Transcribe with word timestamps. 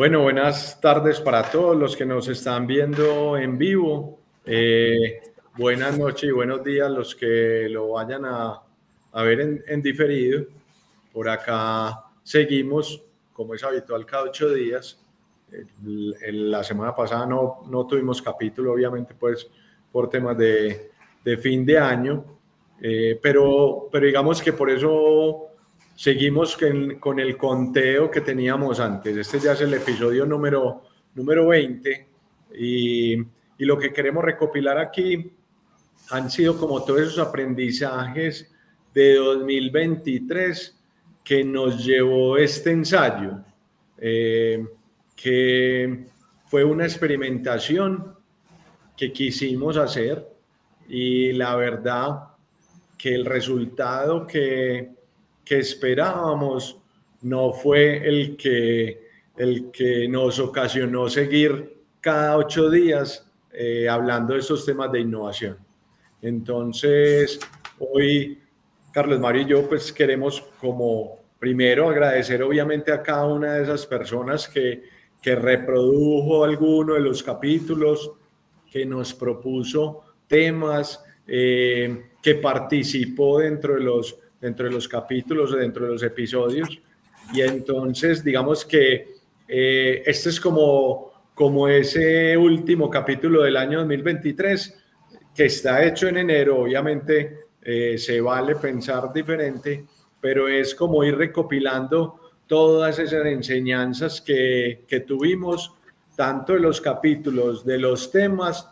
Bueno, 0.00 0.22
buenas 0.22 0.80
tardes 0.80 1.20
para 1.20 1.42
todos 1.42 1.76
los 1.76 1.94
que 1.94 2.06
nos 2.06 2.26
están 2.26 2.66
viendo 2.66 3.36
en 3.36 3.58
vivo. 3.58 4.18
Eh, 4.46 5.20
buenas 5.58 5.98
noches 5.98 6.30
y 6.30 6.32
buenos 6.32 6.64
días 6.64 6.90
los 6.90 7.14
que 7.14 7.68
lo 7.68 7.90
vayan 7.90 8.24
a, 8.24 8.62
ver 9.12 9.62
en, 9.66 9.82
diferido. 9.82 10.46
Por 11.12 11.28
acá 11.28 12.02
seguimos, 12.22 13.02
como 13.34 13.54
es 13.54 13.62
habitual, 13.62 14.06
cada 14.06 14.22
ocho 14.22 14.48
días. 14.54 15.04
la 15.82 16.64
semana 16.64 16.96
pasada 16.96 17.26
no, 17.26 17.64
no 17.68 17.86
tuvimos 17.86 18.22
capítulo, 18.22 18.72
obviamente, 18.72 19.12
pues 19.20 19.50
por 19.92 20.08
temas 20.08 20.34
de, 20.38 20.92
fin 21.42 21.66
de 21.66 21.78
año, 21.78 22.24
eh, 22.80 23.20
pero, 23.22 23.90
pero 23.92 24.06
digamos 24.06 24.40
que 24.40 24.54
por 24.54 24.70
eso 24.70 25.49
seguimos 26.00 26.56
con, 26.98 27.20
el 27.20 27.36
conteo 27.36 28.10
que 28.10 28.22
teníamos 28.22 28.80
antes. 28.80 29.14
Este 29.18 29.38
ya 29.38 29.52
es 29.52 29.60
el 29.60 29.74
episodio 29.74 30.24
número, 30.24 30.84
número 31.14 31.48
20 31.48 32.08
y, 32.54 33.12
y 33.18 33.64
lo 33.66 33.76
que 33.76 33.92
queremos 33.92 34.24
recopilar 34.24 34.78
aquí 34.78 35.30
han 36.08 36.30
sido 36.30 36.56
como 36.56 36.82
todos 36.84 37.02
esos 37.02 37.18
aprendizajes 37.18 38.50
de 38.94 39.16
2023 39.16 40.80
que 41.22 41.44
nos 41.44 41.84
llevó 41.84 42.38
este 42.38 42.70
ensayo, 42.70 43.44
eh, 43.98 44.66
que 45.14 46.06
fue 46.46 46.64
una 46.64 46.84
experimentación 46.84 48.16
que 48.96 49.12
quisimos 49.12 49.76
hacer 49.76 50.26
y 50.88 51.34
la 51.34 51.56
verdad 51.56 52.20
que 52.96 53.14
el 53.14 53.26
resultado 53.26 54.26
que, 54.26 54.98
que 55.50 55.58
esperábamos 55.58 56.80
no 57.22 57.52
fue 57.52 58.06
el 58.06 58.36
que, 58.36 59.08
el 59.36 59.72
que 59.72 60.06
nos 60.06 60.38
ocasionó 60.38 61.08
seguir 61.08 61.76
cada 62.00 62.36
ocho 62.36 62.70
días 62.70 63.28
eh, 63.52 63.88
hablando 63.88 64.34
de 64.34 64.38
estos 64.38 64.64
temas 64.64 64.92
de 64.92 65.00
innovación. 65.00 65.58
Entonces, 66.22 67.40
hoy 67.80 68.38
Carlos 68.92 69.18
Mario 69.18 69.42
y 69.42 69.46
yo 69.46 69.68
pues 69.68 69.92
queremos 69.92 70.40
como 70.60 71.18
primero 71.40 71.88
agradecer 71.88 72.44
obviamente 72.44 72.92
a 72.92 73.02
cada 73.02 73.26
una 73.26 73.54
de 73.54 73.64
esas 73.64 73.84
personas 73.86 74.46
que, 74.46 74.84
que 75.20 75.34
reprodujo 75.34 76.44
alguno 76.44 76.94
de 76.94 77.00
los 77.00 77.24
capítulos, 77.24 78.12
que 78.70 78.86
nos 78.86 79.12
propuso 79.14 80.04
temas, 80.28 81.02
eh, 81.26 82.04
que 82.22 82.36
participó 82.36 83.40
dentro 83.40 83.74
de, 83.74 83.80
los, 83.80 84.16
dentro 84.40 84.66
de 84.66 84.72
los 84.72 84.88
capítulos 84.88 85.56
dentro 85.56 85.86
de 85.86 85.92
los 85.92 86.02
episodios. 86.02 86.80
Y 87.32 87.42
entonces, 87.42 88.24
digamos 88.24 88.64
que 88.64 89.14
eh, 89.46 90.02
este 90.06 90.30
es 90.30 90.40
como, 90.40 91.12
como 91.34 91.68
ese 91.68 92.36
último 92.36 92.88
capítulo 92.88 93.42
del 93.42 93.56
año 93.56 93.78
2023 93.80 94.78
que 95.34 95.44
está 95.46 95.84
hecho 95.84 96.08
en 96.08 96.18
enero. 96.18 96.60
Obviamente 96.60 97.46
eh, 97.62 97.98
se 97.98 98.20
vale 98.20 98.56
pensar 98.56 99.12
diferente, 99.12 99.84
pero 100.20 100.48
es 100.48 100.74
como 100.74 101.04
ir 101.04 101.16
recopilando 101.16 102.20
todas 102.46 102.98
esas 102.98 103.26
enseñanzas 103.26 104.20
que, 104.20 104.84
que 104.88 105.00
tuvimos, 105.00 105.74
tanto 106.16 106.54
de 106.54 106.60
los 106.60 106.80
capítulos, 106.80 107.64
de 107.64 107.78
los 107.78 108.10
temas 108.10 108.68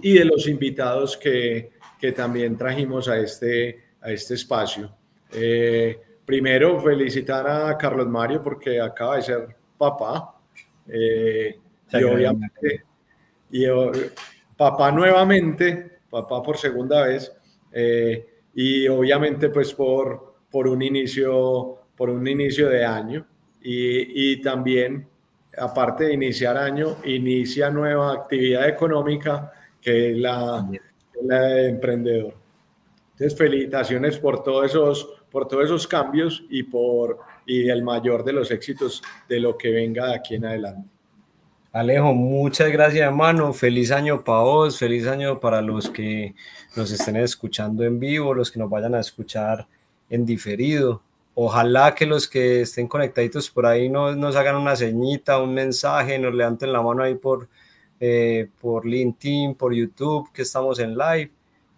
y 0.00 0.14
de 0.14 0.24
los 0.24 0.48
invitados 0.48 1.16
que, 1.16 1.72
que 2.00 2.12
también 2.12 2.56
trajimos 2.56 3.08
a 3.08 3.18
este, 3.18 3.82
a 4.00 4.10
este 4.10 4.34
espacio. 4.34 4.97
Eh, 5.32 6.00
primero, 6.24 6.80
felicitar 6.80 7.46
a 7.46 7.76
Carlos 7.76 8.08
Mario 8.08 8.42
porque 8.42 8.80
acaba 8.80 9.16
de 9.16 9.22
ser 9.22 9.56
papá. 9.76 10.34
Eh, 10.86 11.58
y 11.92 12.02
obviamente, 12.02 12.84
y, 13.50 13.66
papá 14.56 14.90
nuevamente, 14.92 16.00
papá 16.10 16.42
por 16.42 16.56
segunda 16.56 17.06
vez. 17.06 17.32
Eh, 17.72 18.26
y 18.54 18.88
obviamente, 18.88 19.50
pues 19.50 19.72
por, 19.74 20.34
por, 20.50 20.66
un 20.66 20.82
inicio, 20.82 21.78
por 21.96 22.10
un 22.10 22.26
inicio 22.26 22.68
de 22.68 22.84
año. 22.84 23.26
Y, 23.62 24.32
y 24.32 24.40
también, 24.40 25.08
aparte 25.56 26.04
de 26.04 26.14
iniciar 26.14 26.56
año, 26.56 26.98
inicia 27.04 27.70
nueva 27.70 28.12
actividad 28.12 28.68
económica 28.68 29.52
que 29.80 30.10
es 30.10 30.16
la 30.18 30.68
la 31.22 31.60
emprendedor. 31.62 32.34
Entonces, 33.12 33.36
felicitaciones 33.36 34.18
por 34.18 34.42
todos 34.42 34.66
esos, 34.66 35.17
por 35.30 35.46
todos 35.46 35.64
esos 35.64 35.86
cambios 35.86 36.44
y 36.48 36.62
por 36.62 37.18
y 37.46 37.68
el 37.68 37.82
mayor 37.82 38.24
de 38.24 38.32
los 38.32 38.50
éxitos 38.50 39.02
de 39.28 39.40
lo 39.40 39.56
que 39.56 39.70
venga 39.70 40.08
de 40.08 40.14
aquí 40.14 40.34
en 40.34 40.44
adelante. 40.44 40.88
Alejo, 41.72 42.14
muchas 42.14 42.70
gracias, 42.70 43.06
hermano. 43.06 43.52
Feliz 43.52 43.90
año 43.90 44.24
para 44.24 44.40
vos, 44.40 44.78
feliz 44.78 45.06
año 45.06 45.38
para 45.38 45.60
los 45.60 45.90
que 45.90 46.34
nos 46.76 46.90
estén 46.90 47.16
escuchando 47.16 47.84
en 47.84 47.98
vivo, 47.98 48.34
los 48.34 48.50
que 48.50 48.58
nos 48.58 48.70
vayan 48.70 48.94
a 48.94 49.00
escuchar 49.00 49.66
en 50.10 50.24
diferido. 50.24 51.02
Ojalá 51.34 51.94
que 51.94 52.04
los 52.04 52.26
que 52.26 52.62
estén 52.62 52.88
conectaditos 52.88 53.50
por 53.50 53.66
ahí 53.66 53.88
nos, 53.88 54.16
nos 54.16 54.34
hagan 54.34 54.56
una 54.56 54.76
ceñita, 54.76 55.40
un 55.40 55.54
mensaje, 55.54 56.18
nos 56.18 56.34
levanten 56.34 56.72
la 56.72 56.82
mano 56.82 57.02
ahí 57.02 57.14
por, 57.14 57.48
eh, 58.00 58.48
por 58.60 58.84
LinkedIn, 58.84 59.54
por 59.54 59.72
YouTube, 59.72 60.32
que 60.32 60.42
estamos 60.42 60.80
en 60.80 60.96
live, 60.98 61.30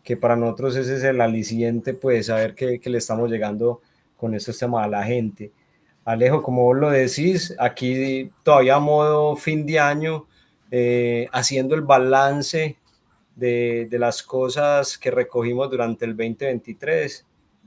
que 0.03 0.17
para 0.17 0.37
nosotros 0.37 0.77
ese 0.77 0.97
es 0.97 1.05
el 1.05 1.21
aliciente, 1.21 1.95
pues 1.95 2.27
saber 2.27 2.55
que, 2.55 2.81
que 2.81 2.91
le 2.91 2.99
estamos 2.99 3.31
llegando 3.31 3.81
con 4.17 4.35
estos 4.35 4.59
temas 4.59 4.85
a 4.85 4.89
la 4.89 5.05
gente. 5.05 5.53
Alejo, 6.05 6.43
como 6.43 6.65
vos 6.65 6.77
lo 6.77 6.91
decís, 6.91 7.55
aquí 7.59 8.31
todavía 8.43 8.79
modo 8.79 9.37
fin 9.37 9.67
de 9.67 9.79
año, 9.79 10.27
eh, 10.71 11.29
haciendo 11.33 11.75
el 11.75 11.83
balance 11.83 12.77
de, 13.37 13.87
de, 13.91 13.99
las 13.99 14.23
cosas 14.23 14.99
que 14.99 15.11
recogimos 15.11 15.71
durante 15.71 16.05
el 16.05 16.17
2023. 16.17 17.27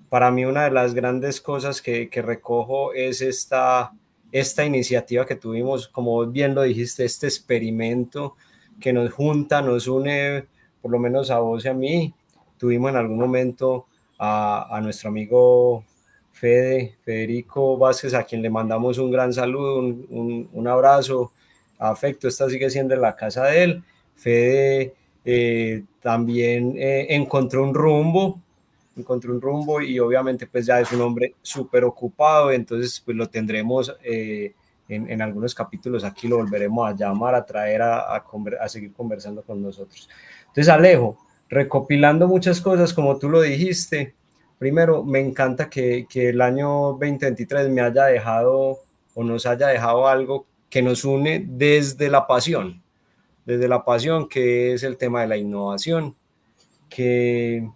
Para 0.09 0.31
mí 0.31 0.45
una 0.45 0.65
de 0.65 0.71
las 0.71 0.93
grandes 0.93 1.41
cosas 1.41 1.81
que, 1.81 2.09
que 2.09 2.21
recojo 2.21 2.93
es 2.93 3.21
esta 3.21 3.93
esta 4.33 4.65
iniciativa 4.65 5.27
que 5.27 5.35
tuvimos, 5.35 5.87
como 5.87 6.25
bien 6.25 6.55
lo 6.55 6.63
dijiste, 6.63 7.05
este 7.05 7.27
experimento 7.27 8.35
que 8.79 8.91
nos 8.91 9.13
junta, 9.13 9.61
nos 9.61 9.87
une, 9.87 10.47
por 10.81 10.89
lo 10.91 10.97
menos 10.97 11.29
a 11.29 11.37
vos 11.37 11.63
y 11.63 11.67
a 11.67 11.73
mí. 11.75 12.13
Tuvimos 12.63 12.91
en 12.91 12.95
algún 12.95 13.17
momento 13.17 13.87
a, 14.17 14.79
nuestro 14.81 15.09
amigo 15.09 15.83
Fede, 16.31 16.95
Federico 17.03 17.77
Vázquez, 17.77 18.13
a 18.13 18.23
quien 18.23 18.41
le 18.41 18.49
mandamos 18.49 18.97
un 18.99 19.11
gran 19.11 19.33
saludo, 19.33 19.79
un, 19.79 20.65
abrazo, 20.69 21.33
afecto, 21.77 22.29
esta 22.29 22.49
sigue 22.49 22.69
siendo 22.69 22.95
la 22.95 23.17
casa 23.17 23.43
de 23.47 23.63
él. 23.65 23.83
Fede 24.15 24.93
eh, 25.25 25.83
también 25.99 26.75
eh, 26.77 27.07
encontró 27.09 27.63
un 27.63 27.73
rumbo, 27.73 28.39
encontré 28.95 29.29
un 29.29 29.41
rumbo 29.41 29.81
y 29.81 29.99
obviamente 29.99 30.47
pues 30.47 30.65
ya 30.65 30.79
es 30.79 30.89
un 30.93 31.01
hombre 31.01 31.35
súper 31.41 31.83
ocupado, 31.83 32.49
entonces 32.49 32.97
pues 33.03 33.17
lo 33.17 33.27
tendremos 33.27 33.93
eh, 34.05 34.53
en, 34.87 35.11
en, 35.11 35.21
algunos 35.21 35.53
capítulos 35.53 36.05
aquí, 36.05 36.29
lo 36.29 36.37
volveremos 36.37 36.89
a 36.89 36.95
llamar, 36.95 37.35
a 37.35 37.45
traer 37.45 37.81
a, 37.81 38.15
a, 38.15 38.69
seguir 38.69 38.93
conversando 38.93 39.41
con 39.41 39.61
nosotros. 39.61 40.07
Entonces 40.47 40.69
Alejo, 40.69 41.17
recopilando 41.53 42.27
muchas 42.27 42.61
cosas 42.61 42.93
como 42.93 43.17
tú 43.17 43.29
lo 43.29 43.41
dijiste, 43.41 44.15
primero 44.57 45.03
me 45.03 45.19
encanta 45.19 45.69
que, 45.69 46.05
que 46.09 46.29
el 46.29 46.41
año 46.41 46.97
2023 46.99 47.69
me 47.69 47.81
haya 47.81 48.05
dejado 48.05 48.79
o 49.13 49.23
nos 49.23 49.45
haya 49.45 49.67
dejado 49.67 50.07
algo 50.07 50.45
que 50.69 50.81
nos 50.81 51.05
une 51.05 51.45
desde 51.47 52.09
la 52.09 52.27
pasión, 52.27 52.81
desde 53.45 53.67
la 53.67 53.85
pasión 53.85 54.27
que 54.27 54.73
es 54.73 54.83
el 54.83 54.97
tema 54.97 55.21
de 55.21 55.27
la 55.27 55.37
innovación, 55.37 56.15
que 56.89 57.67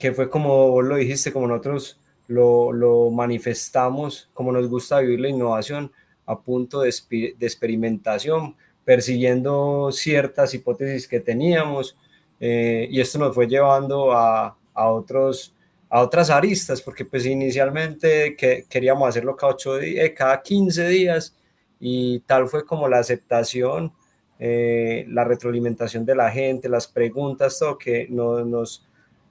que 0.00 0.12
fue 0.12 0.30
como 0.30 0.70
vos 0.70 0.84
lo 0.84 0.96
dijiste, 0.96 1.30
como 1.30 1.46
nosotros 1.46 2.00
lo, 2.26 2.72
lo 2.72 3.10
manifestamos, 3.10 4.30
como 4.32 4.50
nos 4.50 4.66
gusta 4.66 4.98
vivir 5.00 5.20
la 5.20 5.28
innovación 5.28 5.92
a 6.24 6.40
punto 6.40 6.80
de, 6.80 6.94
de 7.10 7.46
experimentación, 7.46 8.56
persiguiendo 8.82 9.90
ciertas 9.92 10.54
hipótesis 10.54 11.06
que 11.06 11.20
teníamos, 11.20 11.98
eh, 12.40 12.88
y 12.90 13.00
esto 13.00 13.18
nos 13.18 13.34
fue 13.34 13.46
llevando 13.46 14.12
a, 14.12 14.56
a, 14.74 14.90
otros, 14.90 15.54
a 15.90 16.00
otras 16.00 16.30
aristas, 16.30 16.80
porque 16.80 17.04
pues 17.04 17.26
inicialmente 17.26 18.34
que, 18.34 18.64
queríamos 18.68 19.08
hacerlo 19.08 19.36
cada, 19.36 19.52
ocho 19.52 19.76
días, 19.76 20.06
eh, 20.06 20.14
cada 20.14 20.42
15 20.42 20.88
días, 20.88 21.36
y 21.78 22.20
tal 22.20 22.48
fue 22.48 22.64
como 22.64 22.88
la 22.88 22.98
aceptación, 22.98 23.92
eh, 24.38 25.04
la 25.08 25.24
retroalimentación 25.24 26.04
de 26.06 26.14
la 26.14 26.30
gente, 26.30 26.68
las 26.68 26.88
preguntas, 26.88 27.58
todo 27.58 27.76
que 27.76 28.06
no, 28.08 28.42
nos, 28.44 28.86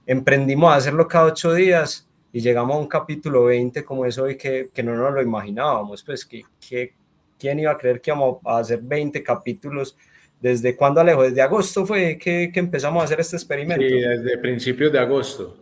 emprendimos 0.06 0.72
a 0.72 0.76
hacerlo 0.76 1.06
cada 1.06 1.26
ocho 1.26 1.52
días 1.52 2.08
y 2.32 2.40
llegamos 2.40 2.76
a 2.76 2.78
un 2.78 2.86
capítulo 2.86 3.44
20 3.44 3.84
como 3.84 4.04
es 4.04 4.18
hoy 4.18 4.36
que, 4.36 4.70
que 4.72 4.82
no 4.82 4.94
nos 4.94 5.12
lo 5.12 5.22
imaginábamos, 5.22 6.02
pues 6.04 6.24
que, 6.24 6.42
que, 6.68 6.94
quién 7.38 7.58
iba 7.58 7.72
a 7.72 7.78
creer 7.78 8.00
que 8.00 8.10
íbamos 8.10 8.38
a 8.44 8.58
hacer 8.58 8.80
20 8.82 9.22
capítulos. 9.22 9.96
¿Desde 10.40 10.74
cuándo, 10.74 11.00
Alejo? 11.00 11.22
¿Desde 11.22 11.42
agosto 11.42 11.84
fue 11.84 12.16
que, 12.16 12.50
que 12.52 12.60
empezamos 12.60 13.02
a 13.02 13.04
hacer 13.04 13.20
este 13.20 13.36
experimento? 13.36 13.84
Sí, 13.86 14.00
desde 14.00 14.38
principios 14.38 14.90
de 14.90 14.98
agosto. 14.98 15.56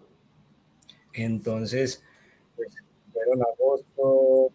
Entonces, 1.13 2.03
pues, 2.55 2.69
fueron 3.13 3.43
agosto, 3.43 4.53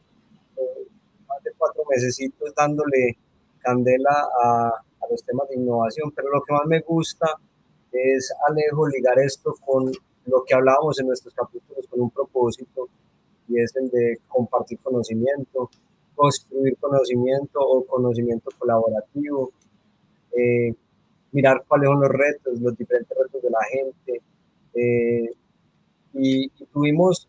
más 1.28 1.44
de 1.44 1.52
cuatro 1.58 1.84
meses 1.90 2.18
dándole 2.56 3.18
candela 3.60 4.28
a, 4.42 4.68
a 4.70 5.08
los 5.10 5.24
temas 5.26 5.50
de 5.50 5.56
innovación, 5.56 6.12
pero 6.16 6.30
lo 6.30 6.42
que 6.42 6.54
más 6.54 6.66
me 6.68 6.80
gusta 6.80 7.28
es, 7.92 8.34
Alejo, 8.48 8.88
ligar 8.88 9.20
esto 9.20 9.54
con 9.66 9.92
lo 10.26 10.44
que 10.46 10.54
hablábamos 10.54 10.98
en 11.00 11.08
nuestros 11.08 11.34
capítulos, 11.34 11.86
con 11.88 12.00
un 12.00 12.10
propósito, 12.10 12.88
y 13.50 13.60
es 13.60 13.76
el 13.76 13.90
de 13.90 14.20
compartir 14.30 14.80
conocimiento, 14.80 15.70
construir 16.16 16.78
conocimiento 16.78 17.60
o 17.60 17.86
conocimiento 17.86 18.52
colaborativo, 18.58 19.52
eh, 20.38 20.74
mirar 21.32 21.64
cuáles 21.68 21.90
son 21.90 22.02
los 22.02 22.10
retos, 22.10 22.60
los 22.60 22.78
diferentes 22.78 23.18
retos 23.18 23.42
de 23.42 23.50
la 23.50 23.64
gente. 23.72 24.22
Eh, 24.74 25.30
y, 26.14 26.50
tuvimos 26.72 27.28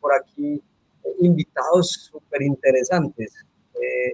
por 0.00 0.12
aquí 0.14 0.62
invitados 1.20 2.10
súper 2.10 2.42
interesantes, 2.42 3.34
eh, 3.74 4.12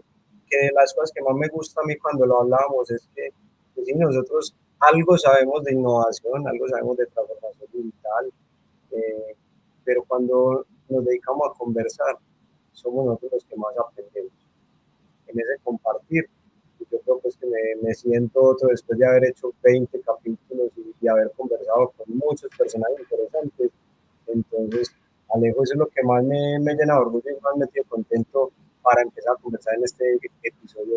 que 0.48 0.58
de 0.58 0.72
las 0.72 0.92
cosas 0.94 1.12
que 1.14 1.22
más 1.22 1.34
me 1.34 1.48
gusta 1.48 1.80
a 1.80 1.86
mí 1.86 1.96
cuando 1.96 2.26
lo 2.26 2.42
hablábamos 2.42 2.90
es 2.90 3.08
que 3.14 3.30
pues, 3.74 3.88
nosotros 3.94 4.54
algo 4.78 5.18
sabemos 5.18 5.62
de 5.64 5.74
innovación, 5.74 6.46
algo 6.46 6.68
sabemos 6.68 6.96
de 6.96 7.06
transformación 7.06 7.68
digital, 7.72 8.32
pero 9.84 10.04
cuando 10.04 10.66
nos 10.88 11.04
dedicamos 11.04 11.50
a 11.50 11.58
conversar, 11.58 12.18
somos 12.72 13.06
nosotros 13.06 13.32
los 13.32 13.44
que 13.44 13.56
más 13.56 13.72
aprendemos 13.78 14.32
en 15.28 15.40
ese 15.40 15.62
compartir. 15.62 16.28
Yo 16.90 16.98
creo 17.00 17.18
pues 17.20 17.36
que 17.36 17.46
me, 17.82 17.94
siento 17.94 18.42
otro 18.42 18.68
después 18.68 18.98
de 18.98 19.06
haber 19.06 19.26
hecho 19.26 19.52
20 19.62 20.00
capítulos 20.00 20.70
y, 20.76 21.08
haber 21.08 21.30
conversado 21.36 21.92
con 21.96 22.18
muchos 22.18 22.50
personajes 22.58 22.98
interesantes. 22.98 23.70
Entonces, 24.26 24.90
Alejo, 25.32 25.62
eso 25.62 25.74
es 25.74 25.78
lo 25.78 25.86
que 25.86 26.02
más 26.02 26.24
me, 26.24 26.58
me 26.58 26.74
llena 26.74 26.94
de 26.94 27.00
orgullo 27.00 27.30
y 27.30 27.40
más 27.40 27.56
me 27.56 27.66
tiene 27.68 27.86
contento 27.88 28.50
para 28.82 29.02
empezar 29.02 29.34
a 29.34 29.40
conversar 29.40 29.74
en 29.76 29.84
este 29.84 30.18
episodio, 30.42 30.96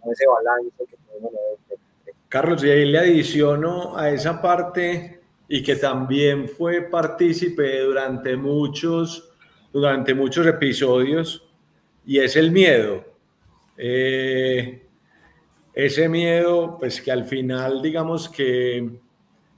con 0.00 0.12
ese 0.12 0.26
balance 0.26 0.70
que 0.78 0.96
tenemos. 0.96 1.32
Carlos, 2.28 2.64
y 2.64 2.70
ahí 2.70 2.86
le 2.86 2.98
adiciono 2.98 3.98
a 3.98 4.10
esa 4.10 4.40
parte 4.40 5.20
y 5.46 5.62
que 5.62 5.76
también 5.76 6.48
fue 6.48 6.82
partícipe 6.82 7.80
durante 7.80 8.36
muchos 8.36 9.30
durante 9.72 10.14
muchos 10.14 10.46
episodios 10.46 11.48
y 12.04 12.18
es 12.18 12.36
el 12.36 12.50
miedo. 12.50 13.04
Eh, 13.76 14.86
ese 15.72 16.08
miedo, 16.08 16.76
pues 16.78 17.00
que 17.00 17.12
al 17.12 17.24
final, 17.24 17.80
digamos 17.80 18.28
que, 18.28 18.90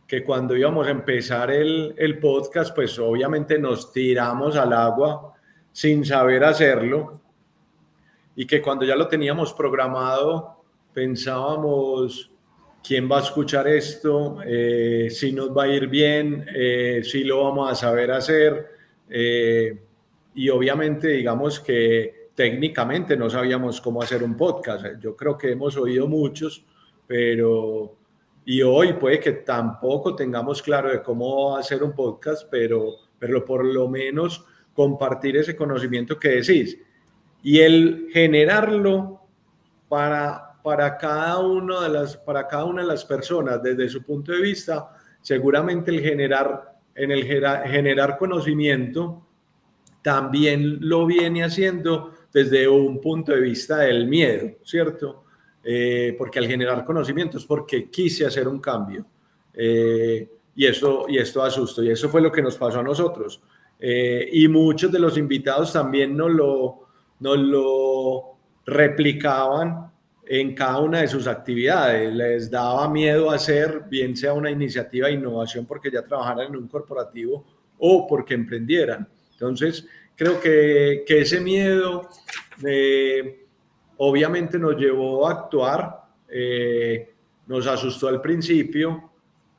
que 0.06 0.22
cuando 0.22 0.56
íbamos 0.56 0.86
a 0.86 0.90
empezar 0.90 1.50
el, 1.50 1.94
el, 1.96 2.18
podcast, 2.18 2.74
pues 2.74 2.98
obviamente 2.98 3.58
nos 3.58 3.92
tiramos 3.92 4.56
al 4.56 4.72
agua 4.72 5.32
sin 5.72 6.04
saber 6.04 6.44
hacerlo 6.44 7.20
y 8.36 8.46
que 8.46 8.60
cuando 8.60 8.84
ya 8.84 8.96
lo 8.96 9.08
teníamos 9.08 9.54
programado, 9.54 10.62
pensábamos, 10.92 12.30
¿quién 12.86 13.10
va 13.10 13.18
a 13.18 13.22
escuchar 13.22 13.68
esto? 13.68 14.38
Eh, 14.44 15.08
si 15.10 15.32
nos 15.32 15.56
va 15.56 15.64
a 15.64 15.68
ir 15.68 15.88
bien, 15.88 16.46
eh, 16.54 17.00
si 17.04 17.24
lo 17.24 17.44
vamos 17.44 17.70
a 17.70 17.74
saber 17.74 18.10
hacer 18.10 18.70
y 20.34 20.48
obviamente 20.48 21.08
digamos 21.08 21.60
que 21.60 22.21
técnicamente 22.42 23.16
no 23.16 23.30
sabíamos 23.30 23.80
cómo 23.80 24.02
hacer 24.02 24.20
un 24.24 24.36
podcast. 24.36 24.84
Yo 24.98 25.14
creo 25.14 25.38
que 25.38 25.52
hemos 25.52 25.76
oído 25.76 26.08
muchos, 26.08 26.66
pero 27.06 27.96
y 28.44 28.60
hoy 28.62 28.94
puede 28.94 29.20
que 29.20 29.30
tampoco 29.30 30.16
tengamos 30.16 30.60
claro 30.60 30.90
de 30.90 31.04
cómo 31.04 31.56
hacer 31.56 31.84
un 31.84 31.92
podcast, 31.92 32.48
pero, 32.50 32.96
pero 33.16 33.44
por 33.44 33.64
lo 33.64 33.88
menos 33.88 34.44
compartir 34.74 35.36
ese 35.36 35.54
conocimiento 35.54 36.18
que 36.18 36.30
decís 36.30 36.76
y 37.44 37.60
el 37.60 38.08
generarlo 38.12 39.20
para, 39.88 40.60
para, 40.64 40.98
cada, 40.98 41.38
uno 41.38 41.80
de 41.80 41.90
las, 41.90 42.16
para 42.16 42.48
cada 42.48 42.64
una 42.64 42.82
de 42.82 42.88
las 42.88 43.04
personas 43.04 43.62
desde 43.62 43.88
su 43.88 44.02
punto 44.02 44.32
de 44.32 44.40
vista, 44.40 44.90
seguramente 45.20 45.92
el 45.92 46.00
generar, 46.00 46.76
en 46.96 47.12
el 47.12 47.22
generar 47.22 48.18
conocimiento 48.18 49.28
también 50.02 50.78
lo 50.80 51.06
viene 51.06 51.44
haciendo 51.44 52.14
desde 52.32 52.66
un 52.68 53.00
punto 53.00 53.32
de 53.32 53.40
vista 53.40 53.78
del 53.78 54.06
miedo, 54.06 54.50
¿cierto? 54.64 55.24
Eh, 55.62 56.14
porque 56.18 56.38
al 56.38 56.46
generar 56.46 56.84
conocimientos, 56.84 57.46
porque 57.46 57.88
quise 57.90 58.26
hacer 58.26 58.48
un 58.48 58.58
cambio. 58.58 59.06
Eh, 59.54 60.28
y, 60.54 60.66
eso, 60.66 61.04
y 61.08 61.18
esto 61.18 61.42
asusto, 61.42 61.82
y 61.82 61.90
eso 61.90 62.08
fue 62.08 62.20
lo 62.20 62.32
que 62.32 62.42
nos 62.42 62.56
pasó 62.56 62.80
a 62.80 62.82
nosotros. 62.82 63.42
Eh, 63.78 64.28
y 64.32 64.48
muchos 64.48 64.90
de 64.90 64.98
los 64.98 65.18
invitados 65.18 65.72
también 65.72 66.16
nos 66.16 66.30
lo, 66.30 66.88
nos 67.20 67.38
lo 67.38 68.36
replicaban 68.64 69.90
en 70.24 70.54
cada 70.54 70.78
una 70.78 71.00
de 71.00 71.08
sus 71.08 71.26
actividades. 71.26 72.14
Les 72.14 72.50
daba 72.50 72.88
miedo 72.88 73.30
hacer, 73.30 73.82
bien 73.90 74.16
sea 74.16 74.32
una 74.32 74.50
iniciativa 74.50 75.08
de 75.08 75.14
innovación 75.14 75.66
porque 75.66 75.90
ya 75.90 76.02
trabajaran 76.02 76.48
en 76.48 76.56
un 76.56 76.68
corporativo 76.68 77.44
o 77.78 78.06
porque 78.06 78.34
emprendieran. 78.34 79.08
Entonces, 79.32 79.86
creo 80.16 80.40
que, 80.40 81.04
que 81.06 81.20
ese 81.22 81.40
miedo 81.40 82.08
eh, 82.64 83.46
obviamente 83.98 84.58
nos 84.58 84.76
llevó 84.76 85.26
a 85.26 85.32
actuar, 85.32 86.02
eh, 86.28 87.14
nos 87.46 87.66
asustó 87.66 88.08
al 88.08 88.20
principio, 88.20 89.10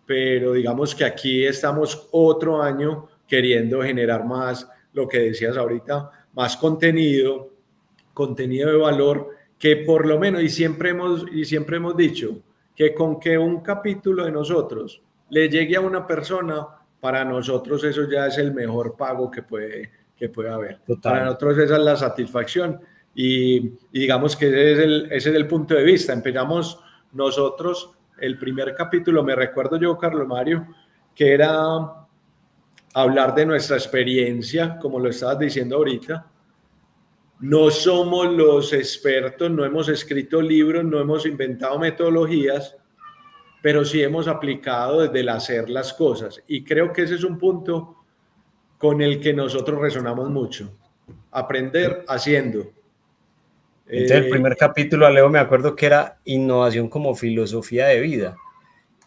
pero 0.05 0.53
digamos 0.53 0.94
que 0.95 1.05
aquí 1.05 1.45
estamos 1.45 2.09
otro 2.11 2.61
año 2.61 3.07
queriendo 3.27 3.81
generar 3.81 4.25
más, 4.25 4.69
lo 4.94 5.07
que 5.07 5.19
decías 5.19 5.57
ahorita, 5.57 6.11
más 6.33 6.57
contenido, 6.57 7.51
contenido 8.13 8.69
de 8.69 8.77
valor, 8.77 9.29
que 9.57 9.77
por 9.77 10.06
lo 10.06 10.19
menos, 10.19 10.44
y 10.44 10.49
siempre 10.49 10.89
hemos, 10.89 11.25
y 11.31 11.45
siempre 11.45 11.78
hemos 11.78 11.95
dicho, 11.95 12.37
que 12.75 12.94
con 12.94 13.19
que 13.19 13.37
un 13.37 13.61
capítulo 13.61 14.25
de 14.25 14.31
nosotros 14.31 15.01
le 15.30 15.47
llegue 15.47 15.78
a 15.78 15.81
una 15.81 16.06
persona, 16.06 16.68
para 16.99 17.23
nosotros 17.23 17.83
eso 17.83 18.09
ya 18.09 18.28
es 18.28 18.37
el 18.37 18.54
mejor 18.54 18.95
pago 18.95 19.30
que 19.31 19.42
puede, 19.42 19.89
que 20.15 20.29
puede 20.29 20.49
haber. 20.49 20.79
Para 21.01 21.25
nosotros 21.25 21.57
esa 21.57 21.75
es 21.75 21.83
la 21.83 21.95
satisfacción 21.95 22.79
y, 23.15 23.73
digamos 23.91 24.35
que 24.35 24.47
ese 24.47 24.71
es, 24.73 24.79
el, 24.79 25.05
ese 25.11 25.29
es 25.29 25.35
el 25.35 25.47
punto 25.47 25.75
de 25.75 25.83
vista. 25.83 26.13
Empezamos 26.13 26.79
nosotros 27.11 27.91
el 28.19 28.37
primer 28.37 28.73
capítulo, 28.75 29.23
me 29.23 29.35
recuerdo 29.35 29.77
yo, 29.77 29.97
Carlos 29.97 30.27
Mario, 30.27 30.67
que 31.13 31.33
era 31.33 32.03
hablar 32.93 33.35
de 33.35 33.45
nuestra 33.45 33.77
experiencia, 33.77 34.77
como 34.79 34.99
lo 34.99 35.09
estabas 35.09 35.39
diciendo 35.39 35.77
ahorita. 35.77 36.27
No 37.39 37.69
somos 37.69 38.31
los 38.33 38.71
expertos, 38.71 39.51
no 39.51 39.65
hemos 39.65 39.89
escrito 39.89 40.41
libros, 40.41 40.83
no 40.85 40.99
hemos 40.99 41.25
inventado 41.25 41.77
metodologías, 41.77 42.77
pero 43.61 43.83
sí 43.83 44.01
hemos 44.01 44.27
aplicado 44.27 45.01
desde 45.01 45.19
el 45.19 45.29
hacer 45.29 45.69
las 45.69 45.93
cosas. 45.93 46.41
Y 46.47 46.63
creo 46.63 46.93
que 46.93 47.03
ese 47.03 47.15
es 47.15 47.23
un 47.23 47.37
punto 47.37 48.03
con 48.83 49.02
el 49.02 49.21
que 49.21 49.33
nosotros 49.33 49.80
resonamos 49.80 50.30
mucho. 50.30 50.69
Aprender 51.31 52.04
haciendo. 52.06 52.69
Entonces, 53.87 54.18
el 54.18 54.25
eh, 54.25 54.30
primer 54.30 54.57
capítulo, 54.57 55.09
Leo, 55.09 55.30
me 55.30 55.40
acuerdo 55.40 55.73
que 55.73 55.85
era 55.85 56.18
innovación 56.25 56.90
como 56.90 57.16
filosofía 57.16 57.87
de 57.87 58.02
vida. 58.02 58.35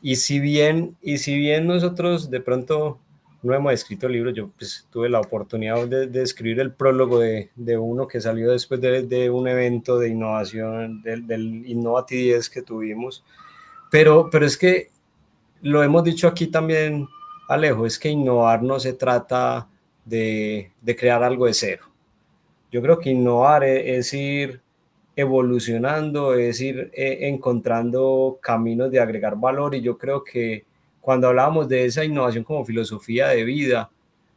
Y 0.00 0.16
si 0.16 0.40
bien, 0.40 0.97
y 1.02 1.18
si 1.18 1.37
bien 1.37 1.66
nosotros 1.66 2.30
de 2.30 2.40
pronto 2.40 2.99
no 3.42 3.52
hemos 3.52 3.75
escrito 3.75 4.09
libros, 4.09 4.33
yo 4.33 4.49
pues, 4.56 4.88
tuve 4.90 5.11
la 5.11 5.21
oportunidad 5.21 5.87
de, 5.87 6.23
escribir 6.23 6.61
el 6.61 6.73
prólogo 6.73 7.18
de, 7.18 7.50
de, 7.54 7.76
uno 7.76 8.09
que 8.09 8.23
salió 8.23 8.52
después 8.52 8.80
de, 8.80 9.02
de 9.02 9.28
un 9.28 9.47
evento 9.47 9.99
de 9.99 10.09
innovación, 10.09 11.02
del, 11.02 11.26
del 11.26 11.66
Innovati 11.66 12.16
10 12.16 12.49
que 12.49 12.62
tuvimos. 12.62 13.23
Pero, 13.90 14.30
pero 14.33 14.47
es 14.47 14.56
que 14.56 14.88
lo 15.61 15.83
hemos 15.83 16.02
dicho 16.02 16.28
aquí 16.28 16.47
también, 16.47 17.06
Alejo, 17.49 17.87
es 17.87 17.99
que 17.99 18.09
innovar 18.09 18.62
no 18.62 18.81
se 18.81 18.93
trata 18.93 19.69
de, 20.05 20.73
crear 20.99 21.23
algo 21.23 21.47
de 21.47 21.55
cero. 21.55 21.87
Yo 22.71 22.83
creo 22.83 22.99
que 22.99 23.11
innovar 23.11 23.65
e, 23.65 23.97
es, 23.97 24.12
ir 24.12 24.61
evolucionando, 25.15 26.35
es 26.35 26.61
ir 26.61 26.91
eh, 26.93 27.19
encontrando 27.23 28.38
caminos 28.43 28.91
de 28.91 29.00
agregar 29.00 29.37
valor 29.37 29.75
y 29.75 29.81
yo 29.81 29.97
creo 29.97 30.23
que 30.23 30.65
cuando 31.00 31.29
hablábamos 31.29 31.69
de 31.69 31.85
esa 31.85 32.05
innovación 32.05 32.45
como 32.45 32.65
filosofía 32.65 33.29
de 33.29 33.45
vida, 33.45 33.91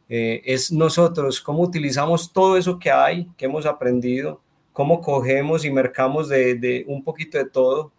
eh, 0.08 0.40
es 0.44 0.72
nosotros 0.72 1.40
cómo 1.40 1.62
utilizamos 1.62 2.32
todo 2.32 2.56
eso 2.56 2.78
que 2.78 2.90
hay, 2.90 3.28
que 3.36 3.46
hemos 3.46 3.66
aprendido, 3.66 4.40
cómo 4.72 5.00
cogemos 5.00 5.64
y 5.64 5.70
mercamos 5.70 6.28
de, 6.28 6.84
un 6.86 7.02
poquito 7.04 7.38
de 7.38 7.44
todo, 7.44 7.92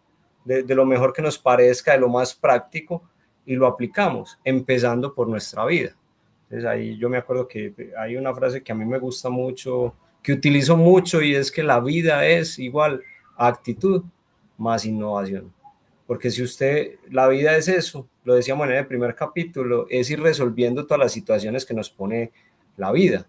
de, 0.46 0.63
lo 0.75 0.86
mejor 0.86 1.13
que 1.13 1.22
nos 1.22 1.38
parezca, 1.38 1.91
de 1.91 2.00
lo 2.00 2.10
más 2.10 2.34
práctico, 2.34 3.03
y 3.45 3.55
lo 3.55 3.67
aplicamos, 3.67 4.39
empezando 4.43 5.13
por 5.13 5.27
nuestra 5.27 5.65
vida. 5.65 5.95
Entonces 6.43 6.69
ahí 6.69 6.98
yo 6.98 7.10
me 7.10 7.17
acuerdo 7.17 7.48
que 7.48 7.74
hay 7.98 8.17
una 8.17 8.33
frase 8.33 8.62
que 8.62 8.71
a 8.71 8.75
mí 8.75 8.86
me 8.86 9.00
gusta 9.00 9.29
mucho, 9.29 9.95
que 10.21 10.33
utilizo 10.33 10.77
mucho 10.77 11.21
y 11.21 11.36
es 11.36 11.51
que 11.51 11.63
la 11.63 11.79
vida 11.79 12.25
es 12.25 12.60
igual 12.60 13.01
actitud 13.38 14.03
más 14.57 14.86
innovación. 14.86 15.51
Porque 16.05 16.29
si 16.29 16.43
usted, 16.43 16.95
la 17.10 17.27
vida 17.27 17.55
es 17.55 17.67
eso, 17.67 18.07
lo 18.24 18.36
decíamos 18.36 18.67
en 18.67 18.75
el 18.75 18.86
primer 18.86 19.15
capítulo, 19.15 19.88
es 19.89 20.10
ir 20.10 20.21
resolviendo 20.21 20.86
todas 20.86 21.00
las 21.00 21.12
situaciones 21.13 21.65
que 21.65 21.74
nos 21.74 21.89
pone 21.89 22.31
la 22.77 22.91
vida. 22.91 23.27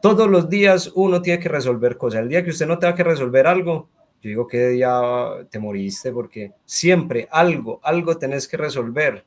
Todos 0.00 0.28
los 0.28 0.48
días 0.48 0.92
uno 0.94 1.20
tiene 1.20 1.40
que 1.40 1.48
resolver 1.48 1.96
cosas. 1.96 2.22
El 2.22 2.28
día 2.28 2.42
que 2.42 2.50
usted 2.50 2.66
no 2.66 2.78
tenga 2.78 2.94
que 2.94 3.04
resolver 3.04 3.46
algo, 3.46 3.88
yo 4.20 4.28
digo 4.28 4.46
que 4.46 4.68
día 4.68 5.00
te 5.50 5.58
moriste 5.58 6.12
porque 6.12 6.52
siempre 6.64 7.28
algo, 7.30 7.80
algo 7.82 8.16
tenés 8.16 8.46
que 8.46 8.56
resolver. 8.56 9.24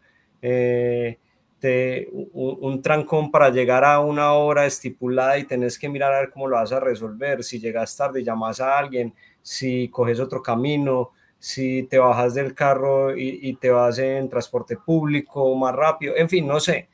Eh, 0.47 1.17
te, 1.57 2.07
un, 2.11 2.79
trancón 2.83 3.31
para 3.31 3.49
llegar 3.49 3.83
a 3.83 3.99
una 3.99 4.33
hora 4.33 4.67
estipulada 4.67 5.39
y 5.39 5.45
tenés 5.45 5.79
que 5.79 5.89
mirar 5.89 6.13
a 6.13 6.19
ver 6.19 6.29
cómo 6.29 6.47
lo 6.47 6.55
vas 6.55 6.71
a 6.71 6.79
resolver. 6.79 7.43
Si 7.43 7.59
llegas 7.59 7.97
tarde, 7.97 8.23
llamas 8.23 8.59
a 8.59 8.77
alguien, 8.77 9.11
si 9.41 9.89
coges 9.89 10.19
otro 10.19 10.43
camino, 10.43 11.09
si 11.39 11.83
te 11.83 11.97
bajas 11.97 12.35
del 12.35 12.53
carro 12.53 13.17
y, 13.17 13.55
te 13.55 13.71
vas 13.71 13.97
en 13.97 14.29
transporte 14.29 14.77
público 14.77 15.55
más 15.55 15.73
rápido, 15.73 16.15
en 16.15 16.29
fin, 16.29 16.45
no 16.45 16.59
sé. 16.59 16.89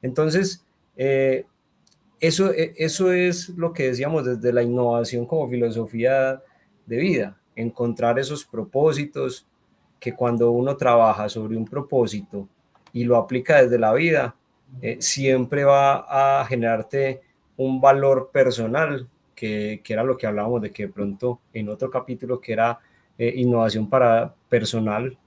Entonces, 0.00 0.64
eh, 0.96 1.46
eso, 2.20 2.52
eso 2.52 3.12
es 3.12 3.48
lo 3.50 3.72
que 3.72 3.88
decíamos 3.88 4.24
desde 4.24 4.52
la 4.52 4.62
innovación 4.62 5.26
como 5.26 5.48
filosofía 5.48 6.40
de 6.86 6.96
vida, 6.96 7.40
encontrar 7.56 8.20
esos 8.20 8.44
propósitos 8.44 9.48
que 9.98 10.14
cuando 10.14 10.52
uno 10.52 10.76
trabaja 10.76 11.28
sobre 11.28 11.56
un 11.56 11.64
propósito 11.64 12.48
y 12.94 13.04
lo 13.04 13.16
aplica 13.16 13.62
desde 13.62 13.78
la 13.78 13.92
vida, 13.92 14.34
eh, 14.80 14.96
siempre 15.00 15.64
va 15.64 16.40
a 16.40 16.46
generarte 16.46 17.20
un 17.58 17.80
valor 17.80 18.30
personal, 18.32 19.06
que, 19.34 19.82
que, 19.84 19.92
era 19.92 20.02
lo 20.02 20.16
que 20.16 20.26
hablábamos 20.26 20.62
de 20.62 20.70
que 20.70 20.86
de 20.86 20.92
pronto 20.92 21.40
en 21.52 21.68
otro 21.68 21.90
capítulo 21.90 22.40
que 22.40 22.54
era 22.54 22.78
eh, 23.18 23.34
innovación 23.36 23.90
para 23.90 24.34
personal, 24.48 25.18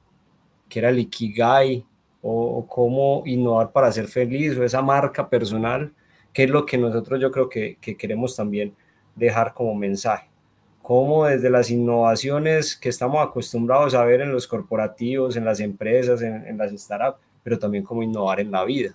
que 0.68 0.80
era 0.80 0.90
el 0.90 0.98
Ikigai, 0.98 1.86
o, 2.22 2.58
o, 2.58 2.68
cómo 2.68 3.22
innovar 3.26 3.72
para 3.72 3.92
ser 3.92 4.08
feliz, 4.08 4.58
o 4.58 4.64
esa 4.64 4.82
marca 4.82 5.30
personal, 5.30 5.94
que 6.34 6.44
es 6.46 6.50
lo 6.50 6.66
que 6.66 6.78
nosotros 6.78 7.22
yo 7.22 7.32
creo 7.32 7.48
que, 7.48 7.78
que 7.80 7.96
queremos 7.96 8.36
también 8.36 8.76
dejar 9.16 9.54
como 9.54 9.76
mensaje. 9.76 10.30
Cómo 10.82 11.26
desde 11.26 11.50
las 11.50 11.70
innovaciones 11.70 12.78
que 12.78 12.90
estamos 12.90 13.26
acostumbrados 13.26 13.94
a 13.94 14.06
ver 14.06 14.22
en 14.22 14.32
los 14.32 14.48
corporativos, 14.48 15.36
en 15.36 15.44
las 15.44 15.60
empresas, 15.60 16.22
en, 16.22 16.58
las 16.58 16.72
startups, 16.72 17.20
pero 17.48 17.58
también 17.58 17.86
cómo 17.86 18.04
innovar 18.04 18.42
en 18.42 18.52
la 18.52 18.66
vida, 18.66 18.94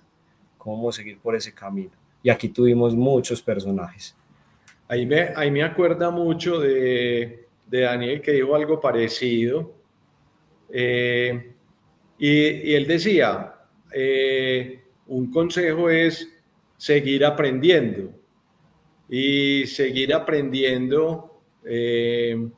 cómo 0.59 0.91
seguir 0.91 1.17
por 1.17 1.35
ese 1.35 1.55
camino. 1.55 1.89
Y 2.21 2.29
aquí 2.29 2.49
tuvimos 2.49 2.95
muchos 2.95 3.41
personajes. 3.41 4.15
Ahí 4.87 5.07
me, 5.07 5.31
ahí 5.35 5.49
me 5.49 5.63
acuerda 5.63 6.11
mucho 6.11 6.59
de, 6.59 7.47
de 7.65 7.79
Daniel 7.79 8.21
que 8.21 8.33
dijo 8.33 8.53
algo 8.53 8.79
parecido. 8.79 9.73
Eh, 10.69 11.51
y, 12.19 12.73
él 12.75 12.85
decía, 12.85 13.55
eh, 13.91 14.83
un 15.07 15.31
consejo 15.31 15.89
es 15.89 16.29
seguir 16.77 17.25
aprendiendo. 17.25 18.11
Y 19.09 19.65
seguir 19.65 20.13
aprendiendo 20.13 21.41
eh, 21.65 22.49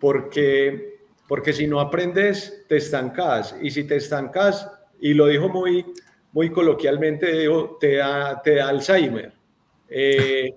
porque, 0.00 0.91
porque 1.32 1.54
si 1.54 1.66
no 1.66 1.80
aprendes, 1.80 2.62
te 2.68 2.76
estancas. 2.76 3.56
Y 3.62 3.70
si 3.70 3.84
te 3.84 3.96
estancas, 3.96 4.70
y 5.00 5.14
lo 5.14 5.28
dijo 5.28 5.48
muy, 5.48 5.82
muy 6.30 6.50
coloquialmente, 6.50 7.48
te 7.80 7.94
da, 7.96 8.42
te 8.42 8.56
da 8.56 8.68
Alzheimer. 8.68 9.32
Eh, 9.88 10.54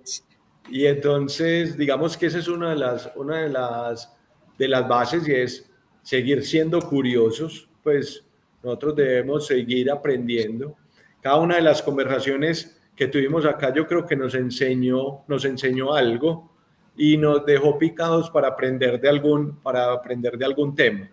y 0.69 0.85
entonces, 0.85 1.77
digamos 1.77 2.17
que 2.17 2.25
esa 2.25 2.39
es 2.39 2.49
una 2.49 2.71
de 2.71 2.75
las, 2.75 3.09
una 3.15 3.43
de 3.43 3.49
las, 3.51 4.13
de 4.57 4.67
las 4.67 4.85
bases 4.85 5.25
y 5.25 5.31
es 5.31 5.71
seguir 6.01 6.45
siendo 6.45 6.81
curiosos, 6.81 7.69
pues 7.81 8.25
nosotros 8.61 8.97
debemos 8.97 9.47
seguir 9.47 9.89
aprendiendo. 9.89 10.75
Cada 11.21 11.37
una 11.37 11.55
de 11.55 11.61
las 11.61 11.81
conversaciones 11.81 12.81
que 12.97 13.07
tuvimos 13.07 13.45
acá 13.45 13.73
yo 13.73 13.87
creo 13.87 14.05
que 14.05 14.17
nos 14.17 14.35
enseñó, 14.35 15.23
nos 15.29 15.45
enseñó 15.45 15.93
algo 15.93 16.53
y 16.97 17.17
nos 17.17 17.45
dejó 17.45 17.77
picados 17.77 18.29
para 18.29 18.49
aprender 18.49 18.99
de 18.99 19.09
algún, 19.09 19.57
para 19.57 19.91
aprender 19.91 20.37
de 20.37 20.45
algún 20.45 20.75
tema. 20.75 21.09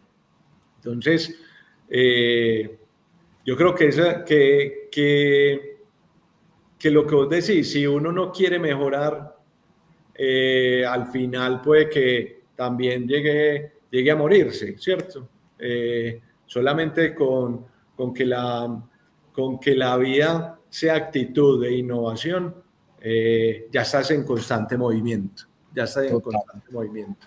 Entonces, 0.77 1.39
eh, 1.89 2.79
yo 3.45 3.57
creo 3.57 3.75
que, 3.75 3.89
esa, 3.89 4.25
que, 4.25 4.89
que, 4.91 5.79
que, 6.79 6.91
lo 6.91 7.07
que 7.07 7.15
vos 7.15 7.29
decís, 7.29 7.73
si 7.73 7.87
uno 7.87 8.12
no 8.12 8.31
quiere 8.31 8.59
mejorar, 8.59 9.37
eh, 10.15 10.85
al 10.87 11.11
final 11.11 11.61
puede 11.61 11.89
que 11.89 12.43
también 12.55 13.09
llegue, 13.09 13.73
llegue 13.91 14.11
a 14.11 14.17
morirse, 14.17 14.79
¿cierto? 14.79 15.29
Eh, 15.59 16.21
solamente 16.47 17.15
con, 17.15 17.67
con, 17.97 18.15
que 18.15 18.27
la, 18.27 18.83
con 19.33 19.59
que 19.59 19.75
la 19.75 19.97
vida 19.97 20.61
sea 20.69 20.95
actitud 20.95 21.61
de 21.62 21.73
innovación, 21.73 22.62
ya 23.05 23.83
estás 23.83 24.12
en 24.12 24.25
constante 24.25 24.77
movimiento 24.77 25.47
ya 25.75 25.85
está 25.85 26.05
en 26.05 26.21
constante 26.21 26.71
movimiento. 26.71 27.26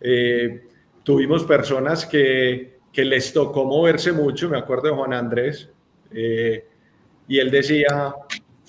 Eh, 0.00 0.68
tuvimos 1.02 1.44
personas 1.44 2.06
que, 2.06 2.78
que, 2.92 3.04
les 3.04 3.32
tocó 3.32 3.64
moverse 3.64 4.12
mucho, 4.12 4.48
me 4.48 4.58
acuerdo 4.58 4.88
de 4.88 4.94
Juan 4.94 5.12
Andrés, 5.12 5.68
eh, 6.10 6.66
y 7.26 7.38
él 7.38 7.50
decía, 7.50 8.14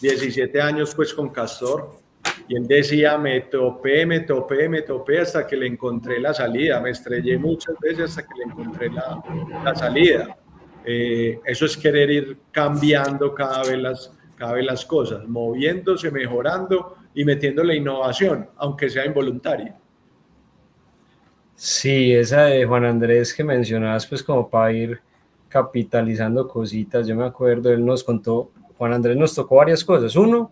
17 0.01 0.61
años 0.61 0.93
pues 0.95 1.13
con 1.13 1.29
Castor, 1.29 1.99
y 2.47 2.55
él 2.55 2.67
decía, 2.67 3.17
me 3.17 3.41
topé, 3.41 4.05
me 4.05 4.21
topé, 4.21 4.69
me 4.69 4.81
topé 4.81 5.19
hasta 5.19 5.47
que 5.47 5.55
le 5.55 5.67
encontré 5.67 6.19
la 6.19 6.33
salida, 6.33 6.79
me 6.79 6.91
estrellé 6.91 7.37
muchas 7.37 7.75
veces 7.79 8.11
hasta 8.11 8.23
que 8.23 8.35
le 8.37 8.43
encontré 8.45 8.89
la, 8.89 9.21
la 9.63 9.75
salida. 9.75 10.37
Eh, 10.85 11.39
eso 11.43 11.65
es 11.65 11.75
querer 11.75 12.11
ir 12.11 12.37
cambiando 12.51 13.33
cada 13.33 13.63
vez 13.63 13.77
las, 13.77 14.11
cada 14.35 14.53
vez 14.53 14.65
las 14.65 14.85
cosas, 14.85 15.27
moviéndose, 15.27 16.11
mejorando 16.11 16.95
y 17.15 17.23
metiendo 17.23 17.63
la 17.63 17.73
innovación, 17.73 18.49
aunque 18.57 18.89
sea 18.89 19.05
involuntaria. 19.05 19.75
Sí, 21.55 22.13
esa 22.13 22.43
de 22.43 22.65
Juan 22.65 22.83
Andrés 22.83 23.33
que 23.33 23.43
mencionabas, 23.43 24.05
pues 24.05 24.21
como 24.21 24.49
para 24.49 24.73
ir 24.73 24.99
capitalizando 25.47 26.45
cositas, 26.45 27.07
yo 27.07 27.15
me 27.15 27.23
acuerdo, 27.23 27.71
él 27.71 27.85
nos 27.85 28.03
contó, 28.03 28.51
Juan 28.77 28.91
Andrés 28.91 29.15
nos 29.15 29.33
tocó 29.33 29.55
varias 29.55 29.85
cosas. 29.85 30.13
Uno, 30.17 30.51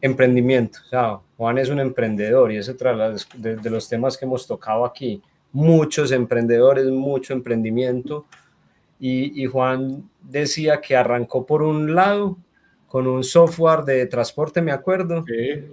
emprendimiento, 0.00 0.78
o 0.86 0.88
sea, 0.88 1.18
Juan 1.36 1.58
es 1.58 1.68
un 1.68 1.80
emprendedor 1.80 2.52
y 2.52 2.58
es 2.58 2.68
otro 2.68 2.96
de, 3.34 3.56
de 3.56 3.70
los 3.70 3.88
temas 3.88 4.16
que 4.16 4.24
hemos 4.24 4.46
tocado 4.46 4.84
aquí. 4.84 5.20
Muchos 5.50 6.12
emprendedores, 6.12 6.86
mucho 6.86 7.32
emprendimiento. 7.32 8.26
Y, 9.00 9.42
y 9.42 9.46
Juan 9.46 10.08
decía 10.22 10.80
que 10.80 10.94
arrancó 10.94 11.44
por 11.44 11.62
un 11.62 11.94
lado 11.94 12.36
con 12.86 13.08
un 13.08 13.24
software 13.24 13.82
de 13.82 14.06
transporte, 14.06 14.62
me 14.62 14.72
acuerdo, 14.72 15.24
sí 15.26 15.64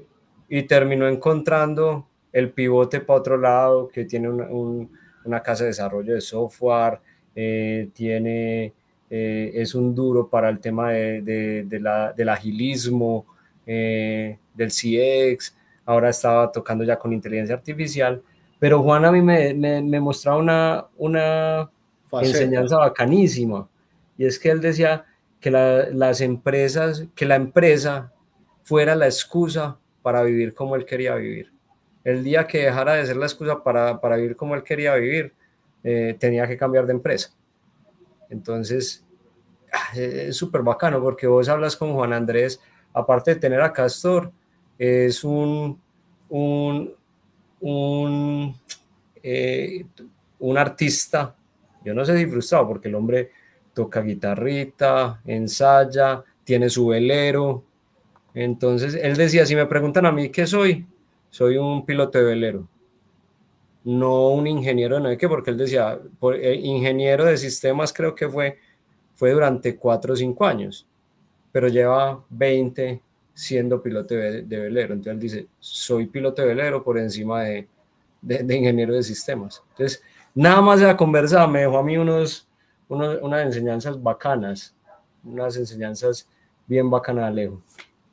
y 0.49 0.63
terminó 0.63 1.07
encontrando 1.07 2.07
el 2.31 2.51
pivote 2.51 2.99
para 2.99 3.19
otro 3.19 3.37
lado, 3.37 3.87
que 3.87 4.05
tiene 4.05 4.29
una 4.29 5.41
casa 5.41 5.63
de 5.63 5.69
desarrollo 5.69 6.13
de 6.13 6.21
software, 6.21 6.99
eh, 7.33 7.89
tiene, 7.93 8.73
eh, 9.09 9.51
es 9.53 9.73
un 9.75 9.95
duro 9.95 10.29
para 10.29 10.49
el 10.49 10.59
tema 10.59 10.91
de, 10.91 11.65
del 12.15 12.29
agilismo, 12.29 13.25
eh, 13.65 14.37
del 14.53 14.69
CX, 14.69 15.55
ahora 15.85 16.09
estaba 16.09 16.51
tocando 16.51 16.83
ya 16.83 16.97
con 16.97 17.13
inteligencia 17.13 17.55
artificial, 17.55 18.21
pero 18.59 18.81
Juan 18.83 19.05
a 19.05 19.11
mí 19.11 19.21
me, 19.21 19.53
me, 19.53 19.99
mostraba 19.99 20.37
una, 20.37 20.85
una 20.97 21.71
enseñanza 22.21 22.77
bacanísima, 22.77 23.67
y 24.17 24.25
es 24.25 24.39
que 24.39 24.49
él 24.49 24.61
decía 24.61 25.05
que 25.39 25.51
las 25.51 26.21
empresas, 26.21 27.05
que 27.15 27.25
la 27.25 27.35
empresa 27.35 28.11
fuera 28.63 28.95
la 28.95 29.05
excusa 29.05 29.77
para 30.05 30.21
vivir 30.21 30.53
como 30.53 30.75
él 30.75 30.85
quería 30.85 31.15
vivir. 31.15 31.51
El 32.03 32.24
día 32.24 32.45
que 32.45 32.59
dejara 32.59 32.93
de 32.93 33.07
ser 33.07 33.17
la 33.17 33.25
excusa 33.25 33.63
para, 33.63 34.00
para 34.00 34.17
vivir 34.17 34.35
como 34.35 34.53
él 34.53 34.62
quería 34.62 34.93
vivir, 34.93 35.33
eh, 35.83 36.15
tenía 36.19 36.47
que 36.47 36.55
cambiar 36.55 36.85
de 36.85 36.93
empresa. 36.93 37.33
Entonces, 38.29 39.03
ah, 39.74 39.97
es 39.97 40.35
súper 40.35 40.62
bacano 40.62 41.01
porque 41.01 41.25
vos 41.25 41.50
hablas 41.50 41.75
con 41.75 41.95
Juan 41.95 42.13
Andrés, 42.13 42.62
aparte 42.93 43.33
de 43.33 43.39
tener 43.39 43.59
a 43.62 43.74
Castor, 43.74 44.31
es 44.77 45.24
un, 45.24 45.81
un, 46.29 46.93
un, 47.62 48.55
eh, 49.24 49.88
un 50.38 50.57
artista, 50.59 51.35
yo 51.83 51.95
no 51.95 52.05
sé 52.05 52.15
si 52.15 52.27
frustrado, 52.27 52.67
porque 52.67 52.89
el 52.89 52.95
hombre 52.95 53.31
toca 53.74 54.01
guitarrita, 54.01 55.19
ensaya, 55.25 56.24
tiene 56.43 56.69
su 56.69 56.85
velero, 56.85 57.63
entonces, 58.35 58.99
él 59.01 59.15
decía, 59.15 59.45
si 59.45 59.55
me 59.55 59.65
preguntan 59.65 60.05
a 60.05 60.11
mí 60.11 60.29
qué 60.29 60.45
soy, 60.45 60.85
soy 61.29 61.55
un 61.57 61.85
piloto 61.85 62.17
de 62.17 62.25
velero, 62.25 62.67
no 63.85 64.29
un 64.29 64.45
ingeniero 64.45 64.99
de 64.99 65.17
qué, 65.17 65.29
porque 65.29 65.51
él 65.51 65.57
decía, 65.57 65.97
eh, 66.33 66.59
ingeniero 66.61 67.23
de 67.23 67.37
sistemas 67.37 67.93
creo 67.93 68.13
que 68.13 68.27
fue, 68.27 68.59
fue 69.15 69.31
durante 69.31 69.77
cuatro 69.77 70.13
o 70.13 70.15
cinco 70.17 70.45
años, 70.45 70.85
pero 71.53 71.69
lleva 71.69 72.25
20 72.29 73.01
siendo 73.33 73.81
piloto 73.81 74.15
de, 74.15 74.41
velero. 74.41 74.93
Entonces 74.93 75.13
él 75.13 75.19
dice, 75.19 75.47
soy 75.59 76.07
piloto 76.07 76.41
de 76.41 76.49
velero 76.49 76.83
por 76.83 76.97
encima 76.97 77.43
de, 77.43 77.69
de, 78.21 78.55
ingeniero 78.55 78.95
de 78.95 79.03
sistemas. 79.03 79.63
Entonces, 79.69 80.03
nada 80.33 80.61
más 80.61 80.81
de 80.81 80.87
la 80.87 80.97
conversa 80.97 81.47
me 81.47 81.61
dejó 81.61 81.77
a 81.77 81.83
mí 81.83 81.95
unos, 81.95 82.49
unas 82.89 83.45
enseñanzas 83.45 84.01
bacanas, 84.01 84.75
unas 85.23 85.55
enseñanzas 85.55 86.27
bien 86.67 86.89
bacanas, 86.89 87.25
Alejo. 87.25 87.61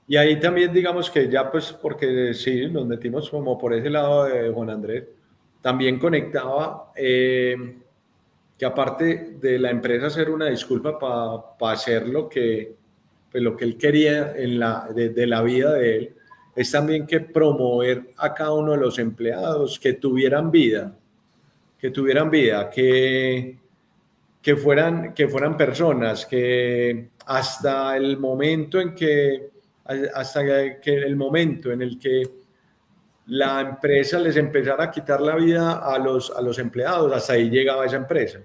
Y 0.07 0.17
ahí 0.17 0.39
también 0.41 0.73
digamos 0.73 1.11
que 1.11 1.29
ya 1.29 1.51
pues 1.51 1.73
porque 1.73 2.35
sí, 2.35 2.67
nos 2.69 2.87
metimos 2.87 3.31
como 3.31 3.57
por 3.57 3.73
ese 3.73 3.89
lado 3.89 4.25
de 4.25 4.51
Juan 4.51 4.71
Andrés, 4.71 5.05
también 5.61 5.99
conectaba 5.99 6.93
eh, 6.97 7.57
que 8.59 8.67
aparte 8.67 9.37
de 9.41 9.59
la 9.59 9.71
empresa 9.71 10.09
hacer 10.09 10.29
una 10.29 10.47
disculpa 10.47 10.99
para 10.99 11.73
hacer 11.73 12.09
lo 12.09 12.29
que, 12.29 12.75
pues 13.31 13.43
lo 13.43 13.57
que 13.57 13.65
él 13.65 13.79
quería 13.79 14.35
en 14.37 14.59
la, 14.59 14.89
de, 14.95 15.27
la 15.27 15.41
vida 15.43 15.73
de 15.75 15.97
él, 15.97 16.15
es 16.55 16.71
también 16.71 17.07
que 17.07 17.21
promover 17.21 18.13
a 18.19 18.35
cada 18.35 18.53
uno 18.53 18.73
de 18.73 18.79
los 18.79 18.99
empleados 18.99 19.79
que 19.79 19.95
tuvieran 19.95 20.51
vida, 20.51 20.95
que 21.79 21.91
tuvieran 21.91 22.29
vida, 22.29 22.69
que, 22.69 23.57
que, 24.43 24.57
fueran, 24.57 25.15
que 25.15 25.29
fueran 25.29 25.57
personas, 25.57 26.27
que 26.27 27.09
hasta 27.25 27.97
el 27.97 28.19
momento 28.19 28.81
en 28.81 28.95
que, 28.95 29.52
hasta 29.85 30.45
que 30.81 30.95
el 30.95 31.17
momento 31.17 31.73
en 31.73 31.83
el 31.83 31.99
que 31.99 32.23
la 33.27 33.61
empresa 33.61 34.19
les 34.19 34.37
empezara 34.37 34.85
a 34.85 34.91
quitar 34.91 35.21
la 35.21 35.37
vida 35.37 35.79
a 35.79 35.99
los, 35.99 36.31
a 36.31 36.41
los 36.41 36.59
empleados, 36.59 37.13
hasta 37.13 37.35
ahí 37.35 37.51
llegaba 37.51 37.87
esa 37.87 37.97
empresa. 37.97 38.41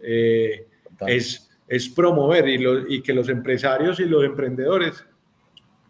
Eh, 0.00 0.66
es, 1.06 1.50
es 1.66 1.88
promover 1.88 2.48
y, 2.48 2.96
y 2.96 3.02
que 3.02 3.12
los 3.12 3.28
empresarios 3.28 4.00
y 4.00 4.04
los 4.04 4.24
emprendedores 4.24 5.04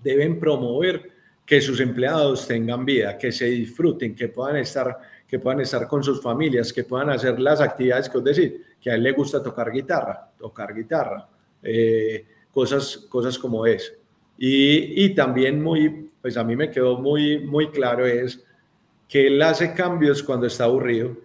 deben 0.03 0.39
promover 0.39 1.11
que 1.45 1.61
sus 1.61 1.81
empleados 1.81 2.47
tengan 2.47 2.85
vida, 2.85 3.17
que 3.17 3.33
se 3.33 3.47
disfruten, 3.47 4.15
que 4.15 4.29
puedan 4.29 4.57
estar, 4.57 4.99
que 5.27 5.39
puedan 5.39 5.61
estar 5.61 5.89
con 5.89 6.05
sus 6.05 6.23
familias, 6.23 6.73
que 6.73 6.85
puedan 6.85 7.11
hacer 7.11 7.41
las 7.41 7.61
actividades 7.61 8.09
que 8.09 8.19
os 8.19 8.25
decir, 8.25 8.65
que 8.81 8.91
a 8.91 8.95
él 8.95 9.03
le 9.03 9.13
gusta 9.13 9.43
tocar 9.43 9.73
guitarra, 9.73 10.31
tocar 10.39 10.75
guitarra, 10.75 11.27
eh, 11.63 12.27
cosas, 12.51 12.99
cosas 13.09 13.39
como 13.39 13.65
es. 13.65 13.95
Y, 14.39 15.05
y, 15.05 15.15
también 15.15 15.61
muy, 15.63 16.11
pues 16.23 16.37
a 16.37 16.45
mí 16.45 16.55
me 16.55 16.71
quedó 16.71 16.99
muy, 16.99 17.41
muy 17.41 17.71
claro 17.71 18.07
es 18.07 18.45
que 19.09 19.27
él 19.27 19.43
hace 19.43 19.75
cambios 19.75 20.23
cuando 20.23 20.47
está 20.47 20.65
aburrido 20.65 21.17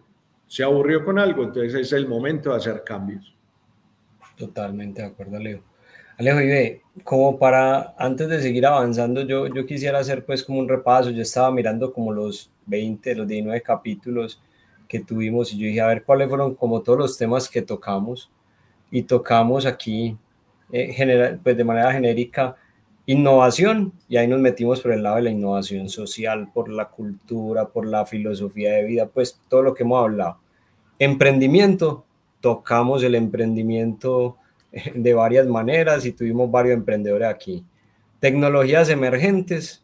se 0.54 0.64
aburrió 0.64 1.04
con 1.04 1.18
algo, 1.18 1.46
entonces 1.46 1.74
es 1.74 1.94
el 1.94 2.08
momento 2.08 2.52
de 2.52 2.58
hacer 2.58 2.84
cambios. 2.86 3.34
Totalmente 4.38 5.02
de 5.02 5.08
acuerdo, 5.08 5.38
Alejo. 5.38 5.64
Alejo, 6.16 6.42
y 6.42 6.48
ve, 6.48 6.82
como 7.04 7.40
para, 7.40 7.96
antes 7.98 8.30
de 8.30 8.40
seguir 8.40 8.64
avanzando, 8.68 9.24
yo, 9.24 9.48
yo 9.48 9.66
quisiera 9.66 9.98
hacer 9.98 10.24
pues 10.24 10.44
como 10.44 10.60
un 10.60 10.70
repaso, 10.70 11.10
yo 11.10 11.24
estaba 11.24 11.50
mirando 11.50 11.92
como 11.92 12.14
los 12.14 12.52
20, 12.68 13.16
los 13.16 13.28
19 13.28 13.62
capítulos 13.64 14.44
que 14.88 15.00
tuvimos 15.00 15.52
y 15.52 15.58
yo 15.58 15.66
dije, 15.66 15.82
a 15.82 15.88
ver 15.88 16.04
cuáles 16.04 16.30
fueron 16.30 16.54
como 16.54 16.84
todos 16.84 17.00
los 17.00 17.18
temas 17.18 17.50
que 17.50 17.64
tocamos 17.64 18.30
y 18.92 19.02
tocamos 19.02 19.66
aquí 19.66 20.16
eh, 20.72 20.94
general, 20.94 21.40
pues 21.42 21.58
de 21.58 21.64
manera 21.64 21.92
genérica 21.92 22.56
innovación 23.06 23.94
y 24.08 24.18
ahí 24.18 24.28
nos 24.28 24.40
metimos 24.40 24.82
por 24.82 24.94
el 24.94 25.04
lado 25.04 25.18
de 25.18 25.24
la 25.24 25.32
innovación 25.32 25.90
social, 25.90 26.50
por 26.54 26.70
la 26.70 26.90
cultura, 26.90 27.68
por 27.68 27.86
la 27.86 28.06
filosofía 28.06 28.74
de 28.74 28.86
vida, 28.86 29.08
pues 29.08 29.40
todo 29.50 29.62
lo 29.62 29.74
que 29.74 29.84
hemos 29.84 30.04
hablado. 30.04 30.38
Emprendimiento, 31.00 32.06
tocamos 32.40 33.04
el 33.04 33.16
emprendimiento 33.16 34.38
eh, 34.72 34.94
de 34.96 35.14
varias 35.14 35.48
maneras 35.48 36.06
y 36.06 36.14
tuvimos 36.14 36.50
varios 36.50 36.76
emprendedores 36.76 37.28
aquí. 37.28 37.66
Tecnologías 38.20 38.90
emergentes, 38.90 39.84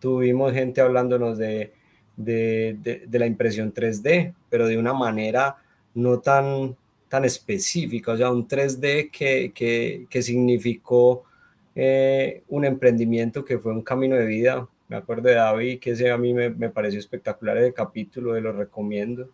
tuvimos 0.00 0.52
gente 0.52 0.80
hablándonos 0.80 1.38
de, 1.38 1.72
de, 2.16 3.04
de, 3.06 3.18
la 3.18 3.26
impresión 3.26 3.72
3D, 3.72 4.34
pero 4.48 4.66
de 4.66 4.78
una 4.78 4.92
manera 4.92 5.56
no 5.94 6.18
tan, 6.18 6.76
tan 7.08 7.24
específica, 7.24 8.12
o 8.12 8.16
sea, 8.16 8.30
un 8.30 8.48
3D 8.48 9.10
que, 9.10 9.52
que, 9.54 10.06
que 10.10 10.22
significó 10.22 11.24
eh, 11.78 12.42
un 12.48 12.64
emprendimiento 12.64 13.44
que 13.44 13.58
fue 13.58 13.72
un 13.72 13.82
camino 13.82 14.16
de 14.16 14.24
vida. 14.24 14.66
Me 14.88 14.96
acuerdo 14.96 15.28
de 15.28 15.34
David, 15.34 15.78
que 15.78 15.90
ese 15.90 16.10
a 16.10 16.16
mí 16.16 16.32
me, 16.32 16.48
me 16.48 16.70
pareció 16.70 16.98
espectacular 16.98 17.58
el 17.58 17.74
capítulo, 17.74 18.32
de 18.32 18.40
lo 18.40 18.52
recomiendo. 18.52 19.28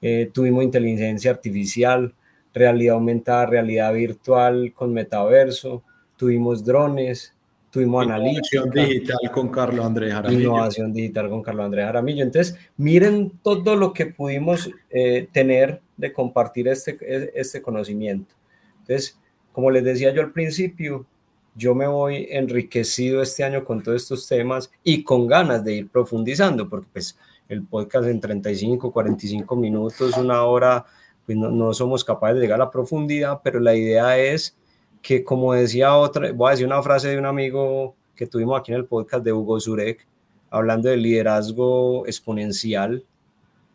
Eh, 0.00 0.30
tuvimos 0.32 0.62
inteligencia 0.62 1.32
artificial, 1.32 2.14
realidad 2.52 2.94
aumentada, 2.94 3.46
realidad 3.46 3.92
virtual 3.92 4.72
con 4.72 4.92
metaverso, 4.92 5.82
tuvimos 6.16 6.64
drones, 6.64 7.34
tuvimos 7.70 8.04
innovación 8.04 8.70
digital 8.70 9.18
con 9.32 9.48
Carlos 9.48 9.84
Andrés 9.84 10.12
Jaramillo. 10.12 10.40
Innovación 10.42 10.92
digital 10.92 11.28
con 11.28 11.42
Carlos 11.42 11.64
Andrés 11.64 11.86
Jaramillo. 11.86 12.22
Entonces, 12.22 12.56
miren 12.76 13.32
todo 13.42 13.74
lo 13.74 13.92
que 13.92 14.06
pudimos 14.06 14.70
eh, 14.90 15.26
tener 15.32 15.80
de 15.96 16.12
compartir 16.12 16.68
este, 16.68 16.96
este 17.34 17.60
conocimiento. 17.60 18.34
Entonces, 18.80 19.18
como 19.50 19.72
les 19.72 19.82
decía 19.82 20.12
yo 20.12 20.20
al 20.20 20.32
principio, 20.32 21.06
yo 21.54 21.74
me 21.74 21.86
voy 21.86 22.26
enriquecido 22.30 23.22
este 23.22 23.44
año 23.44 23.64
con 23.64 23.82
todos 23.82 24.02
estos 24.02 24.26
temas 24.26 24.70
y 24.82 25.04
con 25.04 25.26
ganas 25.26 25.64
de 25.64 25.74
ir 25.74 25.88
profundizando, 25.88 26.68
porque 26.68 26.88
pues 26.92 27.16
el 27.48 27.62
podcast 27.64 28.08
en 28.08 28.20
35, 28.20 28.92
45 28.92 29.56
minutos, 29.56 30.16
una 30.16 30.44
hora, 30.44 30.84
pues 31.24 31.38
no, 31.38 31.72
somos 31.72 32.04
capaces 32.04 32.36
de 32.36 32.42
llegar 32.42 32.60
a 32.60 32.64
la 32.64 32.70
profundidad, 32.70 33.40
pero 33.42 33.60
la 33.60 33.74
idea 33.74 34.18
es 34.18 34.56
que, 35.00 35.22
como 35.22 35.52
decía 35.52 35.94
otra, 35.96 36.32
voy 36.32 36.48
a 36.48 36.50
decir 36.52 36.66
una 36.66 36.82
frase 36.82 37.08
de 37.08 37.18
un 37.18 37.26
amigo 37.26 37.94
que 38.16 38.26
tuvimos 38.26 38.58
aquí 38.58 38.72
en 38.72 38.78
el 38.78 38.86
podcast 38.86 39.24
de 39.24 39.32
Hugo 39.32 39.60
Zurek, 39.60 40.06
hablando 40.50 40.88
del 40.88 41.02
liderazgo 41.02 42.06
exponencial, 42.06 43.04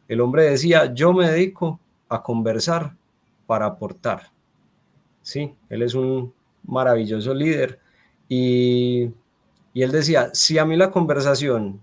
el 0.08 0.22
hombre 0.22 0.44
decía, 0.44 0.92
yo 0.94 1.14
me 1.14 1.30
dedico 1.30 1.80
a 2.10 2.24
conversar 2.24 2.96
para 3.46 3.68
aportar. 3.68 4.32
Sí, 5.22 5.54
él 5.70 5.84
es 5.84 5.94
un 5.94 6.34
maravilloso 6.70 7.34
líder 7.34 7.80
y, 8.28 9.10
y 9.74 9.82
él 9.82 9.92
decía, 9.92 10.30
si 10.34 10.58
a 10.58 10.66
mí 10.66 10.76
la 10.76 10.92
conversación 10.92 11.82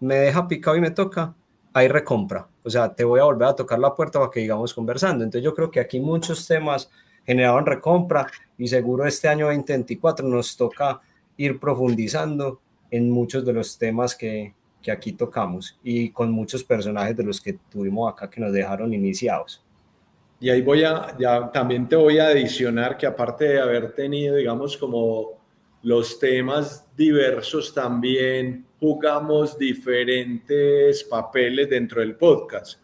me 0.00 0.16
deja 0.16 0.48
picado 0.48 0.76
y 0.76 0.80
me 0.80 0.90
toca, 0.90 1.34
hay 1.72 1.88
recompra. 1.88 2.48
O 2.64 2.70
sea, 2.70 2.94
te 2.94 3.04
voy 3.04 3.20
a 3.20 3.24
volver 3.24 3.48
a 3.48 3.54
tocar 3.54 3.78
la 3.78 3.94
puerta 3.94 4.18
para 4.18 4.30
que 4.30 4.40
digamos 4.40 4.72
conversando. 4.72 5.24
Entonces 5.24 5.44
yo 5.44 5.54
creo 5.54 5.70
que 5.70 5.80
aquí 5.80 6.00
muchos 6.00 6.46
temas 6.46 6.90
generaban 7.24 7.66
recompra 7.66 8.26
y 8.56 8.68
seguro 8.68 9.06
este 9.06 9.28
año 9.28 9.46
2024 9.46 10.26
nos 10.26 10.56
toca 10.56 11.00
ir 11.36 11.58
profundizando 11.60 12.60
en 12.90 13.10
muchos 13.10 13.44
de 13.44 13.52
los 13.52 13.76
temas 13.76 14.14
que, 14.14 14.54
que 14.80 14.92
aquí 14.92 15.12
tocamos 15.12 15.78
y 15.82 16.10
con 16.10 16.30
muchos 16.30 16.62
personajes 16.62 17.16
de 17.16 17.24
los 17.24 17.40
que 17.40 17.54
tuvimos 17.54 18.12
acá 18.12 18.30
que 18.30 18.40
nos 18.40 18.52
dejaron 18.52 18.94
iniciados. 18.94 19.65
Y 20.38 20.50
ahí 20.50 20.60
voy 20.60 20.84
a, 20.84 21.16
ya 21.18 21.50
también 21.50 21.88
te 21.88 21.96
voy 21.96 22.18
a 22.18 22.26
adicionar 22.26 22.96
que 22.98 23.06
aparte 23.06 23.46
de 23.46 23.60
haber 23.60 23.92
tenido, 23.92 24.36
digamos, 24.36 24.76
como 24.76 25.36
los 25.82 26.18
temas 26.18 26.84
diversos 26.96 27.72
también 27.72 28.66
jugamos 28.78 29.56
diferentes 29.56 31.04
papeles 31.04 31.70
dentro 31.70 32.00
del 32.00 32.16
podcast. 32.16 32.80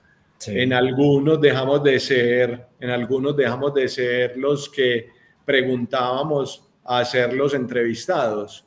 En 0.47 0.73
algunos 0.73 1.41
dejamos 1.41 1.85
de 1.85 2.01
ser, 2.01 2.67
en 2.81 2.91
algunos 2.91 3.37
dejamos 3.37 3.75
de 3.75 3.87
ser 3.87 4.37
los 4.37 4.69
que 4.69 5.09
preguntábamos 5.45 6.69
a 6.85 7.05
ser 7.05 7.35
los 7.35 7.55
entrevistados. 7.55 8.65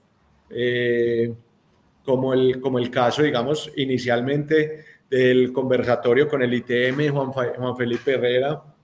Eh, 0.49 1.33
como, 2.05 2.33
el, 2.33 2.61
como 2.61 2.77
el 2.77 2.91
caso, 2.91 3.23
digamos, 3.23 3.71
inicialmente 3.75 4.85
del 5.09 5.51
conversatorio 5.51 6.27
con 6.27 6.43
el 6.43 6.53
ITM 6.53 7.09
Juan, 7.11 7.31
Juan 7.31 7.75
Felipe 7.75 8.13
Herrera 8.13 8.74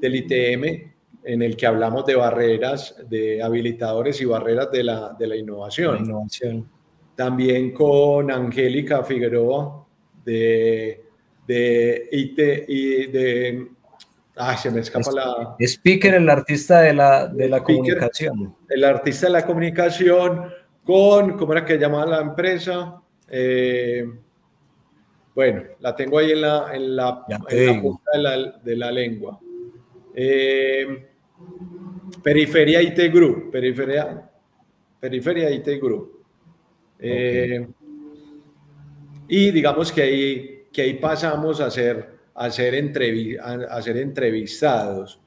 del 0.00 0.16
ITM, 0.16 0.90
en 1.24 1.42
el 1.42 1.56
que 1.56 1.66
hablamos 1.66 2.06
de 2.06 2.16
barreras, 2.16 2.96
de 3.08 3.42
habilitadores 3.42 4.20
y 4.20 4.24
barreras 4.24 4.70
de 4.70 4.84
la, 4.84 5.14
de 5.18 5.26
la 5.26 5.36
innovación. 5.36 6.04
innovación. 6.04 6.68
También 7.14 7.72
con 7.72 8.30
Angélica 8.30 9.04
Figueroa 9.04 9.86
de, 10.24 11.04
de 11.46 12.08
IT 12.12 12.38
y 12.68 13.06
de... 13.06 13.68
Ay, 14.36 14.56
se 14.56 14.70
me 14.70 14.80
escapa 14.80 15.12
la... 15.12 15.56
Speaker, 15.60 16.14
el 16.14 16.30
artista 16.30 16.80
de 16.80 16.94
la, 16.94 17.26
de 17.26 17.48
la 17.48 17.62
comunicación. 17.62 18.56
El 18.68 18.84
artista 18.84 19.26
de 19.26 19.32
la 19.32 19.44
comunicación 19.44 20.50
con, 20.84 21.36
¿cómo 21.36 21.52
era 21.52 21.64
que 21.64 21.76
llamaba 21.76 22.06
la 22.06 22.20
empresa? 22.22 23.02
Eh, 23.28 24.08
bueno, 25.34 25.62
la 25.80 25.94
tengo 25.94 26.18
ahí 26.18 26.32
en 26.32 26.40
la, 26.40 26.74
en 26.74 26.96
la, 26.96 27.24
punta 27.82 28.10
de 28.12 28.18
la, 28.18 28.36
de 28.62 28.76
la 28.76 28.90
lengua. 28.90 29.38
Eh, 30.14 31.08
periferia 32.22 32.82
IT 32.82 33.12
Group, 33.12 33.50
periferia, 33.50 34.30
periferia 34.98 35.50
IT 35.50 35.80
Group. 35.80 36.24
Eh, 36.98 37.66
y 39.28 39.50
digamos 39.50 39.92
que 39.92 40.02
ahí, 40.02 40.66
que 40.72 40.82
ahí 40.82 40.94
pasamos 40.94 41.60
a 41.60 41.70
ser, 41.70 42.10
a 42.34 42.50
ser, 42.50 42.74
a, 43.40 43.82
ser 43.82 43.96
entrevistados, 43.96 45.20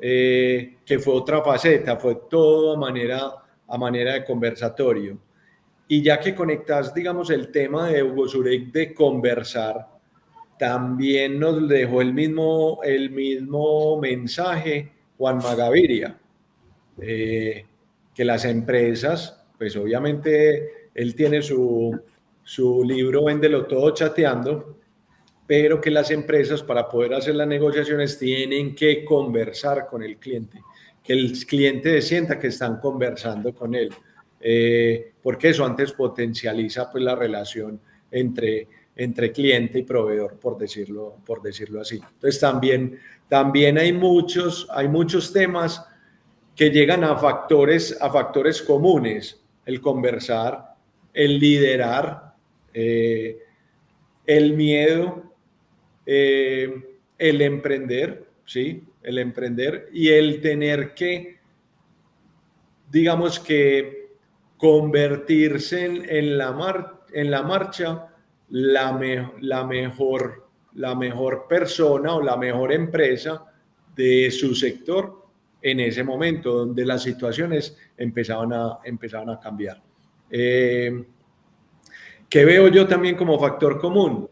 eh, 0.00 0.76
que 0.84 0.98
fue 0.98 1.14
otra 1.14 1.42
faceta, 1.42 1.96
fue 1.96 2.18
todo 2.28 2.74
a 2.74 2.76
manera, 2.76 3.32
a 3.66 3.78
manera 3.78 4.14
de 4.14 4.24
conversatorio. 4.24 5.18
Y 5.88 6.02
ya 6.02 6.20
que 6.20 6.34
conectas, 6.34 6.92
digamos, 6.92 7.30
el 7.30 7.50
tema 7.50 7.88
de 7.88 8.02
Hugo 8.02 8.28
Zurek 8.28 8.72
de 8.72 8.92
conversar, 8.92 9.95
también 10.58 11.38
nos 11.38 11.68
dejó 11.68 12.00
el 12.02 12.14
mismo, 12.14 12.80
el 12.82 13.10
mismo 13.10 14.00
mensaje 14.00 14.92
Juan 15.18 15.38
Magaviria, 15.38 16.18
eh, 17.00 17.64
que 18.14 18.24
las 18.24 18.44
empresas, 18.44 19.44
pues 19.58 19.76
obviamente 19.76 20.90
él 20.94 21.14
tiene 21.14 21.42
su, 21.42 21.98
su 22.42 22.84
libro 22.84 23.24
Véndelo 23.24 23.66
todo 23.66 23.92
chateando, 23.92 24.78
pero 25.46 25.80
que 25.80 25.90
las 25.90 26.10
empresas 26.10 26.62
para 26.62 26.88
poder 26.88 27.14
hacer 27.14 27.34
las 27.34 27.46
negociaciones 27.46 28.18
tienen 28.18 28.74
que 28.74 29.04
conversar 29.04 29.86
con 29.86 30.02
el 30.02 30.16
cliente, 30.16 30.60
que 31.02 31.12
el 31.12 31.32
cliente 31.46 32.02
sienta 32.02 32.38
que 32.38 32.48
están 32.48 32.78
conversando 32.78 33.54
con 33.54 33.74
él, 33.74 33.90
eh, 34.40 35.12
porque 35.22 35.50
eso 35.50 35.64
antes 35.64 35.92
potencializa 35.92 36.90
pues 36.90 37.04
la 37.04 37.14
relación 37.14 37.80
entre, 38.10 38.68
entre 38.96 39.30
cliente 39.30 39.80
y 39.80 39.82
proveedor, 39.82 40.38
por 40.38 40.56
decirlo, 40.56 41.18
por 41.24 41.42
decirlo 41.42 41.82
así. 41.82 41.96
Entonces 41.96 42.40
también, 42.40 42.98
también 43.28 43.76
hay, 43.76 43.92
muchos, 43.92 44.66
hay 44.70 44.88
muchos 44.88 45.32
temas 45.32 45.86
que 46.54 46.70
llegan 46.70 47.04
a 47.04 47.16
factores, 47.16 47.96
a 48.00 48.10
factores 48.10 48.62
comunes, 48.62 49.42
el 49.66 49.82
conversar, 49.82 50.74
el 51.12 51.38
liderar, 51.38 52.34
eh, 52.72 53.38
el 54.24 54.54
miedo, 54.54 55.34
eh, 56.06 56.98
el 57.18 57.42
emprender, 57.42 58.26
¿sí? 58.46 58.82
El 59.02 59.18
emprender 59.18 59.90
y 59.92 60.08
el 60.08 60.40
tener 60.40 60.94
que, 60.94 61.38
digamos 62.90 63.38
que, 63.38 64.06
convertirse 64.56 65.84
en, 65.84 66.38
la, 66.38 66.96
en 67.12 67.30
la 67.30 67.42
marcha 67.42 68.15
la, 68.50 68.98
la, 69.40 69.64
mejor, 69.64 70.48
la 70.74 70.94
mejor 70.94 71.46
persona 71.48 72.14
o 72.14 72.22
la 72.22 72.36
mejor 72.36 72.72
empresa 72.72 73.44
de 73.94 74.30
su 74.30 74.54
sector 74.54 75.26
en 75.62 75.80
ese 75.80 76.04
momento 76.04 76.52
donde 76.52 76.84
las 76.84 77.02
situaciones 77.02 77.76
empezaban 77.96 78.52
a, 78.52 78.78
empezaban 78.84 79.30
a 79.30 79.40
cambiar. 79.40 79.82
Eh, 80.30 81.04
¿Qué 82.28 82.44
veo 82.44 82.68
yo 82.68 82.86
también 82.86 83.16
como 83.16 83.38
factor 83.38 83.80
común? 83.80 84.28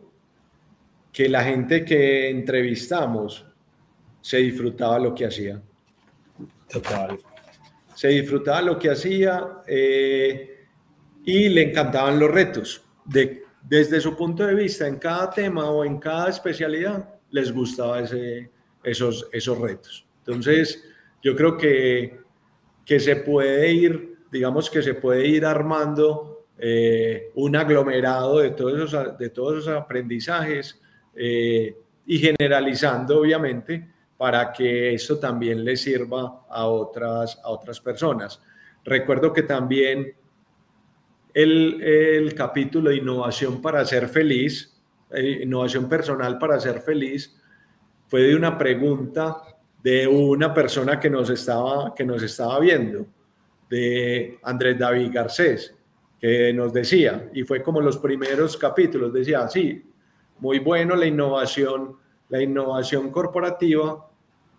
Que 1.12 1.29
la 1.29 1.44
gente 1.44 1.85
que 1.85 2.29
entrevistamos 2.29 3.46
se 4.20 4.38
disfrutaba 4.38 4.98
lo 4.98 5.14
que 5.14 5.27
hacía. 5.27 5.61
Total. 6.68 7.18
Se 7.94 8.09
disfrutaba 8.09 8.62
lo 8.62 8.79
que 8.79 8.90
hacía 8.90 9.62
eh, 9.66 10.66
y 11.24 11.48
le 11.48 11.70
encantaban 11.70 12.18
los 12.18 12.31
retos. 12.31 12.85
De, 13.05 13.44
desde 13.66 14.00
su 14.00 14.14
punto 14.14 14.46
de 14.46 14.55
vista, 14.55 14.87
en 14.87 14.98
cada 14.98 15.31
tema 15.31 15.70
o 15.70 15.85
en 15.85 15.98
cada 15.98 16.29
especialidad, 16.29 17.14
les 17.31 17.53
gustaba 17.53 18.00
ese, 18.00 18.50
esos, 18.83 19.27
esos 19.33 19.59
retos. 19.59 20.07
Entonces, 20.18 20.85
yo 21.22 21.35
creo 21.35 21.57
que, 21.57 22.20
que 22.85 23.00
se 23.00 23.16
puede 23.16 23.72
ir, 23.72 24.18
digamos 24.31 24.70
que 24.70 24.83
se 24.83 24.94
puede 24.94 25.27
ir 25.27 25.46
armando 25.46 26.46
eh, 26.59 27.31
un 27.35 27.57
aglomerado 27.57 28.38
de 28.38 28.50
todos 28.50 28.88
esos, 28.88 29.18
de 29.18 29.31
todos 29.31 29.62
esos 29.62 29.77
aprendizajes 29.77 30.81
eh, 31.16 31.77
y 32.07 32.18
generalizando, 32.18 33.20
obviamente, 33.20 33.88
para 34.16 34.53
que 34.53 34.94
esto 34.94 35.18
también 35.18 35.64
le 35.64 35.77
sirva 35.77 36.44
a 36.48 36.66
otras, 36.66 37.40
a 37.42 37.48
otras 37.48 37.81
personas. 37.81 38.40
Recuerdo 38.85 39.33
que 39.33 39.42
también 39.42 40.14
el, 41.35 42.33
capítulo 42.35 42.90
de 42.90 42.97
innovación 42.97 43.61
para 43.61 43.85
ser 43.85 44.09
feliz, 44.09 44.81
eh, 45.11 45.40
innovación 45.42 45.88
personal 45.88 46.38
para 46.38 46.59
ser 46.59 46.81
feliz, 46.81 47.37
fue 48.09 48.23
de 48.23 48.37
una 48.37 48.57
pregunta 48.57 49.42
de 49.83 50.07
una 50.07 50.55
persona 50.55 50.99
que 50.99 51.11
nos 51.11 51.29
estaba, 51.29 51.92
que 51.94 52.05
nos 52.05 52.23
estaba 52.23 52.59
viendo, 52.61 53.07
de 53.68 54.38
Andrés 54.42 54.79
David 54.79 55.11
Garcés 55.12 55.75
que 56.25 56.55
nos 56.55 56.73
decía, 56.73 57.29
y 57.35 57.42
fue 57.42 57.62
como 57.62 57.83
los 57.83 57.99
primeros 57.99 58.57
capítulos, 58.57 59.12
decía, 59.12 59.47
sí, 59.47 59.85
muy 60.38 60.59
bueno 60.59 60.97
la 60.97 61.05
innovación, 61.05 61.99
la 62.31 62.40
innovación 62.40 63.11
corporativa, 63.11 64.09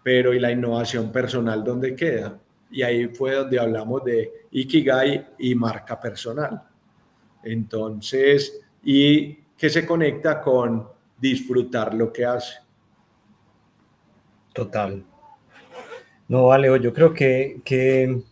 pero 0.03 0.31
¿y 0.31 0.39
la 0.39 0.51
innovación 0.51 1.11
personal 1.11 1.63
dónde 1.63 1.95
queda? 1.95 2.39
Y 2.75 2.83
ahí 2.83 3.07
fue 3.07 3.35
donde 3.35 3.59
hablamos 3.59 4.03
de 4.03 4.47
Ikigai 4.51 5.27
y 5.39 5.55
marca 5.55 5.99
personal. 5.99 6.61
Entonces, 7.43 8.61
y 8.83 9.35
que 9.57 9.69
se 9.69 9.85
conecta 9.85 10.41
con 10.41 10.88
disfrutar 11.17 11.93
lo 11.93 12.11
que 12.11 12.25
hace. 12.25 12.55
Total. 14.53 15.03
No, 16.27 16.47
vale, 16.47 16.67
yo 16.81 16.93
creo 16.93 17.13
que, 17.13 17.61
que 17.63 18.23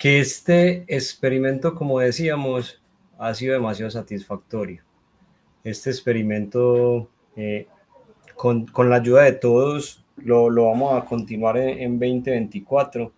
que 0.00 0.18
este 0.18 0.86
experimento, 0.88 1.74
como 1.74 2.00
decíamos, 2.00 2.82
ha 3.18 3.34
sido 3.34 3.52
demasiado 3.52 3.90
satisfactorio. 3.90 4.82
Este 5.62 5.90
experimento, 5.90 7.10
eh, 7.36 7.66
con, 8.34 8.66
la 8.88 8.96
ayuda 8.96 9.24
de 9.24 9.32
todos, 9.32 10.02
lo, 10.24 10.50
vamos 10.66 11.00
a 11.00 11.04
continuar 11.04 11.56
en, 11.56 11.98
2024, 11.98 13.12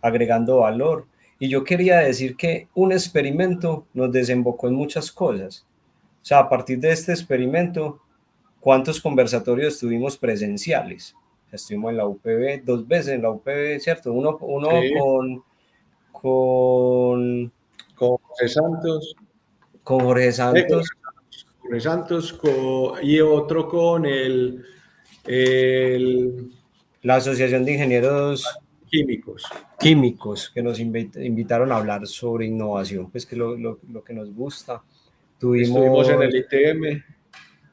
agregando 0.00 0.58
valor. 0.58 1.06
Y 1.38 1.48
yo 1.48 1.64
quería 1.64 1.98
decir 1.98 2.36
que 2.36 2.68
un 2.74 2.92
experimento 2.92 3.86
nos 3.94 4.10
desembocó 4.12 4.68
en 4.68 4.74
muchas 4.74 5.12
cosas. 5.12 5.66
O 6.22 6.24
sea, 6.24 6.40
a 6.40 6.48
partir 6.48 6.80
de 6.80 6.90
este 6.90 7.12
experimento, 7.12 8.00
¿cuántos 8.60 9.00
conversatorios 9.00 9.74
estuvimos 9.74 10.16
presenciales? 10.16 11.14
Estuvimos 11.52 11.92
en 11.92 11.96
la 11.96 12.06
UPB 12.06 12.64
dos 12.64 12.86
veces 12.86 13.14
en 13.14 13.22
la 13.22 13.30
UPB, 13.30 13.78
¿cierto? 13.80 14.12
Uno, 14.12 14.36
uno 14.40 14.68
con 14.98 15.42
con, 16.20 17.52
con 17.94 18.16
Jorge 18.16 18.48
Santos. 18.48 19.16
Con 19.82 20.00
Jorge 20.00 20.32
Santos. 20.32 20.88
Jorge 21.62 21.80
Santos 21.80 22.40
y 23.02 23.20
otro 23.20 23.68
con 23.68 24.06
el, 24.06 24.64
la 27.02 27.16
Asociación 27.16 27.64
de 27.64 27.72
Ingenieros 27.72 28.46
Químicos. 28.90 29.44
Químicos, 29.78 30.50
que 30.50 30.62
nos 30.62 30.80
invitaron 30.80 31.70
a 31.72 31.76
hablar 31.76 32.06
sobre 32.06 32.46
innovación, 32.46 33.10
pues 33.10 33.26
que 33.26 33.36
lo, 33.36 33.56
lo, 33.56 33.78
lo 33.90 34.02
que 34.02 34.14
nos 34.14 34.34
gusta. 34.34 34.82
Tuvimos, 35.38 35.68
estuvimos 35.68 36.08
en 36.08 36.22
el 36.22 36.36
ITM. 36.36 37.02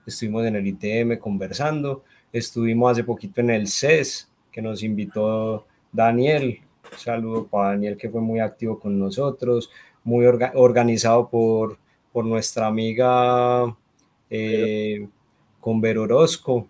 Estuvimos 0.06 0.46
en 0.46 0.56
el 0.58 0.68
ITM 0.68 1.18
conversando. 1.18 2.04
Estuvimos 2.32 2.92
hace 2.92 3.04
poquito 3.04 3.42
en 3.42 3.50
el 3.50 3.68
CES, 3.68 4.30
que 4.52 4.62
nos 4.62 4.84
invitó 4.84 5.66
Daniel, 5.92 6.60
saludo 6.98 7.48
para 7.48 7.70
Daniel 7.70 7.98
que 7.98 8.10
fue 8.10 8.22
muy 8.22 8.40
activo 8.40 8.80
con 8.80 9.00
nosotros, 9.00 9.72
muy 10.04 10.26
organizado 10.26 11.30
por, 11.30 11.78
por 12.12 12.26
nuestra 12.26 12.68
amiga 12.68 13.76
eh, 14.30 15.08
con 15.60 15.82
Ver 15.82 15.98
Orozco. 15.98 16.68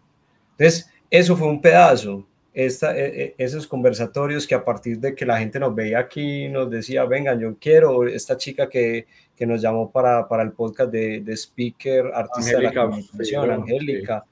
Entonces, 0.57 0.89
eso 1.09 1.35
fue 1.35 1.47
un 1.47 1.61
pedazo. 1.61 2.25
Esta, 2.53 2.97
e, 2.97 3.23
e, 3.23 3.35
esos 3.37 3.67
conversatorios 3.67 4.47
que 4.47 4.55
a 4.55 4.63
partir 4.63 4.97
de 4.97 5.13
que 5.13 5.25
la 5.25 5.37
gente 5.37 5.59
nos 5.59 5.75
veía 5.75 5.99
aquí 5.99 6.47
nos 6.47 6.69
decía, 6.69 7.03
vengan, 7.03 7.37
yo 7.37 7.57
quiero, 7.59 8.07
esta 8.07 8.37
chica 8.37 8.69
que, 8.69 9.07
que 9.35 9.45
nos 9.45 9.61
llamó 9.61 9.91
para, 9.91 10.27
para 10.27 10.43
el 10.43 10.53
podcast 10.53 10.89
de, 10.89 11.19
de 11.19 11.33
speaker, 11.33 12.11
artista 12.13 12.57
de 12.57 12.63
la 12.63 12.73
comunicación, 12.73 13.51
Angélica. 13.51 14.23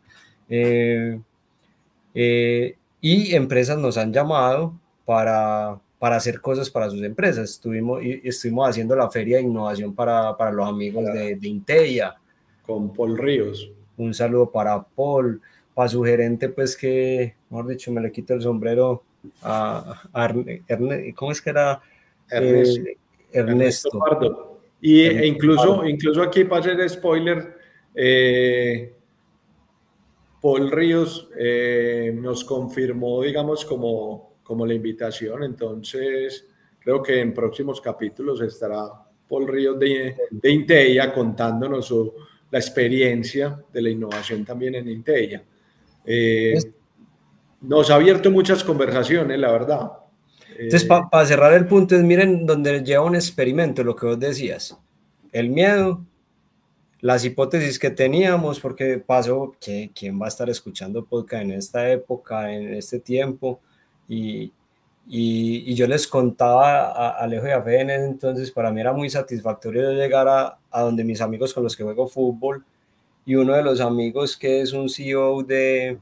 Eh, 0.47 1.19
eh, 2.15 2.75
y 3.01 3.35
empresas 3.35 3.77
nos 3.77 3.97
han 3.97 4.13
llamado 4.13 4.79
para, 5.03 5.77
para 5.99 6.15
hacer 6.15 6.39
cosas 6.39 6.69
para 6.69 6.89
sus 6.89 7.03
empresas. 7.03 7.49
Estuvimos, 7.49 8.01
estuvimos 8.23 8.69
haciendo 8.69 8.95
la 8.95 9.09
feria 9.09 9.37
de 9.37 9.43
innovación 9.43 9.93
para, 9.93 10.37
para 10.37 10.51
los 10.51 10.67
amigos 10.67 11.05
de, 11.05 11.35
de 11.35 11.47
Inteia. 11.47 12.15
Con 12.65 12.93
Paul 12.93 13.17
Ríos. 13.17 13.69
Un 13.97 14.13
saludo 14.13 14.49
para 14.49 14.81
Paul, 14.81 15.41
para 15.73 15.89
su 15.89 16.03
gerente, 16.03 16.49
pues 16.49 16.77
que, 16.77 17.35
mejor 17.49 17.67
dicho, 17.67 17.91
me 17.91 18.01
le 18.01 18.11
quito 18.11 18.33
el 18.33 18.41
sombrero 18.41 19.03
a, 19.41 20.01
¿cómo 21.15 21.31
es 21.31 21.41
que 21.41 21.49
era? 21.49 21.81
Ernesto. 22.29 22.81
Eh, 22.89 22.97
Ernesto. 23.31 24.59
Y 24.81 25.01
e 25.01 25.25
incluso, 25.25 25.85
incluso 25.85 26.21
aquí 26.21 26.43
para 26.43 26.61
hacer 26.61 26.89
spoiler, 26.89 27.57
eh, 27.95 28.93
Paul 30.41 30.71
Ríos 30.71 31.29
eh, 31.37 32.13
nos 32.15 32.43
confirmó, 32.43 33.21
digamos, 33.21 33.63
como 33.63 34.33
como 34.43 34.65
la 34.65 34.73
invitación. 34.73 35.43
Entonces, 35.43 36.47
creo 36.79 37.01
que 37.01 37.19
en 37.21 37.33
próximos 37.33 37.81
capítulos 37.81 38.41
estará 38.41 38.87
Paul 39.27 39.47
Ríos 39.47 39.79
de, 39.79 40.15
de 40.29 40.51
Inteia 40.51 41.11
contándonos 41.11 41.87
su, 41.87 42.13
la 42.51 42.59
experiencia 42.59 43.63
de 43.71 43.81
la 43.81 43.89
innovación 43.89 44.45
también 44.45 44.75
en 44.75 44.89
Inteia. 44.89 45.43
Eh, 46.05 46.59
nos 47.61 47.89
ha 47.89 47.95
abierto 47.95 48.29
muchas 48.29 48.63
conversaciones, 48.63 49.39
la 49.39 49.51
verdad. 49.51 49.91
Entonces, 50.57 50.87
para 50.87 51.25
cerrar 51.25 51.53
el 51.53 51.67
punto, 51.67 51.95
es 51.95 52.03
miren 52.03 52.45
donde 52.45 52.83
lleva 52.83 53.03
un 53.03 53.15
experimento, 53.15 53.83
lo 53.83 53.95
que 53.95 54.05
vos 54.05 54.19
decías. 54.19 54.77
El 55.31 55.49
miedo, 55.49 56.05
las 56.99 57.25
hipótesis 57.25 57.79
que 57.79 57.89
teníamos, 57.89 58.59
porque 58.59 58.97
pasó, 58.99 59.55
que 59.59 59.91
¿quién 59.97 60.21
va 60.21 60.25
a 60.25 60.29
estar 60.29 60.49
escuchando 60.49 61.05
podcast 61.05 61.43
en 61.43 61.51
esta 61.51 61.89
época, 61.89 62.53
en 62.53 62.73
este 62.73 62.99
tiempo? 62.99 63.61
Y, 64.07 64.51
y, 65.07 65.73
yo 65.73 65.87
les 65.87 66.07
contaba 66.07 66.91
a 66.91 67.09
Alejo 67.23 67.47
y 67.47 67.51
a 67.51 67.61
Fe 67.61 67.81
en 67.81 67.89
entonces, 67.89 68.51
para 68.51 68.71
mí 68.71 68.79
era 68.79 68.93
muy 68.93 69.09
satisfactorio 69.09 69.91
llegar 69.91 70.27
a, 70.27 70.59
a, 70.69 70.81
donde 70.81 71.03
mis 71.03 71.21
amigos 71.21 71.53
con 71.53 71.63
los 71.63 71.75
que 71.75 71.83
juego 71.83 72.07
fútbol 72.07 72.63
y 73.25 73.35
uno 73.35 73.53
de 73.53 73.63
los 73.63 73.79
amigos 73.79 74.35
que 74.37 74.61
es 74.61 74.73
un 74.73 74.89
CEO 74.89 75.43
de, 75.43 75.99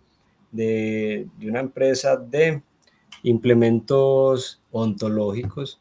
de, 0.51 1.27
de 1.37 1.49
una 1.49 1.59
empresa 1.59 2.17
de 2.17 2.61
implementos 3.23 4.61
ontológicos, 4.71 5.79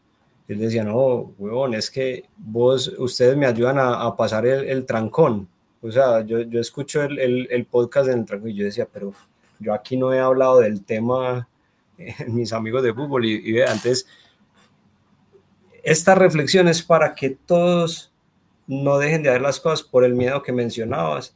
él 0.49 0.59
decía, 0.59 0.83
no, 0.83 1.33
huevón, 1.39 1.75
es 1.75 1.91
que 1.91 2.25
vos, 2.37 2.89
ustedes 2.99 3.37
me 3.37 3.47
ayudan 3.47 3.79
a, 3.79 4.15
pasar 4.17 4.47
el, 4.47 4.85
trancón. 4.85 5.49
O 5.81 5.91
sea, 5.93 6.27
yo, 6.27 6.41
yo 6.41 6.61
escucho 6.61 7.03
el, 7.03 7.47
el, 7.49 7.67
podcast 7.67 8.09
en 8.09 8.19
el 8.19 8.25
trancón 8.25 8.51
y 8.51 8.55
yo 8.55 8.65
decía, 8.65 8.89
pero 8.93 9.13
yo 9.61 9.73
aquí 9.73 9.97
no 9.97 10.13
he 10.13 10.19
hablado 10.19 10.59
del 10.59 10.85
tema 10.85 11.49
en 11.97 12.35
mis 12.35 12.53
amigos 12.53 12.83
de 12.83 12.93
fútbol 12.93 13.25
y, 13.27 13.41
y 13.49 13.61
antes, 13.63 14.07
esta 15.85 16.15
reflexión 16.17 16.67
es 16.67 16.83
para 16.83 17.15
que 17.15 17.31
todos 17.31 18.10
no 18.71 18.99
dejen 18.99 19.25
de 19.25 19.31
hacer 19.31 19.43
las 19.43 19.59
cosas 19.59 19.83
por 19.83 20.05
el 20.05 20.15
miedo 20.15 20.45
que 20.45 20.53
mencionabas, 20.53 21.35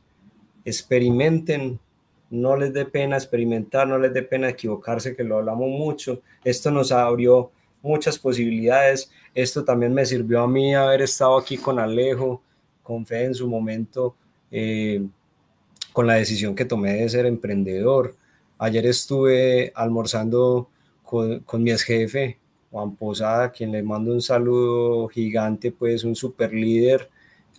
experimenten, 0.64 1.80
no 2.30 2.56
les 2.56 2.72
dé 2.72 2.84
pena 2.84 3.16
experimentar, 3.16 3.88
no 3.88 3.98
les 3.98 4.14
dé 4.14 4.22
pena 4.22 4.48
equivocarse, 4.48 5.16
que 5.16 5.24
lo 5.24 5.38
hablamos 5.38 5.68
mucho. 5.68 6.22
Esto 6.44 6.70
nos 6.70 6.92
abrió 6.92 7.50
muchas 7.82 8.20
posibilidades. 8.20 9.10
Esto 9.34 9.64
también 9.64 9.92
me 9.92 10.06
sirvió 10.06 10.42
a 10.42 10.48
mí 10.48 10.76
haber 10.76 11.02
estado 11.02 11.36
aquí 11.36 11.58
con 11.58 11.80
Alejo, 11.80 12.40
con 12.84 13.04
Fe 13.04 13.24
en 13.24 13.34
su 13.34 13.48
momento, 13.48 14.14
eh, 14.52 15.04
con 15.92 16.06
la 16.06 16.14
decisión 16.14 16.54
que 16.54 16.64
tomé 16.64 16.94
de 16.94 17.08
ser 17.08 17.26
emprendedor. 17.26 18.14
Ayer 18.58 18.86
estuve 18.86 19.72
almorzando 19.74 20.68
con, 21.02 21.40
con 21.40 21.64
mi 21.64 21.72
ex 21.72 21.82
jefe, 21.82 22.38
Juan 22.70 22.94
Posada, 22.94 23.50
quien 23.50 23.72
le 23.72 23.82
mando 23.82 24.12
un 24.12 24.22
saludo 24.22 25.08
gigante, 25.08 25.72
pues 25.72 26.04
un 26.04 26.14
super 26.14 26.54
líder, 26.54 27.10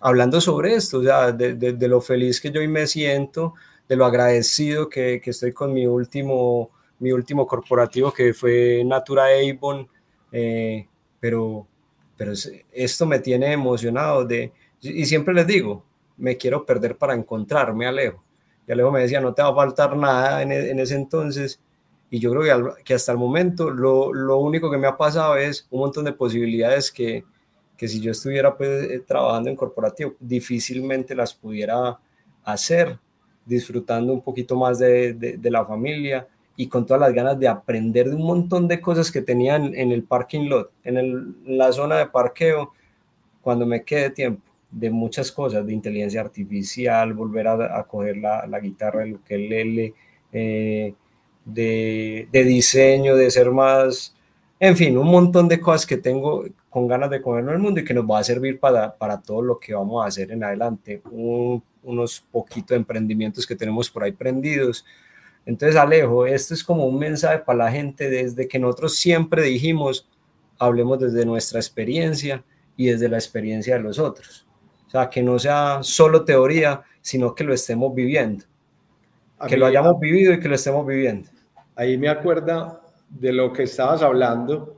hablando 0.01 0.41
sobre 0.41 0.75
esto, 0.75 0.99
o 0.99 1.03
sea, 1.03 1.31
de, 1.31 1.55
de, 1.55 1.87
lo 1.87 2.01
feliz 2.01 2.41
que 2.41 2.51
yo 2.51 2.59
hoy 2.59 2.67
me 2.67 2.87
siento, 2.87 3.53
de 3.87 3.95
lo 3.95 4.05
agradecido 4.05 4.89
que, 4.89 5.21
que, 5.23 5.29
estoy 5.29 5.53
con 5.53 5.73
mi 5.73 5.85
último, 5.85 6.71
mi 6.99 7.11
último 7.11 7.45
corporativo 7.47 8.11
que 8.11 8.33
fue 8.33 8.83
Natura 8.85 9.25
Avon, 9.27 9.87
eh, 10.31 10.87
pero, 11.19 11.67
pero 12.17 12.33
esto 12.71 13.05
me 13.05 13.19
tiene 13.19 13.53
emocionado 13.53 14.25
de, 14.25 14.51
y 14.81 15.05
siempre 15.05 15.33
les 15.33 15.47
digo, 15.47 15.83
me 16.17 16.37
quiero 16.37 16.65
perder 16.65 16.97
para 16.97 17.13
encontrarme, 17.13 17.87
Alejo. 17.87 18.23
Y 18.67 18.71
Alejo 18.71 18.91
me 18.91 19.01
decía, 19.01 19.21
no 19.21 19.33
te 19.33 19.41
va 19.41 19.49
a 19.49 19.55
faltar 19.55 19.95
nada 19.95 20.41
en, 20.41 20.51
e, 20.51 20.69
en 20.71 20.79
ese 20.79 20.95
entonces. 20.95 21.59
Y 22.09 22.19
yo 22.19 22.31
creo 22.31 22.75
que, 22.75 22.83
que 22.83 22.93
hasta 22.93 23.11
el 23.11 23.17
momento 23.17 23.69
lo, 23.69 24.13
lo, 24.13 24.37
único 24.37 24.71
que 24.71 24.77
me 24.77 24.87
ha 24.87 24.97
pasado 24.97 25.37
es 25.37 25.67
un 25.71 25.81
montón 25.81 26.05
de 26.05 26.13
posibilidades 26.13 26.91
que, 26.91 27.25
que 27.77 27.87
si 27.87 27.99
yo 27.99 28.11
estuviera 28.11 28.55
pues, 28.55 28.89
eh, 28.89 29.03
trabajando 29.05 29.49
en 29.49 29.55
corporativo, 29.55 30.15
difícilmente 30.19 31.15
las 31.15 31.33
pudiera 31.33 31.97
hacer, 32.43 32.97
disfrutando 33.45 34.13
un 34.13 34.21
poquito 34.21 34.55
más 34.55 34.79
de, 34.79 35.13
de, 35.13 35.51
la 35.51 35.65
familia, 35.65 36.27
y 36.57 36.67
con 36.67 36.85
todas 36.85 37.01
las 37.01 37.13
ganas 37.13 37.37
de 37.37 37.47
aprender 37.47 38.09
de 38.09 38.15
un 38.15 38.25
montón 38.25 38.67
de 38.67 38.79
cosas 38.79 39.11
que 39.11 39.21
tenían 39.21 39.75
en 39.75 39.91
el 39.91 40.03
parking 40.03 40.47
lot, 40.47 40.71
en, 40.83 41.35
la 41.45 41.71
zona 41.71 41.97
de 41.97 42.07
parqueo, 42.07 42.71
cuando 43.41 43.65
me 43.65 43.83
quede 43.83 44.09
tiempo, 44.09 44.41
de 44.71 44.89
muchas 44.89 45.31
cosas, 45.31 45.65
de 45.65 45.73
inteligencia 45.73 46.21
artificial, 46.21 47.13
volver 47.13 47.47
a, 47.47 47.83
coger 47.83 48.17
la, 48.17 48.45
la, 48.47 48.59
guitarra, 48.59 49.03
el 49.03 49.15
ukelele, 49.15 49.93
eh, 50.31 50.93
de, 51.45 52.27
de, 52.31 52.43
diseño, 52.43 53.15
de 53.15 53.29
ser 53.29 53.51
más, 53.51 54.15
en 54.59 54.75
fin, 54.75 54.97
un 54.97 55.07
montón 55.07 55.47
de 55.47 55.59
cosas 55.59 55.85
que 55.85 55.97
tengo 55.97 56.45
con 56.75 56.89
ganas 56.89 57.09
de 57.09 57.21
comernos 57.21 57.53
el 57.53 57.59
mundo 57.61 57.79
y 57.79 57.85
que 57.85 57.93
nos 57.93 58.03
va 58.03 58.19
a 58.19 58.23
servir 58.25 58.59
para, 58.59 58.93
para 58.93 59.21
todo 59.21 59.41
lo 59.41 59.57
que 59.57 59.73
vamos 59.73 60.03
a 60.03 60.09
hacer 60.09 60.33
en 60.33 60.43
adelante. 60.43 61.01
unos 61.81 62.19
poquitos 62.29 62.75
emprendimientos 62.75 63.47
que 63.47 63.55
tenemos 63.55 63.89
por 63.89 64.03
ahí 64.03 64.11
prendidos, 64.11 64.85
entonces, 65.45 65.77
Alejo, 65.77 66.25
esto 66.25 66.53
es 66.53 66.65
como 66.65 66.85
un 66.85 66.99
mensaje 66.99 67.39
para 67.39 67.59
la 67.59 67.71
gente 67.71 68.09
desde 68.09 68.45
que 68.49 68.59
nosotros 68.59 68.97
siempre 68.97 69.43
dijimos, 69.43 70.05
hablemos 70.59 70.99
desde 70.99 71.25
nuestra 71.25 71.61
experiencia 71.61 72.43
y 72.75 72.87
desde 72.87 73.07
la 73.07 73.15
experiencia 73.15 73.75
de 73.77 73.81
los 73.81 73.97
otros. 73.97 74.45
O 74.87 74.89
sea, 74.89 75.09
que 75.09 75.23
no 75.23 75.39
sea 75.39 75.79
solo 75.81 76.25
teoría, 76.25 76.83
sino 76.99 77.33
que 77.33 77.45
lo 77.45 77.53
estemos 77.53 77.95
viviendo. 77.95 78.43
que 79.47 79.55
lo 79.55 79.65
hayamos 79.65 79.97
vivido 79.97 80.33
y 80.33 80.41
que 80.41 80.49
lo 80.49 80.55
estemos 80.55 80.85
viviendo. 80.85 81.29
Ahí 81.73 81.97
me 81.97 82.09
acuerda 82.09 82.81
de 83.07 83.31
lo 83.31 83.53
que 83.53 83.63
estabas 83.63 84.01
hablando 84.01 84.75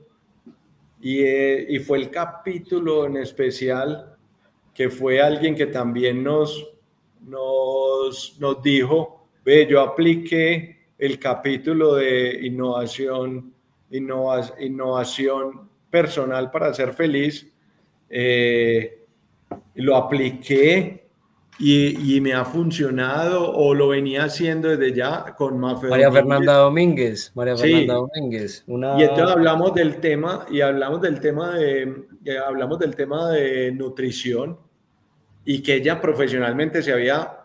y, 1.02 1.22
eh, 1.22 1.66
y 1.70 1.80
fue 1.80 2.00
el 2.00 2.10
capítulo 2.10 3.06
en 3.06 3.18
especial 3.18 4.16
que 4.74 4.90
fue 4.90 5.22
alguien 5.22 5.56
que 5.56 5.68
también 5.68 6.24
nos, 6.24 6.66
nos, 7.22 8.38
nos 8.40 8.62
dijo 8.62 9.18
Ve, 9.48 9.66
yo 9.66 9.80
apliqué 9.80 10.78
el 10.98 11.18
capítulo 11.18 11.96
de 11.96 12.46
innovación, 12.46 13.54
innovación 13.90 15.70
personal 15.90 16.52
para 16.52 16.74
ser 16.74 16.92
feliz, 16.94 17.50
eh, 18.10 19.06
lo 19.76 19.96
apliqué 19.96 21.07
y, 21.60 22.22
me 22.22 22.34
ha 22.34 22.46
funcionado 22.46 23.52
o 23.52 23.74
lo 23.74 23.89
venía 23.89 24.26
haciendo 24.26 24.70
desde 24.70 24.93
ya 24.93 25.36
con 25.36 25.60
María 25.60 26.12
Fernanda 26.12 26.54
Domínguez. 26.54 27.32
María 27.36 27.58
Fernanda 27.58 27.96
Domínguez. 27.96 28.63
Y 28.67 29.04
entonces 29.04 29.30
hablamos 29.30 29.74
del 29.74 30.00
tema 30.00 30.46
y 30.52 30.62
hablamos 30.62 31.02
del 31.02 31.20
tema 31.20 31.56
de 31.56 32.06
hablamos 32.46 32.78
del 32.80 32.96
tema 32.96 33.32
de 33.32 33.72
nutrición 33.72 34.58
y 35.46 35.62
que 35.63 35.76
ella 35.76 36.00
profesionalmente 36.00 36.82
se 36.82 36.91
había 36.91 37.38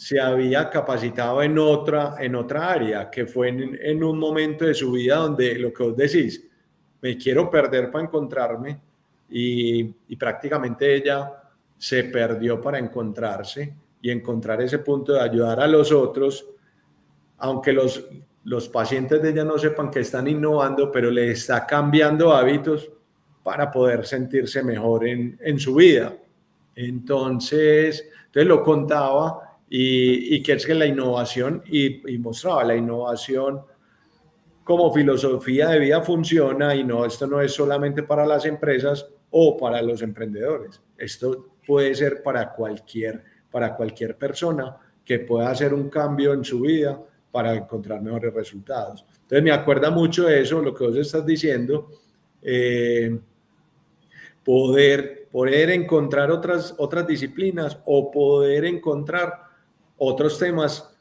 se 0.00 0.18
había 0.18 0.70
capacitado 0.70 1.42
en 1.42 1.58
otra, 1.58 2.14
en 2.18 2.34
otra 2.34 2.72
área, 2.72 3.10
que 3.10 3.26
fue 3.26 3.48
en, 3.48 4.02
un 4.02 4.18
momento 4.18 4.64
de 4.64 4.72
su 4.72 4.92
vida 4.92 5.16
donde 5.16 5.58
lo 5.58 5.74
que 5.74 5.82
vos 5.82 5.94
decís, 5.94 6.42
me 7.02 7.18
quiero 7.18 7.50
perder 7.50 7.90
para 7.90 8.04
encontrarme 8.04 8.80
y, 9.28 9.84
prácticamente 10.16 10.96
ella 10.96 11.39
se 11.80 12.04
perdió 12.04 12.60
para 12.60 12.78
encontrarse 12.78 13.74
y 14.02 14.10
encontrar 14.10 14.60
ese 14.60 14.80
punto 14.80 15.14
de 15.14 15.20
ayudar 15.20 15.60
a 15.60 15.66
los 15.66 15.90
otros, 15.90 16.46
aunque 17.38 17.72
los, 17.72 18.06
los 18.44 18.68
pacientes 18.68 19.22
de 19.22 19.30
ella 19.30 19.44
no 19.44 19.56
sepan 19.56 19.90
que 19.90 20.00
están 20.00 20.28
innovando, 20.28 20.92
pero 20.92 21.10
le 21.10 21.30
está 21.30 21.66
cambiando 21.66 22.34
hábitos 22.34 22.90
para 23.42 23.70
poder 23.70 24.04
sentirse 24.04 24.62
mejor 24.62 25.08
en, 25.08 25.38
en 25.40 25.58
su 25.58 25.74
vida. 25.74 26.14
Entonces, 26.74 28.10
entonces 28.26 28.46
lo 28.46 28.62
contaba 28.62 29.58
y, 29.70 30.42
que 30.42 30.52
es 30.52 30.66
que 30.66 30.74
la 30.74 30.84
innovación, 30.84 31.62
y, 31.66 32.18
mostraba 32.18 32.62
la 32.64 32.76
innovación 32.76 33.62
como 34.64 34.92
filosofía 34.92 35.68
de 35.68 35.78
vida 35.78 36.02
funciona 36.02 36.74
y 36.74 36.84
no, 36.84 37.06
esto 37.06 37.26
no 37.26 37.40
es 37.40 37.52
solamente 37.54 38.02
para 38.02 38.26
las 38.26 38.44
empresas 38.44 39.08
o 39.30 39.56
para 39.56 39.80
los 39.80 40.02
emprendedores, 40.02 40.82
esto 40.98 41.49
puede 41.66 41.94
ser 41.94 42.22
para 42.22 42.52
cualquier, 42.52 43.22
para 43.50 43.74
cualquier 43.74 44.16
persona 44.16 44.76
que 45.04 45.20
pueda 45.20 45.50
hacer 45.50 45.74
un 45.74 45.88
cambio 45.88 46.32
en 46.32 46.44
su 46.44 46.60
vida 46.60 47.00
para 47.30 47.54
encontrar 47.54 48.02
mejores 48.02 48.32
resultados. 48.32 49.04
Entonces 49.22 49.42
me 49.42 49.52
acuerda 49.52 49.90
mucho 49.90 50.24
de 50.24 50.40
eso, 50.40 50.60
lo 50.60 50.74
que 50.74 50.84
vos 50.84 50.96
estás 50.96 51.24
diciendo, 51.24 51.90
eh, 52.42 53.18
poder, 54.44 55.28
poder 55.30 55.70
encontrar 55.70 56.30
otras, 56.30 56.74
otras 56.78 57.06
disciplinas 57.06 57.78
o 57.84 58.10
poder 58.10 58.64
encontrar 58.64 59.32
otros 59.98 60.38
temas 60.38 60.96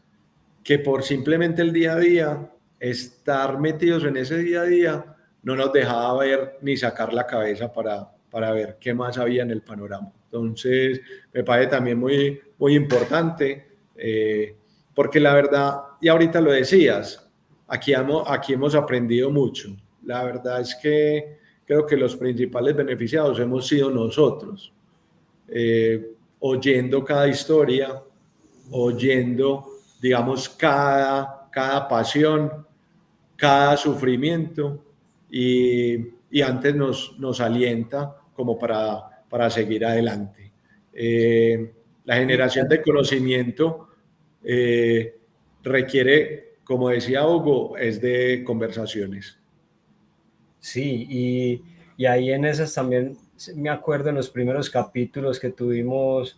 que 0.64 0.80
por 0.80 1.04
simplemente 1.04 1.62
el 1.62 1.74
día 1.74 1.94
a 1.94 1.98
día, 1.98 2.52
estar 2.80 3.60
metidos 3.60 4.04
en 4.04 4.18
ese 4.18 4.38
día 4.38 4.62
a 4.62 4.66
día, 4.66 5.16
no 5.42 5.56
nos 5.56 5.74
dejaba 5.74 6.20
ver 6.20 6.58
ni 6.62 6.78
sacar 6.78 7.14
la 7.14 7.26
cabeza 7.26 7.72
para, 7.72 8.10
para 8.30 8.52
ver 8.52 8.78
qué 8.80 8.94
más 8.94 9.18
había 9.18 9.44
en 9.44 9.52
el 9.52 9.62
panorama. 9.62 10.12
Entonces, 10.32 11.02
me 11.34 11.44
parece 11.44 11.72
también 11.72 11.98
muy, 11.98 12.40
muy 12.60 12.76
importante, 12.76 13.66
eh, 13.96 14.56
porque 14.94 15.20
la 15.20 15.34
verdad, 15.34 15.82
y 16.00 16.08
ahorita 16.08 16.40
lo 16.40 16.52
decías, 16.52 17.28
aquí 17.68 17.94
hemos, 17.94 18.30
aquí 18.30 18.54
hemos 18.54 18.76
aprendido 18.76 19.32
mucho. 19.32 19.76
La 20.04 20.24
verdad 20.24 20.62
es 20.62 20.76
que 20.76 21.40
creo 21.66 21.86
que 21.86 21.98
los 21.98 22.16
principales 22.16 22.76
beneficiados 22.76 23.40
hemos 23.40 23.68
sido 23.68 23.90
nosotros, 23.90 24.72
eh, 25.48 26.12
oyendo 26.40 27.04
cada 27.04 27.28
historia, 27.28 28.02
oyendo, 28.70 29.66
digamos, 30.00 30.48
cada, 30.48 31.50
cada 31.52 31.88
pasión, 31.88 32.68
cada 33.36 33.78
sufrimiento 33.78 34.84
y, 35.30 35.96
y 36.30 36.42
antes 36.42 36.76
nos, 36.76 37.18
nos 37.18 37.42
alienta 37.42 38.16
como 38.36 38.58
para, 38.58 39.19
para 39.30 39.50
seguir 39.50 39.86
adelante. 39.86 40.52
Eh, 40.94 41.72
la 42.06 42.16
generación 42.16 42.68
de 42.68 42.82
conocimiento 42.82 43.90
eh, 44.44 45.16
requiere, 45.64 46.56
como 46.64 46.90
decía 46.90 47.28
Hugo, 47.28 47.78
es 47.78 48.02
de 48.02 48.44
conversaciones. 48.44 49.38
Sí, 50.60 51.08
y, 51.10 51.64
y, 51.98 52.06
ahí 52.06 52.32
en 52.32 52.46
esas 52.46 52.74
también 52.74 53.18
me 53.56 53.70
acuerdo 53.70 54.10
en 54.10 54.16
los 54.16 54.30
primeros 54.30 54.70
capítulos 54.70 55.40
que 55.40 55.52
tuvimos 55.52 56.38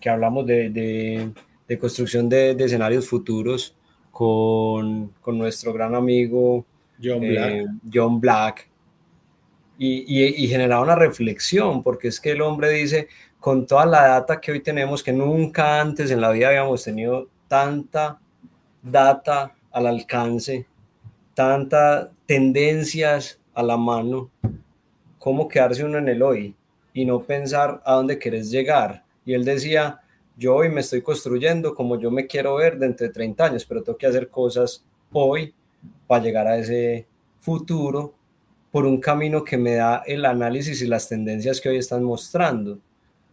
que 0.00 0.08
hablamos 0.08 0.46
de, 0.46 1.32
de, 1.66 1.78
construcción 1.78 2.28
de, 2.28 2.54
de, 2.54 2.64
escenarios 2.64 3.06
futuros 3.06 3.76
con, 4.10 5.08
con, 5.20 5.36
nuestro 5.36 5.72
gran 5.72 5.94
amigo 5.94 6.64
John 7.02 7.20
Black, 7.20 7.52
eh, 7.52 7.66
John 7.92 8.20
Black 8.20 8.68
y, 9.78 10.04
y, 10.06 10.44
y 10.44 10.48
generaba 10.48 10.82
una 10.82 10.94
reflexión, 10.94 11.82
porque 11.82 12.08
es 12.08 12.20
que 12.20 12.32
el 12.32 12.42
hombre 12.42 12.70
dice, 12.70 13.08
con 13.38 13.66
toda 13.66 13.86
la 13.86 14.08
data 14.08 14.40
que 14.40 14.52
hoy 14.52 14.60
tenemos, 14.60 15.02
que 15.02 15.12
nunca 15.12 15.80
antes 15.80 16.10
en 16.10 16.20
la 16.20 16.30
vida 16.30 16.48
habíamos 16.48 16.82
tenido 16.82 17.28
tanta 17.48 18.18
data 18.82 19.54
al 19.70 19.86
alcance, 19.86 20.66
tantas 21.34 22.10
tendencias 22.26 23.40
a 23.54 23.62
la 23.62 23.76
mano, 23.76 24.30
cómo 25.18 25.48
quedarse 25.48 25.84
uno 25.84 25.98
en 25.98 26.08
el 26.08 26.22
hoy 26.22 26.54
y 26.92 27.04
no 27.04 27.22
pensar 27.22 27.80
a 27.84 27.94
dónde 27.94 28.18
querés 28.18 28.50
llegar. 28.50 29.04
Y 29.24 29.34
él 29.34 29.44
decía, 29.44 30.00
yo 30.36 30.54
hoy 30.54 30.68
me 30.68 30.80
estoy 30.80 31.02
construyendo 31.02 31.74
como 31.74 31.98
yo 31.98 32.10
me 32.10 32.26
quiero 32.26 32.56
ver 32.56 32.78
dentro 32.78 33.06
de 33.06 33.12
30 33.12 33.44
años, 33.44 33.64
pero 33.64 33.82
tengo 33.82 33.98
que 33.98 34.06
hacer 34.06 34.28
cosas 34.28 34.84
hoy 35.12 35.54
para 36.06 36.22
llegar 36.22 36.46
a 36.46 36.58
ese 36.58 37.06
futuro 37.40 38.14
por 38.76 38.84
un 38.84 39.00
camino 39.00 39.42
que 39.42 39.56
me 39.56 39.76
da 39.76 40.02
el 40.06 40.26
análisis 40.26 40.82
y 40.82 40.86
las 40.86 41.08
tendencias 41.08 41.62
que 41.62 41.70
hoy 41.70 41.78
están 41.78 42.04
mostrando, 42.04 42.78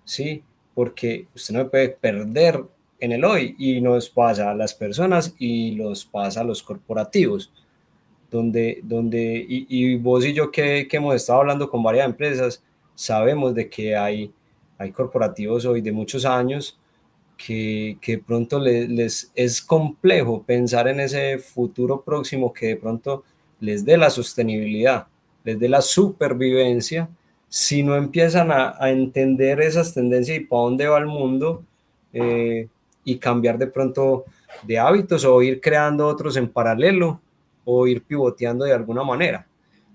¿sí? 0.05 0.41
Porque 0.73 1.27
usted 1.35 1.53
no 1.53 1.69
puede 1.69 1.89
perder 1.89 2.63
en 2.97 3.11
el 3.11 3.25
hoy 3.25 3.53
y 3.59 3.81
nos 3.81 4.09
pasa 4.09 4.51
a 4.51 4.55
las 4.55 4.73
personas 4.73 5.35
y 5.37 5.71
los 5.75 6.05
pasa 6.05 6.39
a 6.39 6.43
los 6.45 6.63
corporativos, 6.63 7.51
donde, 8.31 8.79
donde 8.83 9.45
y, 9.45 9.97
vos 9.97 10.23
y 10.23 10.31
yo 10.31 10.49
que, 10.49 10.87
que, 10.87 10.95
hemos 10.95 11.13
estado 11.13 11.41
hablando 11.41 11.69
con 11.69 11.83
varias 11.83 12.05
empresas, 12.05 12.63
sabemos 12.95 13.53
de 13.53 13.69
que 13.69 13.97
hay, 13.97 14.31
hay 14.77 14.91
corporativos 14.93 15.65
hoy 15.65 15.81
de 15.81 15.91
muchos 15.91 16.23
años 16.23 16.79
que, 17.35 17.97
que 17.99 18.17
pronto 18.17 18.61
les, 18.61 18.87
les 18.87 19.29
es 19.35 19.61
complejo 19.61 20.41
pensar 20.41 20.87
en 20.87 21.01
ese 21.01 21.37
futuro 21.37 22.01
próximo 22.01 22.53
que 22.53 22.67
de 22.67 22.75
pronto 22.77 23.25
les 23.59 23.83
dé 23.83 23.97
la 23.97 24.09
sostenibilidad, 24.09 25.07
les 25.43 25.59
dé 25.59 25.69
la 25.69 25.81
supervivencia, 25.81 27.09
si 27.49 27.83
no 27.83 27.95
empiezan 27.95 28.51
a, 28.51 28.75
a 28.79 28.89
entender 28.89 29.61
esas 29.61 29.93
tendencias 29.93 30.37
y 30.37 30.41
para 30.41 30.63
dónde 30.63 30.87
va 30.87 30.97
el 30.97 31.05
mundo, 31.05 31.63
eh, 32.13 32.67
y 33.03 33.17
cambiar 33.17 33.57
de 33.57 33.67
pronto 33.67 34.25
de 34.61 34.77
hábitos 34.77 35.25
o 35.25 35.41
ir 35.41 35.59
creando 35.59 36.07
otros 36.07 36.37
en 36.37 36.47
paralelo 36.47 37.19
o 37.65 37.87
ir 37.87 38.03
pivoteando 38.03 38.65
de 38.65 38.71
alguna 38.71 39.03
manera. 39.03 39.45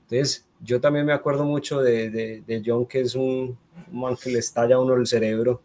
Entonces, 0.03 0.45
yo 0.61 0.81
también 0.81 1.07
me 1.07 1.13
acuerdo 1.13 1.45
mucho 1.45 1.81
de, 1.81 2.11
de, 2.11 2.63
John, 2.65 2.87
que 2.87 3.01
es 3.01 3.15
un, 3.15 3.57
man 3.93 4.17
que 4.23 4.31
le 4.31 4.41
estalla 4.41 4.75
a 4.75 4.81
uno 4.81 4.95
el 4.95 5.07
cerebro, 5.07 5.63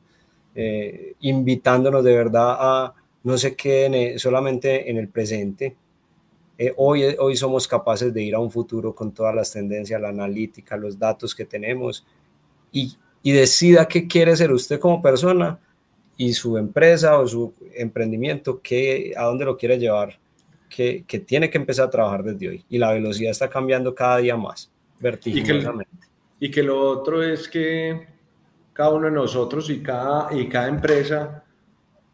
eh, 0.55 1.15
invitándonos 1.21 2.03
de 2.03 2.15
verdad 2.15 2.55
a 2.59 2.93
no 3.23 3.37
se 3.37 3.55
queden 3.55 4.19
solamente 4.19 4.89
en 4.89 4.97
el 4.97 5.07
presente. 5.07 5.75
Eh, 6.57 6.73
hoy, 6.77 7.03
hoy 7.19 7.35
somos 7.35 7.67
capaces 7.67 8.13
de 8.13 8.21
ir 8.21 8.35
a 8.35 8.39
un 8.39 8.51
futuro 8.51 8.93
con 8.93 9.11
todas 9.11 9.33
las 9.33 9.51
tendencias, 9.51 9.99
la 9.99 10.09
analítica, 10.09 10.77
los 10.77 10.99
datos 10.99 11.33
que 11.33 11.45
tenemos 11.45 12.05
y, 12.71 12.95
y 13.23 13.31
decida 13.31 13.87
qué 13.87 14.07
quiere 14.07 14.35
ser 14.35 14.51
usted 14.51 14.79
como 14.79 15.01
persona 15.01 15.59
y 16.15 16.33
su 16.33 16.57
empresa 16.57 17.19
o 17.19 17.27
su 17.27 17.53
emprendimiento, 17.75 18.61
que, 18.61 19.13
a 19.17 19.23
dónde 19.23 19.45
lo 19.45 19.57
quiere 19.57 19.79
llevar, 19.79 20.19
que, 20.69 21.03
que, 21.07 21.19
tiene 21.19 21.49
que 21.49 21.57
empezar 21.57 21.87
a 21.87 21.89
trabajar 21.89 22.23
desde 22.23 22.49
hoy. 22.49 22.65
Y 22.69 22.77
la 22.77 22.91
velocidad 22.91 23.31
está 23.31 23.49
cambiando 23.49 23.95
cada 23.95 24.17
día 24.17 24.37
más, 24.37 24.71
vertiginosamente. 24.99 26.07
Y 26.39 26.39
que, 26.39 26.45
y 26.47 26.51
que 26.51 26.63
lo 26.63 26.79
otro 26.79 27.23
es 27.23 27.49
que 27.49 28.07
cada 28.73 28.91
uno 28.91 29.05
de 29.05 29.11
nosotros 29.11 29.69
y 29.69 29.81
cada, 29.81 30.35
y 30.35 30.47
cada 30.47 30.67
empresa 30.67 31.43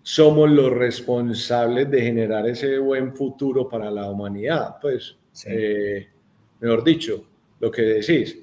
somos 0.10 0.50
los 0.50 0.72
responsables 0.72 1.88
de 1.92 2.02
generar 2.02 2.48
ese 2.48 2.80
buen 2.80 3.16
futuro 3.16 3.70
para 3.70 3.92
la 3.92 4.10
humanidad. 4.10 4.78
Pues, 4.82 5.16
eh, 5.46 6.08
mejor 6.60 6.84
dicho, 6.84 7.24
lo 7.60 7.70
que 7.70 7.84
decís, 7.84 8.40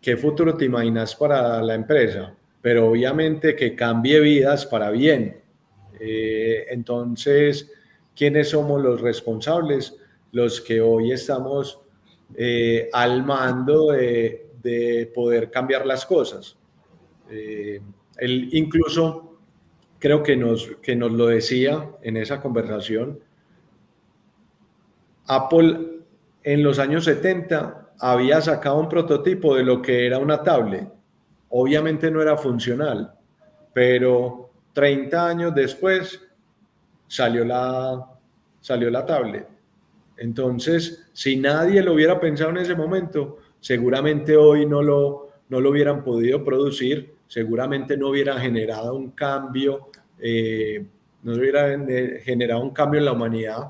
¿qué 0.00 0.16
futuro 0.16 0.56
te 0.56 0.64
imaginas 0.64 1.14
para 1.14 1.60
la 1.60 1.74
empresa? 1.74 2.34
pero 2.62 2.88
obviamente 2.88 3.54
que 3.54 3.74
cambie 3.74 4.20
vidas 4.20 4.64
para 4.64 4.90
bien. 4.90 5.42
Eh, 5.98 6.66
entonces, 6.70 7.70
¿quiénes 8.16 8.48
somos 8.48 8.82
los 8.82 9.02
responsables? 9.02 9.96
Los 10.32 10.62
que 10.62 10.80
hoy 10.80 11.12
estamos 11.12 11.80
eh, 12.34 12.88
al 12.94 13.24
mando 13.26 13.92
de, 13.92 14.46
poder 15.14 15.50
cambiar 15.50 15.84
las 15.84 16.04
cosas. 16.06 16.56
Incluso 18.52 19.29
creo 20.00 20.24
que 20.24 20.36
nos, 20.36 20.66
que 20.82 20.96
nos 20.96 21.12
lo 21.12 21.28
decía 21.28 21.88
en 22.02 22.16
esa 22.16 22.40
conversación. 22.40 23.20
Apple 25.26 26.00
en 26.42 26.62
los 26.64 26.80
años 26.80 27.04
70 27.04 27.92
había 28.00 28.40
sacado 28.40 28.80
un 28.80 28.88
prototipo 28.88 29.54
de 29.54 29.62
lo 29.62 29.80
que 29.80 30.06
era 30.06 30.18
una 30.18 30.42
tablet 30.42 30.88
Obviamente 31.50 32.10
no 32.10 32.22
era 32.22 32.36
funcional, 32.36 33.12
pero 33.72 34.50
30 34.72 35.26
años 35.26 35.54
después 35.54 36.22
salió 37.08 37.44
la, 37.44 38.06
salió 38.60 38.88
la 38.88 39.04
tablet. 39.04 39.48
Entonces, 40.16 41.08
si 41.12 41.36
nadie 41.36 41.82
lo 41.82 41.94
hubiera 41.94 42.20
pensado 42.20 42.50
en 42.50 42.58
ese 42.58 42.76
momento, 42.76 43.38
seguramente 43.58 44.36
hoy 44.36 44.64
no 44.64 44.80
lo, 44.80 45.30
no 45.48 45.60
lo 45.60 45.70
hubieran 45.70 46.04
podido 46.04 46.44
producir, 46.44 47.16
seguramente 47.30 47.96
no 47.96 48.08
hubiera 48.08 48.40
generado 48.40 48.96
un 48.96 49.12
cambio, 49.12 49.90
eh, 50.18 50.84
no 51.22 51.34
hubiera 51.34 51.78
generado 52.24 52.60
un 52.60 52.70
cambio 52.70 52.98
en 52.98 53.04
la 53.04 53.12
humanidad. 53.12 53.68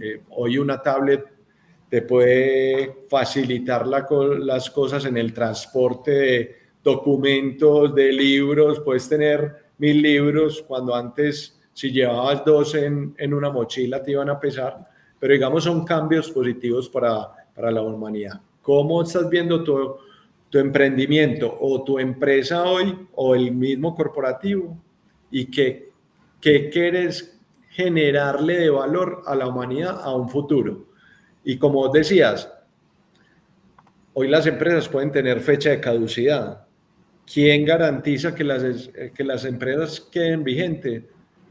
Eh, 0.00 0.22
hoy 0.30 0.56
una 0.56 0.80
tablet 0.80 1.22
te 1.90 2.00
puede 2.00 3.04
facilitar 3.10 3.86
las 3.86 4.70
cosas 4.70 5.04
en 5.04 5.18
el 5.18 5.34
transporte 5.34 6.10
de, 6.10 6.56
documentos, 6.82 7.94
de 7.94 8.12
libros, 8.12 8.80
puedes 8.80 9.06
tener 9.06 9.56
mil 9.76 10.00
libros 10.00 10.64
cuando 10.66 10.94
antes 10.94 11.60
si 11.74 11.92
llevabas 11.92 12.42
dos 12.46 12.74
en, 12.74 13.14
en 13.18 13.34
una 13.34 13.50
mochila 13.50 14.02
te 14.02 14.12
iban 14.12 14.30
a 14.30 14.40
pesar, 14.40 14.88
pero 15.20 15.34
digamos 15.34 15.64
son 15.64 15.84
cambios 15.84 16.30
positivos 16.30 16.88
para, 16.88 17.28
para 17.54 17.70
la 17.70 17.82
humanidad. 17.82 18.40
¿Cómo 18.62 19.02
estás 19.02 19.28
viendo 19.28 19.62
tu, 19.62 19.96
tu 20.52 20.58
emprendimiento 20.58 21.56
o 21.58 21.82
tu 21.82 21.98
empresa 21.98 22.64
hoy 22.64 23.08
o 23.14 23.34
el 23.34 23.52
mismo 23.52 23.94
corporativo 23.94 24.78
y 25.30 25.46
qué, 25.46 25.90
qué 26.42 26.68
quieres 26.68 27.40
generarle 27.70 28.58
de 28.58 28.68
valor 28.68 29.22
a 29.24 29.34
la 29.34 29.48
humanidad 29.48 30.02
a 30.02 30.14
un 30.14 30.28
futuro? 30.28 30.90
Y 31.42 31.56
como 31.56 31.88
decías, 31.88 32.52
hoy 34.12 34.28
las 34.28 34.46
empresas 34.46 34.90
pueden 34.90 35.10
tener 35.10 35.40
fecha 35.40 35.70
de 35.70 35.80
caducidad 35.80 36.66
¿quién 37.32 37.64
garantiza 37.64 38.34
que 38.34 38.44
las, 38.44 38.90
que 39.14 39.24
las 39.24 39.44
empresas 39.46 40.00
queden 40.00 40.44
vigentes? 40.44 41.04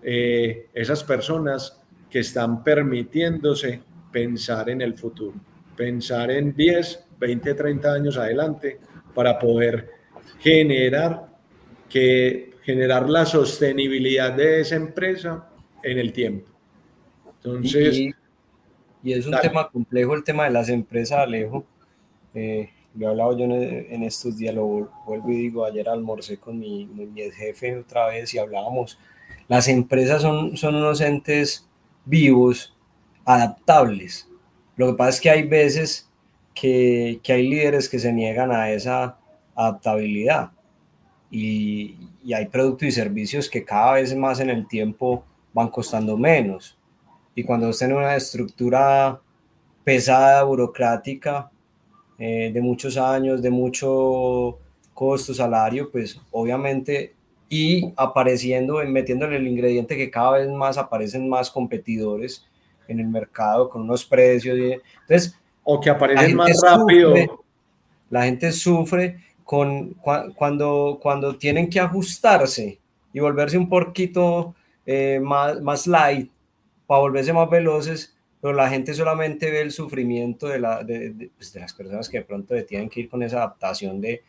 Eh, 0.03 0.67
esas 0.73 1.03
personas 1.03 1.81
que 2.09 2.19
están 2.19 2.63
permitiéndose 2.63 3.81
pensar 4.11 4.69
en 4.69 4.81
el 4.81 4.95
futuro, 4.95 5.33
pensar 5.75 6.29
en 6.29 6.53
10, 6.55 7.07
20, 7.19 7.53
30 7.53 7.93
años 7.93 8.17
adelante 8.17 8.79
para 9.13 9.37
poder 9.39 9.89
generar, 10.39 11.27
que, 11.89 12.51
generar 12.63 13.09
la 13.09 13.25
sostenibilidad 13.25 14.33
de 14.33 14.61
esa 14.61 14.75
empresa 14.75 15.49
en 15.83 15.99
el 15.99 16.13
tiempo. 16.13 16.49
Entonces... 17.37 17.97
Y, 17.97 18.13
es 19.03 19.25
un 19.25 19.35
tema 19.41 19.67
complejo 19.67 20.13
el 20.13 20.23
tema 20.23 20.43
de 20.43 20.51
las 20.51 20.69
empresas, 20.69 21.17
Alejo. 21.17 21.65
Eh, 22.35 22.69
lo 22.93 23.07
he 23.07 23.09
hablado 23.09 23.35
yo 23.35 23.45
en, 23.45 24.03
estos 24.03 24.37
días, 24.37 24.53
lo 24.53 24.91
vuelvo 25.07 25.31
y 25.31 25.37
digo, 25.37 25.65
ayer 25.65 25.89
almorcé 25.89 26.37
con 26.37 26.59
mi, 26.59 26.85
mi 26.85 27.31
jefe 27.31 27.77
otra 27.77 28.07
vez 28.07 28.31
y 28.35 28.37
hablábamos, 28.37 28.99
las 29.47 29.67
empresas 29.67 30.21
son, 30.21 30.55
son 30.55 30.75
unos 30.75 31.01
entes 31.01 31.67
vivos, 32.05 32.75
adaptables. 33.25 34.29
Lo 34.75 34.87
que 34.87 34.93
pasa 34.93 35.09
es 35.09 35.21
que 35.21 35.29
hay 35.29 35.43
veces 35.43 36.10
que, 36.53 37.19
hay 37.27 37.47
líderes 37.47 37.89
que 37.89 37.99
se 37.99 38.11
niegan 38.13 38.51
a 38.51 38.71
esa 38.71 39.17
adaptabilidad 39.55 40.51
y, 41.29 41.95
y 42.23 42.33
hay 42.33 42.47
productos 42.47 42.87
y 42.87 42.91
servicios 42.91 43.49
que 43.49 43.63
cada 43.63 43.93
vez 43.93 44.15
más 44.15 44.39
en 44.39 44.49
el 44.49 44.67
tiempo 44.67 45.23
van 45.53 45.69
costando 45.69 46.17
menos. 46.17 46.77
Y 47.35 47.43
cuando 47.43 47.69
usted 47.69 47.87
en 47.87 47.93
una 47.93 48.15
estructura 48.15 49.19
pesada, 49.83 50.43
burocrática, 50.43 51.49
eh, 52.23 52.51
de 52.53 52.61
muchos 52.61 52.97
años, 52.97 53.41
de 53.41 53.49
mucho 53.49 54.59
costo, 54.93 55.33
salario, 55.33 55.89
pues 55.91 56.19
obviamente, 56.31 57.15
y 57.49 57.91
apareciendo, 57.97 58.75
metiéndole 58.85 59.37
el 59.37 59.47
ingrediente 59.47 59.97
que 59.97 60.11
cada 60.11 60.37
vez 60.37 60.49
más 60.49 60.77
aparecen 60.77 61.27
más 61.27 61.49
competidores 61.49 62.45
en 62.87 62.99
el 62.99 63.07
mercado 63.07 63.69
con 63.69 63.81
unos 63.81 64.05
precios. 64.05 64.55
Y, 64.57 64.73
entonces, 64.73 65.35
o 65.63 65.79
que 65.79 65.89
aparecen 65.89 66.35
más 66.35 66.59
rápido. 66.63 67.13
la 68.09 68.25
gente 68.25 68.51
sufre 68.51 69.17
con 69.43 69.95
cuando, 70.35 70.99
cuando 71.01 71.35
tienen 71.35 71.69
que 71.69 71.79
ajustarse 71.79 72.79
y 73.13 73.19
volverse 73.19 73.57
un 73.57 73.67
poquito 73.67 74.55
eh, 74.85 75.19
más, 75.21 75.61
más 75.61 75.87
light 75.87 76.31
para 76.87 77.01
volverse 77.01 77.33
más 77.33 77.49
veloces, 77.49 78.15
pero 78.41 78.53
la 78.53 78.69
gente 78.69 78.93
solamente 78.93 79.51
ve 79.51 79.61
el 79.61 79.71
sufrimiento 79.71 80.47
de, 80.47 80.59
la, 80.59 80.83
de, 80.83 81.29
pues, 81.37 81.53
las 81.55 81.73
personas 81.73 82.09
que 82.09 82.17
de 82.17 82.25
pronto 82.25 82.55
tienen 82.65 82.89
que 82.89 83.01
ir 83.01 83.09
con 83.09 83.21
esa 83.23 83.37
adaptación 83.37 84.01
de, 84.01 84.23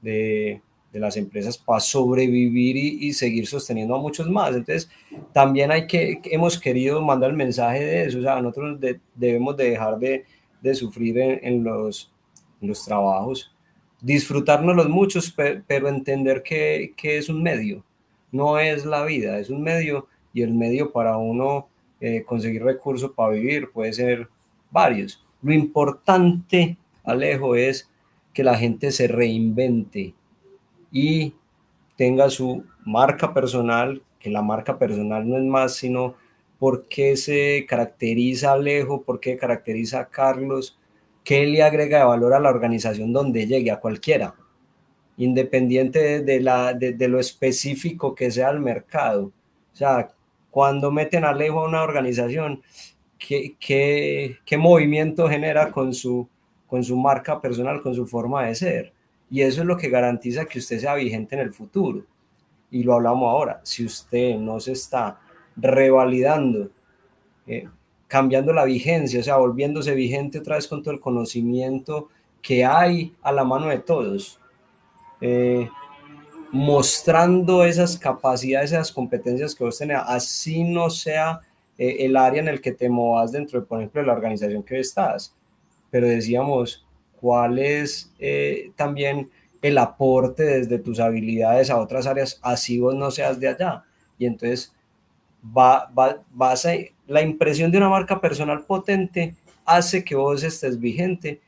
de, 0.00 0.62
las 0.92 1.16
empresas 1.16 1.56
para 1.58 1.78
sobrevivir 1.78 2.76
y, 2.76 3.12
seguir 3.12 3.46
sosteniendo 3.46 3.94
a 3.94 4.00
muchos 4.00 4.28
más. 4.28 4.56
Entonces, 4.56 4.90
también 5.32 5.70
hay 5.70 5.86
que, 5.86 6.20
hemos 6.24 6.58
querido 6.58 7.00
mandar 7.02 7.30
el 7.30 7.36
mensaje 7.36 7.84
de 7.84 8.04
eso, 8.06 8.18
o 8.18 8.22
sea, 8.22 8.40
nosotros 8.40 8.80
debemos 9.14 9.56
de 9.56 9.70
dejar 9.70 9.98
de, 9.98 10.24
sufrir 10.74 11.18
en, 11.18 11.64
los, 11.64 12.12
los 12.60 12.84
trabajos, 12.84 13.54
disfrutarnos 14.00 14.76
los 14.76 14.88
muchos, 14.88 15.34
pero, 15.66 15.88
entender 15.88 16.42
que, 16.42 16.92
que 16.96 17.18
es 17.18 17.28
un 17.28 17.42
medio, 17.42 17.84
no 18.30 18.58
es 18.58 18.84
la 18.84 19.04
vida, 19.04 19.38
es 19.38 19.50
un 19.50 19.62
medio 19.62 20.06
y 20.32 20.42
el 20.42 20.54
medio 20.54 20.92
para 20.92 21.16
uno 21.16 21.68
eh, 22.00 22.22
conseguir 22.24 22.62
recursos 22.62 23.10
para 23.10 23.30
vivir 23.30 23.70
puede 23.70 23.92
ser 23.92 24.28
varios. 24.70 25.24
Lo 25.42 25.52
importante, 25.52 26.76
Alejo, 27.04 27.56
es 27.56 27.90
que 28.32 28.44
la 28.44 28.56
gente 28.56 28.92
se 28.92 29.08
reinvente 29.08 30.14
y 30.92 31.34
tenga 31.96 32.30
su 32.30 32.64
marca 32.84 33.34
personal, 33.34 34.02
que 34.20 34.30
la 34.30 34.42
marca 34.42 34.78
personal 34.78 35.28
no 35.28 35.36
es 35.36 35.44
más 35.44 35.74
sino 35.74 36.14
por 36.58 36.88
qué 36.88 37.16
se 37.16 37.66
caracteriza 37.68 38.52
Alejo, 38.52 39.02
por 39.02 39.20
qué 39.20 39.36
caracteriza 39.36 40.00
a 40.00 40.08
Carlos, 40.08 40.78
qué 41.24 41.46
le 41.46 41.62
agrega 41.62 41.98
de 41.98 42.04
valor 42.04 42.34
a 42.34 42.40
la 42.40 42.50
organización 42.50 43.12
donde 43.12 43.46
llegue, 43.46 43.70
a 43.70 43.80
cualquiera 43.80 44.34
independiente 45.18 46.22
de, 46.22 47.08
lo 47.08 47.18
específico 47.18 48.14
que 48.14 48.30
sea 48.30 48.50
el 48.50 48.60
mercado. 48.60 49.32
O 49.72 49.76
sea, 49.76 50.12
cuando 50.48 50.90
meten 50.90 51.24
a 51.24 51.30
Alejo 51.30 51.60
a 51.60 51.68
una 51.68 51.82
organización, 51.82 52.62
¿qué, 53.18 53.56
qué, 53.58 54.56
movimiento 54.56 55.28
genera 55.28 55.70
con 55.72 55.92
su, 55.92 56.28
con 56.68 56.84
su 56.84 56.96
marca 56.96 57.40
personal, 57.40 57.82
con 57.82 57.94
su 57.94 58.06
forma 58.06 58.46
de 58.46 58.54
ser? 58.54 58.92
Y 59.28 59.42
eso 59.42 59.62
es 59.62 59.66
lo 59.66 59.76
que 59.76 59.90
garantiza 59.90 60.46
que 60.46 60.60
usted 60.60 60.78
sea 60.78 60.94
vigente 60.94 61.34
en 61.34 61.42
el 61.42 61.52
futuro. 61.52 62.04
Y 62.70 62.84
lo 62.84 62.94
hablamos 62.94 63.28
ahora, 63.28 63.60
si 63.64 63.84
usted 63.84 64.36
no 64.36 64.60
se 64.60 64.72
está 64.72 65.18
revalidando, 65.58 66.70
eh, 67.46 67.68
cambiando 68.06 68.52
la 68.52 68.64
vigencia, 68.64 69.20
o 69.20 69.22
sea, 69.22 69.36
volviéndose 69.36 69.94
vigente 69.94 70.38
otra 70.38 70.56
vez 70.56 70.66
con 70.66 70.82
todo 70.82 70.94
el 70.94 71.00
conocimiento 71.00 72.08
que 72.40 72.64
hay 72.64 73.12
a 73.22 73.32
la 73.32 73.44
mano 73.44 73.66
de 73.66 73.78
todos, 73.78 74.40
eh, 75.20 75.68
mostrando 76.50 77.64
esas 77.64 77.98
capacidades, 77.98 78.72
esas 78.72 78.92
competencias 78.92 79.54
que 79.54 79.64
vos 79.64 79.76
tenés, 79.76 79.98
así 80.06 80.64
no 80.64 80.88
sea 80.88 81.40
eh, 81.76 81.96
el 82.00 82.16
área 82.16 82.40
en 82.40 82.48
el 82.48 82.60
que 82.60 82.72
te 82.72 82.88
movas 82.88 83.32
dentro 83.32 83.60
de, 83.60 83.66
por 83.66 83.78
ejemplo, 83.78 84.02
la 84.02 84.14
organización 84.14 84.62
que 84.62 84.78
estás. 84.78 85.34
Pero 85.90 86.06
decíamos, 86.06 86.86
¿cuál 87.20 87.58
es 87.58 88.12
también 88.76 89.30
el 89.60 89.78
aporte 89.78 90.44
desde 90.44 90.78
tus 90.78 91.00
habilidades 91.00 91.70
a 91.70 91.78
otras 91.78 92.06
áreas, 92.06 92.38
así 92.42 92.78
vos 92.78 92.94
no 92.94 93.10
seas 93.10 93.40
de 93.40 93.48
allá? 93.48 93.84
Y 94.18 94.26
entonces 94.26 94.72
va, 95.44 95.90
va, 95.96 96.54
la 97.06 97.22
impresión 97.22 97.70
de 97.70 97.78
una 97.78 97.88
marca 97.88 98.20
personal 98.20 98.64
potente 98.64 99.34
hace 99.64 100.04
que 100.04 100.14
vos 100.14 100.42
estés 100.42 100.78
vigente 100.78 101.40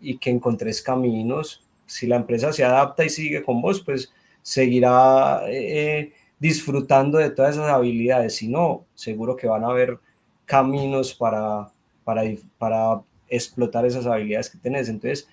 y 0.00 0.18
que 0.18 0.30
encontres 0.30 0.82
caminos 0.82 1.62
si 1.90 2.06
la 2.06 2.16
empresa 2.16 2.52
se 2.52 2.62
adapta 2.62 3.04
y 3.04 3.10
sigue 3.10 3.42
con 3.42 3.60
vos, 3.60 3.80
pues 3.80 4.12
seguirá 4.42 5.42
eh, 5.48 6.12
disfrutando 6.38 7.18
de 7.18 7.30
todas 7.30 7.56
esas 7.56 7.68
habilidades. 7.68 8.36
Si 8.36 8.46
no, 8.46 8.84
seguro 8.94 9.34
que 9.34 9.48
van 9.48 9.64
a 9.64 9.70
haber 9.70 9.98
caminos 10.46 11.12
para, 11.12 11.68
para, 12.04 12.22
para 12.58 13.02
explotar 13.28 13.84
esas 13.86 14.06
habilidades 14.06 14.50
que 14.50 14.58
tenés. 14.58 14.88
Entonces, 14.88 15.28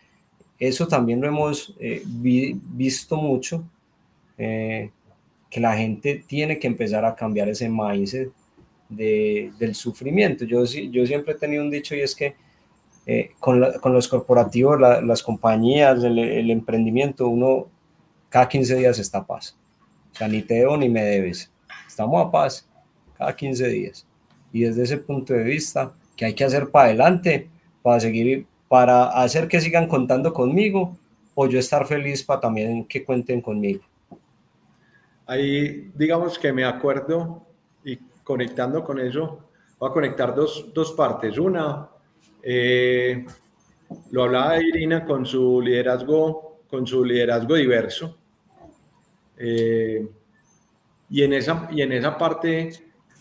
eso 0.58 0.88
también 0.88 1.22
lo 1.22 1.28
hemos 1.28 1.76
eh, 1.80 2.01
visto 2.05 3.18
mucho, 3.18 3.64
eh, 4.39 4.89
que 5.50 5.60
la 5.60 5.76
gente 5.78 6.24
tiene 6.28 6.60
que 6.60 6.68
empezar 6.68 7.06
a 7.06 7.16
cambiar 7.16 7.50
ese 7.50 7.70
mindset 7.70 8.32
de, 8.89 9.52
del 9.60 9.76
sufrimiento. 9.76 10.45
Yo, 10.45 10.64
yo 10.66 11.06
siempre 11.06 11.34
he 11.34 11.38
tenido 11.38 11.64
un 11.64 11.72
dicho 11.72 11.95
y 11.95 12.02
es 12.02 12.16
que 12.16 12.36
eh, 13.06 13.32
con, 13.39 13.64
con, 13.80 13.93
los 13.93 14.08
corporativos, 14.10 14.78
las 14.80 15.24
compañías, 15.24 16.04
el, 16.04 16.52
emprendimiento, 16.52 17.30
uno 17.30 17.68
cada 18.28 18.50
15 18.50 18.76
días 18.76 19.00
está 19.00 19.20
a 19.20 19.26
paz. 19.26 19.58
O 20.12 20.16
sea, 20.16 20.28
ni 20.28 20.41
te 20.41 20.56
debo 20.56 20.76
ni 20.76 20.89
me 20.89 21.04
debes. 21.04 21.50
Estamos 21.88 22.26
a 22.26 22.30
paz 22.30 22.68
cada 23.18 23.34
15 23.34 23.68
días. 23.70 24.06
Y 24.52 24.64
desde 24.64 24.84
ese 24.84 24.98
punto 24.98 25.34
de 25.34 25.43
vista, 25.43 25.93
¿qué 26.18 26.26
hay 26.26 26.34
que 26.34 26.43
hacer 26.43 26.70
para 26.70 26.88
adelante? 26.89 27.50
Para 27.82 28.02
seguir, 28.02 28.45
para 28.68 29.06
hacer 29.06 29.48
que 29.48 29.62
sigan 29.62 29.88
contando 29.88 30.34
conmigo 30.34 30.98
o 31.34 31.48
yo 31.48 31.60
estar 31.60 31.86
feliz 31.88 32.24
para 32.24 32.41
también 32.41 32.84
que 32.84 33.06
cuenten 33.06 33.39
conmigo. 33.39 33.86
Ahí, 35.28 35.91
digamos 35.93 36.39
que 36.39 36.53
me 36.53 36.63
acuerdo 36.63 37.45
y 37.84 37.97
conectando 38.23 38.84
con 38.84 38.99
eso, 38.99 39.49
voy 39.78 39.89
a 39.89 39.93
conectar 39.93 40.34
dos, 40.34 40.71
dos 40.73 40.93
partes. 40.93 41.38
Una, 41.38 41.89
eh, 42.41 43.25
lo 44.11 44.23
hablaba 44.23 44.61
Irina 44.61 45.05
con 45.05 45.25
su 45.25 45.61
liderazgo, 45.61 46.61
con 46.69 46.88
su 46.88 47.03
liderazgo 47.03 47.55
diverso. 47.55 48.17
Eh, 49.38 50.07
y, 51.09 51.23
en 51.23 51.34
esa, 51.34 51.67
y 51.71 51.82
en 51.82 51.91
esa 51.91 52.17
parte, 52.17 52.69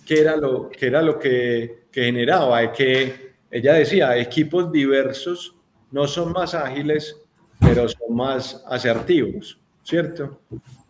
¿qué 0.06 0.20
era 0.20 0.36
lo, 0.36 0.70
qué 0.70 0.86
era 0.86 1.02
lo 1.02 1.18
que, 1.18 1.86
que 1.90 2.04
generaba? 2.04 2.72
Que 2.72 3.34
ella 3.50 3.74
decía, 3.74 4.16
equipos 4.16 4.70
diversos 4.72 5.54
no 5.90 6.06
son 6.06 6.32
más 6.32 6.54
ágiles, 6.54 7.20
pero 7.60 7.88
son 7.88 8.14
más 8.14 8.62
asertivos, 8.66 9.58
¿cierto? 9.82 10.40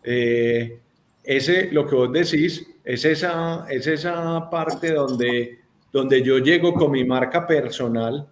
Eh, 0.03 0.79
ese, 1.27 1.69
lo 1.71 1.85
que 1.85 1.95
vos 1.95 2.11
decís, 2.11 2.67
es 2.83 3.05
esa, 3.05 3.67
es 3.69 3.85
esa 3.85 4.49
parte 4.49 4.93
donde 4.93 5.59
donde 5.91 6.21
yo 6.21 6.37
llego 6.37 6.73
con 6.73 6.91
mi 6.91 7.03
marca 7.03 7.47
personal 7.47 8.27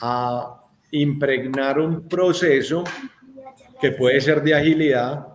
a 0.00 0.60
impregnar 0.90 1.78
un 1.78 2.08
proceso 2.08 2.84
que 3.80 3.92
puede 3.92 4.20
ser 4.20 4.42
de 4.42 4.54
agilidad, 4.54 5.26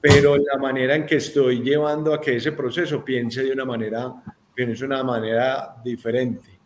pero 0.00 0.36
la 0.36 0.58
manera 0.58 0.94
en 0.94 1.06
que 1.06 1.16
estoy 1.16 1.62
llevando 1.62 2.12
a 2.12 2.20
que 2.20 2.36
ese 2.36 2.52
proceso 2.52 3.04
piense 3.04 3.42
de 3.42 3.52
una 3.52 3.64
manera, 3.64 4.12
piense 4.54 4.84
una 4.84 5.02
manera 5.02 5.76
diferente, 5.82 6.58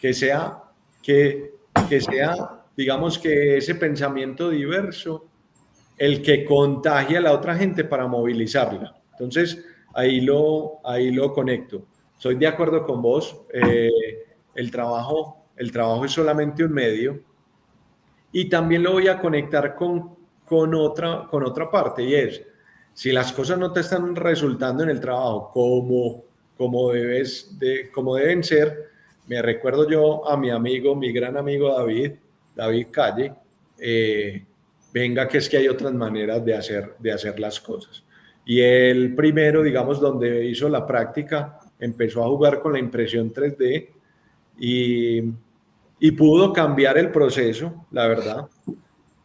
que 0.00 0.12
sea, 0.12 0.58
que, 1.02 1.52
que 1.88 2.00
sea, 2.00 2.64
digamos 2.76 3.18
que 3.18 3.58
ese 3.58 3.74
pensamiento 3.74 4.50
diverso, 4.50 5.28
el 5.96 6.22
que 6.22 6.44
contagie 6.44 7.18
a 7.18 7.20
la 7.20 7.32
otra 7.32 7.54
gente 7.54 7.84
para 7.84 8.06
movilizarla. 8.06 8.96
Entonces, 9.12 9.64
ahí 9.94 10.20
lo, 10.20 10.80
ahí 10.84 11.10
lo 11.10 11.32
conecto. 11.32 11.86
Soy 12.16 12.36
de 12.36 12.46
acuerdo 12.46 12.84
con 12.84 13.00
vos. 13.02 13.42
Eh, 13.52 13.90
el, 14.54 14.70
trabajo, 14.70 15.46
el 15.56 15.70
trabajo 15.70 16.04
es 16.04 16.12
solamente 16.12 16.64
un 16.64 16.72
medio. 16.72 17.20
Y 18.32 18.48
también 18.48 18.82
lo 18.82 18.92
voy 18.92 19.08
a 19.08 19.18
conectar 19.18 19.74
con, 19.74 20.16
con, 20.44 20.74
otra, 20.74 21.26
con 21.30 21.44
otra 21.44 21.70
parte 21.70 22.02
y 22.02 22.14
es, 22.14 22.42
si 22.92 23.10
las 23.10 23.32
cosas 23.32 23.58
no 23.58 23.72
te 23.72 23.80
están 23.80 24.14
resultando 24.14 24.82
en 24.82 24.90
el 24.90 25.00
trabajo 25.00 25.50
como, 25.52 26.24
como, 26.56 26.92
debes 26.92 27.58
de, 27.58 27.90
como 27.90 28.16
deben 28.16 28.42
ser, 28.42 28.90
me 29.26 29.42
recuerdo 29.42 29.88
yo 29.88 30.28
a 30.28 30.36
mi 30.36 30.50
amigo, 30.50 30.94
mi 30.94 31.12
gran 31.12 31.36
amigo 31.36 31.76
David, 31.76 32.12
David 32.54 32.86
Calle, 32.90 33.34
eh, 33.78 34.44
venga 34.94 35.26
que 35.26 35.38
es 35.38 35.48
que 35.48 35.56
hay 35.56 35.66
otras 35.66 35.92
maneras 35.92 36.44
de 36.44 36.54
hacer, 36.54 36.94
de 37.00 37.10
hacer 37.10 37.40
las 37.40 37.58
cosas. 37.58 38.04
Y 38.46 38.60
el 38.60 39.12
primero, 39.16 39.60
digamos, 39.60 40.00
donde 40.00 40.46
hizo 40.46 40.68
la 40.68 40.86
práctica 40.86 41.58
empezó 41.80 42.22
a 42.22 42.28
jugar 42.28 42.60
con 42.60 42.74
la 42.74 42.78
impresión 42.78 43.32
3D 43.32 43.88
y, 44.60 45.18
y 45.98 46.10
pudo 46.12 46.52
cambiar 46.52 46.96
el 46.96 47.10
proceso, 47.10 47.86
la 47.90 48.06
verdad, 48.06 48.46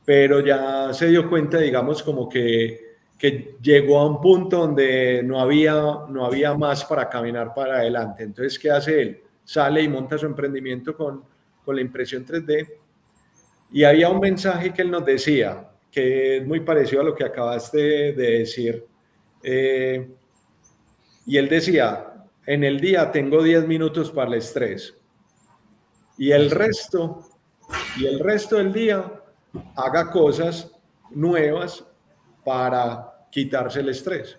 pero 0.03 0.39
ya 0.39 0.91
se 0.91 1.07
dio 1.07 1.29
cuenta, 1.29 1.59
digamos, 1.59 2.01
como 2.01 2.27
que, 2.27 2.95
que 3.15 3.57
llegó 3.61 3.99
a 3.99 4.07
un 4.07 4.19
punto 4.19 4.57
donde 4.57 5.21
no 5.23 5.39
había, 5.39 5.73
no 6.09 6.25
había 6.25 6.55
más 6.55 6.83
para 6.83 7.07
caminar 7.07 7.53
para 7.53 7.75
adelante. 7.75 8.23
Entonces, 8.23 8.57
¿qué 8.57 8.71
hace 8.71 9.01
él? 9.01 9.21
Sale 9.43 9.83
y 9.83 9.87
monta 9.87 10.17
su 10.17 10.25
emprendimiento 10.25 10.97
con, 10.97 11.23
con 11.63 11.75
la 11.75 11.81
impresión 11.81 12.25
3D. 12.25 12.67
Y 13.71 13.83
había 13.83 14.09
un 14.09 14.19
mensaje 14.19 14.73
que 14.73 14.81
él 14.81 14.91
nos 14.91 15.05
decía, 15.05 15.69
que 15.91 16.37
es 16.37 16.47
muy 16.47 16.61
parecido 16.61 17.01
a 17.01 17.05
lo 17.05 17.15
que 17.15 17.23
acabaste 17.23 18.13
de 18.13 18.39
decir. 18.39 18.85
Eh, 19.43 20.09
y 21.25 21.37
él 21.37 21.47
decía, 21.47 22.25
en 22.45 22.63
el 22.63 22.79
día 22.79 23.11
tengo 23.11 23.43
10 23.43 23.67
minutos 23.67 24.11
para 24.11 24.29
el 24.29 24.37
estrés. 24.37 24.95
Y 26.17 26.31
el 26.31 26.49
resto, 26.51 27.29
y 27.97 28.07
el 28.07 28.19
resto 28.19 28.57
del 28.57 28.73
día 28.73 29.21
haga 29.75 30.11
cosas 30.11 30.71
nuevas 31.11 31.85
para 32.43 33.27
quitarse 33.31 33.81
el 33.81 33.89
estrés. 33.89 34.37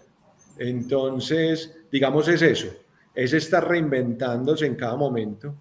Entonces, 0.59 1.74
digamos, 1.91 2.28
es 2.28 2.43
eso, 2.43 2.68
es 3.14 3.33
estar 3.33 3.66
reinventándose 3.66 4.66
en 4.66 4.74
cada 4.74 4.97
momento, 4.97 5.55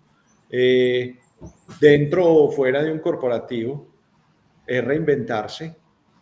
eh, 0.49 1.18
dentro 1.79 2.25
o 2.25 2.51
fuera 2.51 2.83
de 2.83 2.91
un 2.91 2.99
corporativo, 2.99 3.87
es 4.65 4.83
reinventarse 4.83 5.75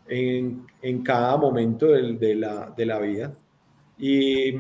en, 0.08 0.66
en 0.82 1.04
cada 1.04 1.38
momento 1.38 1.88
de, 1.88 2.36
la, 2.36 2.74
de, 2.76 2.86
la, 2.86 3.00
vida. 3.00 3.34
Y, 3.98 4.56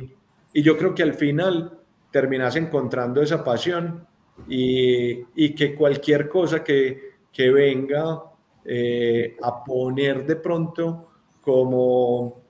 y, 0.53 0.61
yo 0.61 0.77
creo 0.77 0.93
que 0.93 1.03
al 1.03 1.13
final 1.13 1.79
terminas 2.11 2.55
encontrando 2.55 3.21
esa 3.21 3.43
pasión 3.43 4.05
y, 4.47 5.23
y 5.35 5.55
que 5.55 5.73
cualquier 5.73 6.27
cosa 6.27 6.63
que, 6.63 7.11
que 7.31 7.49
venga 7.51 8.23
eh, 8.65 9.37
a 9.41 9.63
poner 9.63 10.25
de 10.25 10.35
pronto 10.35 11.11
como, 11.41 12.41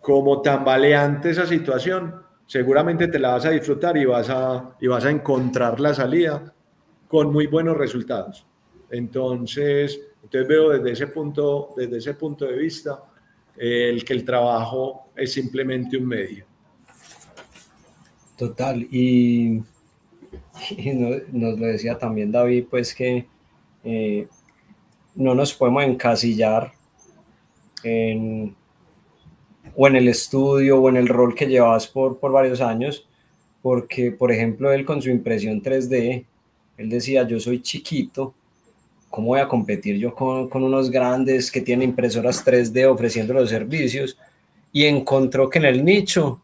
como 0.00 0.40
tambaleante 0.40 1.30
esa 1.30 1.46
situación, 1.46 2.22
seguramente 2.46 3.08
te 3.08 3.18
la 3.18 3.32
vas 3.32 3.44
a 3.44 3.50
disfrutar 3.50 3.96
y 3.98 4.06
vas 4.06 4.30
a, 4.30 4.76
y 4.80 4.86
vas 4.86 5.04
a 5.04 5.10
encontrar 5.10 5.78
la 5.80 5.92
salida 5.92 6.54
con 7.12 7.30
muy 7.30 7.46
buenos 7.46 7.76
resultados. 7.76 8.46
Entonces, 8.90 10.00
entonces 10.22 10.48
veo 10.48 10.70
desde 10.70 10.92
ese 10.92 11.06
punto, 11.08 11.74
desde 11.76 11.98
ese 11.98 12.14
punto 12.14 12.46
de 12.46 12.56
vista 12.56 13.04
el 13.54 14.02
que 14.02 14.14
el 14.14 14.24
trabajo 14.24 15.08
es 15.14 15.34
simplemente 15.34 15.98
un 15.98 16.06
medio. 16.06 16.46
Total, 18.38 18.80
y, 18.90 19.60
nos, 20.94 21.60
lo 21.60 21.66
decía 21.66 21.98
también 21.98 22.32
David, 22.32 22.64
pues 22.70 22.94
que 22.94 23.26
eh, 23.84 24.26
no 25.14 25.34
nos 25.34 25.52
podemos 25.52 25.84
encasillar 25.84 26.72
en, 27.84 28.56
o 29.76 29.86
en 29.86 29.96
el 29.96 30.08
estudio 30.08 30.80
o 30.80 30.88
en 30.88 30.96
el 30.96 31.08
rol 31.08 31.34
que 31.34 31.46
llevas 31.46 31.86
por, 31.88 32.18
por 32.18 32.32
varios 32.32 32.62
años, 32.62 33.06
porque, 33.60 34.12
por 34.12 34.32
ejemplo, 34.32 34.72
él 34.72 34.86
con 34.86 35.02
su 35.02 35.10
impresión 35.10 35.62
3D, 35.62 36.24
él 36.76 36.88
decía, 36.88 37.26
yo 37.26 37.38
soy 37.38 37.60
chiquito, 37.60 38.34
¿cómo 39.10 39.28
voy 39.28 39.40
a 39.40 39.48
competir 39.48 39.96
yo 39.98 40.14
con, 40.14 40.48
con 40.48 40.62
unos 40.62 40.90
grandes 40.90 41.50
que 41.50 41.60
tienen 41.60 41.90
impresoras 41.90 42.44
3D 42.44 42.90
ofreciendo 42.90 43.34
los 43.34 43.50
servicios? 43.50 44.18
Y 44.72 44.84
encontró 44.84 45.50
que 45.50 45.58
en 45.58 45.66
el 45.66 45.84
nicho 45.84 46.40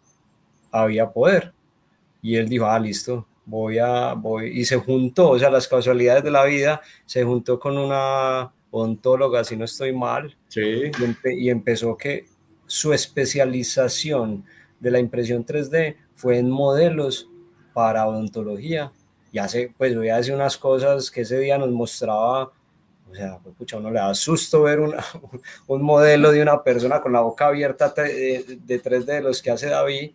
había 0.70 1.10
poder. 1.10 1.52
Y 2.20 2.36
él 2.36 2.48
dijo, 2.48 2.66
ah, 2.66 2.78
listo, 2.78 3.26
voy 3.48 3.78
a, 3.78 4.12
voy, 4.12 4.60
y 4.60 4.64
se 4.64 4.76
juntó, 4.76 5.30
o 5.30 5.38
sea, 5.38 5.50
las 5.50 5.66
casualidades 5.66 6.22
de 6.22 6.30
la 6.30 6.44
vida, 6.44 6.82
se 7.06 7.24
juntó 7.24 7.58
con 7.58 7.78
una 7.78 8.52
odontóloga, 8.70 9.42
si 9.44 9.56
no 9.56 9.64
estoy 9.64 9.94
mal, 9.94 10.36
sí. 10.48 10.90
y, 11.24 11.48
empezó 11.48 11.96
que 11.96 12.26
su 12.66 12.92
especialización 12.92 14.44
de 14.78 14.90
la 14.90 14.98
impresión 14.98 15.46
3D 15.46 15.96
fue 16.14 16.38
en 16.38 16.50
modelos 16.50 17.30
para 17.72 18.06
odontología. 18.06 18.92
Y 19.32 19.38
hace, 19.38 19.72
pues 19.76 19.96
voy 19.96 20.08
a 20.08 20.16
decir 20.16 20.34
unas 20.34 20.56
cosas 20.56 21.10
que 21.10 21.22
ese 21.22 21.38
día 21.38 21.58
nos 21.58 21.70
mostraba, 21.70 22.44
o 23.10 23.14
sea, 23.14 23.38
pucha, 23.38 23.76
uno 23.76 23.90
le 23.90 24.00
da 24.00 24.14
susto 24.14 24.62
ver 24.62 24.80
una, 24.80 25.04
un 25.66 25.82
modelo 25.82 26.30
de 26.30 26.42
una 26.42 26.62
persona 26.62 27.00
con 27.00 27.12
la 27.12 27.20
boca 27.20 27.46
abierta 27.46 27.90
de, 27.90 28.58
de 28.64 28.82
3D 28.82 29.04
de 29.04 29.22
los 29.22 29.42
que 29.42 29.50
hace 29.50 29.68
David. 29.68 30.12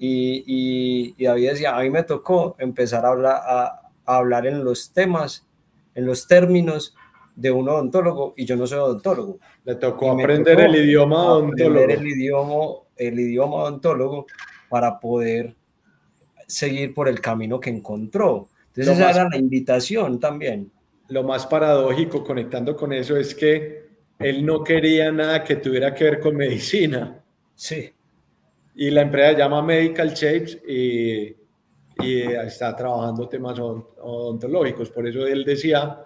Y, 0.00 1.14
y, 1.16 1.24
David 1.24 1.50
decía, 1.50 1.76
a 1.76 1.82
mí 1.82 1.90
me 1.90 2.04
tocó 2.04 2.54
empezar 2.58 3.04
a 3.04 3.08
hablar, 3.08 3.40
a, 3.44 3.64
a 4.04 4.16
hablar 4.16 4.46
en 4.46 4.64
los 4.64 4.92
temas, 4.92 5.44
en 5.94 6.06
los 6.06 6.28
términos 6.28 6.94
de 7.38 7.52
un 7.52 7.68
odontólogo 7.68 8.34
y 8.36 8.44
yo 8.44 8.56
no 8.56 8.66
soy 8.66 8.78
odontólogo. 8.78 9.38
Le 9.64 9.76
tocó 9.76 10.10
aprender 10.10 10.60
el 10.60 10.74
idioma 10.74 11.22
odontólogo. 11.22 11.78
Aprender 11.82 11.98
el 11.98 12.08
idioma, 12.08 12.54
el 12.96 13.20
idioma 13.20 13.56
odontólogo 13.56 14.26
para 14.68 14.98
poder 14.98 15.54
seguir 16.48 16.94
por 16.94 17.08
el 17.08 17.20
camino 17.20 17.60
que 17.60 17.70
encontró. 17.70 18.48
Entonces 18.74 18.98
esa 18.98 19.10
era 19.10 19.28
la 19.28 19.36
invitación 19.36 20.18
también. 20.18 20.72
Lo 21.08 21.22
más 21.22 21.46
paradójico 21.46 22.24
conectando 22.24 22.74
con 22.74 22.92
eso 22.92 23.16
es 23.16 23.34
que 23.34 23.86
él 24.18 24.44
no 24.44 24.64
quería 24.64 25.12
nada 25.12 25.44
que 25.44 25.56
tuviera 25.56 25.94
que 25.94 26.04
ver 26.04 26.20
con 26.20 26.36
medicina. 26.36 27.22
Sí. 27.54 27.92
Y 28.74 28.90
la 28.90 29.02
empresa 29.02 29.38
llama 29.38 29.62
Medical 29.62 30.10
Shapes 30.14 30.58
y, 30.66 31.36
y 32.02 32.20
está 32.22 32.74
trabajando 32.74 33.28
temas 33.28 33.58
odontológicos. 33.58 34.90
Por 34.90 35.06
eso 35.06 35.26
él 35.26 35.44
decía, 35.44 35.98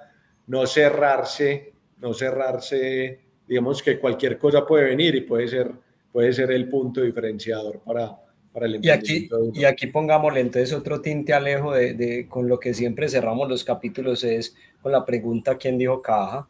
no 0.46 0.66
cerrarse, 0.66 1.72
no 1.98 2.12
cerrarse, 2.14 3.20
digamos 3.46 3.82
que 3.82 3.98
cualquier 3.98 4.38
cosa 4.38 4.66
puede 4.66 4.84
venir 4.84 5.14
y 5.14 5.20
puede 5.20 5.46
ser, 5.48 5.70
puede 6.10 6.32
ser 6.32 6.50
el 6.50 6.68
punto 6.68 7.02
diferenciador 7.02 7.80
para, 7.80 8.21
para 8.52 8.66
el 8.66 8.84
y 8.84 8.90
aquí, 8.90 9.28
y 9.54 9.64
aquí 9.64 9.86
pongámosle 9.86 10.40
entonces 10.40 10.72
otro 10.72 11.00
tinte 11.00 11.32
alejo 11.32 11.72
de, 11.72 11.94
de, 11.94 12.28
con 12.28 12.48
lo 12.48 12.58
que 12.58 12.74
siempre 12.74 13.08
cerramos 13.08 13.48
los 13.48 13.64
capítulos 13.64 14.24
es 14.24 14.54
con 14.82 14.92
la 14.92 15.04
pregunta 15.04 15.56
¿quién 15.56 15.78
dijo 15.78 16.02
caja? 16.02 16.48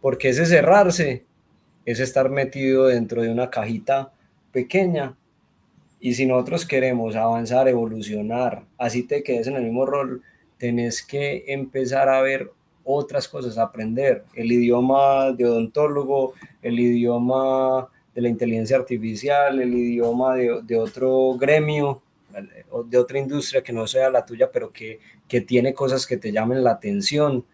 Porque 0.00 0.30
ese 0.30 0.46
cerrarse 0.46 1.24
es 1.84 2.00
estar 2.00 2.30
metido 2.30 2.86
dentro 2.86 3.22
de 3.22 3.30
una 3.30 3.50
cajita 3.50 4.12
pequeña. 4.52 5.16
Y 6.00 6.14
si 6.14 6.26
nosotros 6.26 6.66
queremos 6.66 7.16
avanzar, 7.16 7.68
evolucionar, 7.68 8.64
así 8.78 9.04
te 9.04 9.22
quedes 9.22 9.46
en 9.46 9.56
el 9.56 9.64
mismo 9.64 9.86
rol, 9.86 10.22
tenés 10.58 11.02
que 11.02 11.44
empezar 11.48 12.08
a 12.08 12.20
ver 12.20 12.50
otras 12.84 13.28
cosas, 13.28 13.58
aprender. 13.58 14.24
El 14.34 14.50
idioma 14.50 15.32
de 15.32 15.46
odontólogo, 15.46 16.34
el 16.60 16.78
idioma 16.80 17.88
de 18.14 18.20
la 18.20 18.28
inteligencia 18.28 18.76
artificial, 18.76 19.60
el 19.60 19.74
idioma 19.74 20.34
de, 20.34 20.78
otro 20.78 21.34
gremio, 21.38 22.02
de 22.86 22.98
otra 22.98 23.18
industria 23.18 23.62
que 23.62 23.72
no 23.72 23.86
sea 23.86 24.10
la 24.10 24.24
tuya, 24.24 24.50
pero 24.50 24.70
que, 24.70 25.00
que 25.26 25.40
tiene 25.40 25.72
cosas 25.72 26.06
que 26.06 26.18
te 26.18 26.30
llamen 26.30 26.62
la 26.62 26.72
atención. 26.72 27.44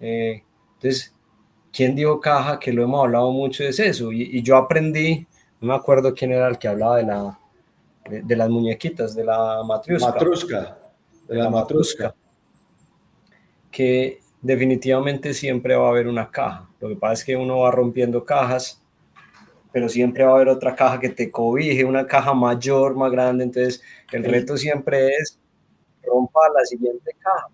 Eh, 0.00 0.42
entonces, 0.74 1.12
¿quién 1.72 1.96
dijo 1.96 2.20
caja? 2.20 2.60
Que 2.60 2.72
lo 2.72 2.82
hemos 2.84 3.04
hablado 3.04 3.32
mucho 3.32 3.64
es 3.64 3.80
eso. 3.80 4.12
Y, 4.12 4.42
yo 4.42 4.56
aprendí, 4.56 5.26
no 5.60 5.68
me 5.68 5.74
acuerdo 5.74 6.14
quién 6.14 6.30
era 6.30 6.46
el 6.46 6.58
que 6.58 6.68
hablaba 6.68 6.98
de, 6.98 7.02
la, 7.04 7.38
de, 8.08 8.36
las 8.36 8.48
muñequitas, 8.48 9.16
de 9.16 9.24
la 9.24 9.62
matrusca. 9.64 10.10
Matrusca, 10.10 10.78
de 11.26 11.34
la, 11.34 11.50
matrusca. 11.50 12.14
Que 13.70 14.20
definitivamente 14.40 15.34
siempre 15.34 15.74
va 15.74 15.86
a 15.86 15.90
haber 15.90 16.06
una 16.06 16.30
caja. 16.30 16.68
Lo 16.78 16.88
que 16.88 16.96
pasa 16.96 17.14
es 17.14 17.24
que 17.24 17.34
uno 17.34 17.60
va 17.60 17.72
rompiendo 17.72 18.24
cajas, 18.24 18.83
pero 19.74 19.88
siempre 19.88 20.22
va 20.22 20.30
a 20.30 20.34
haber 20.36 20.50
otra 20.50 20.76
caja 20.76 21.00
que 21.00 21.08
te 21.08 21.32
cobije, 21.32 21.84
una 21.84 22.06
caja 22.06 22.32
mayor, 22.32 22.94
más 22.94 23.10
grande. 23.10 23.42
Entonces, 23.42 23.82
el 24.12 24.22
reto 24.22 24.56
siempre 24.56 25.08
es 25.08 25.36
rompa 26.06 26.42
la 26.56 26.64
siguiente 26.64 27.10
caja. 27.18 27.48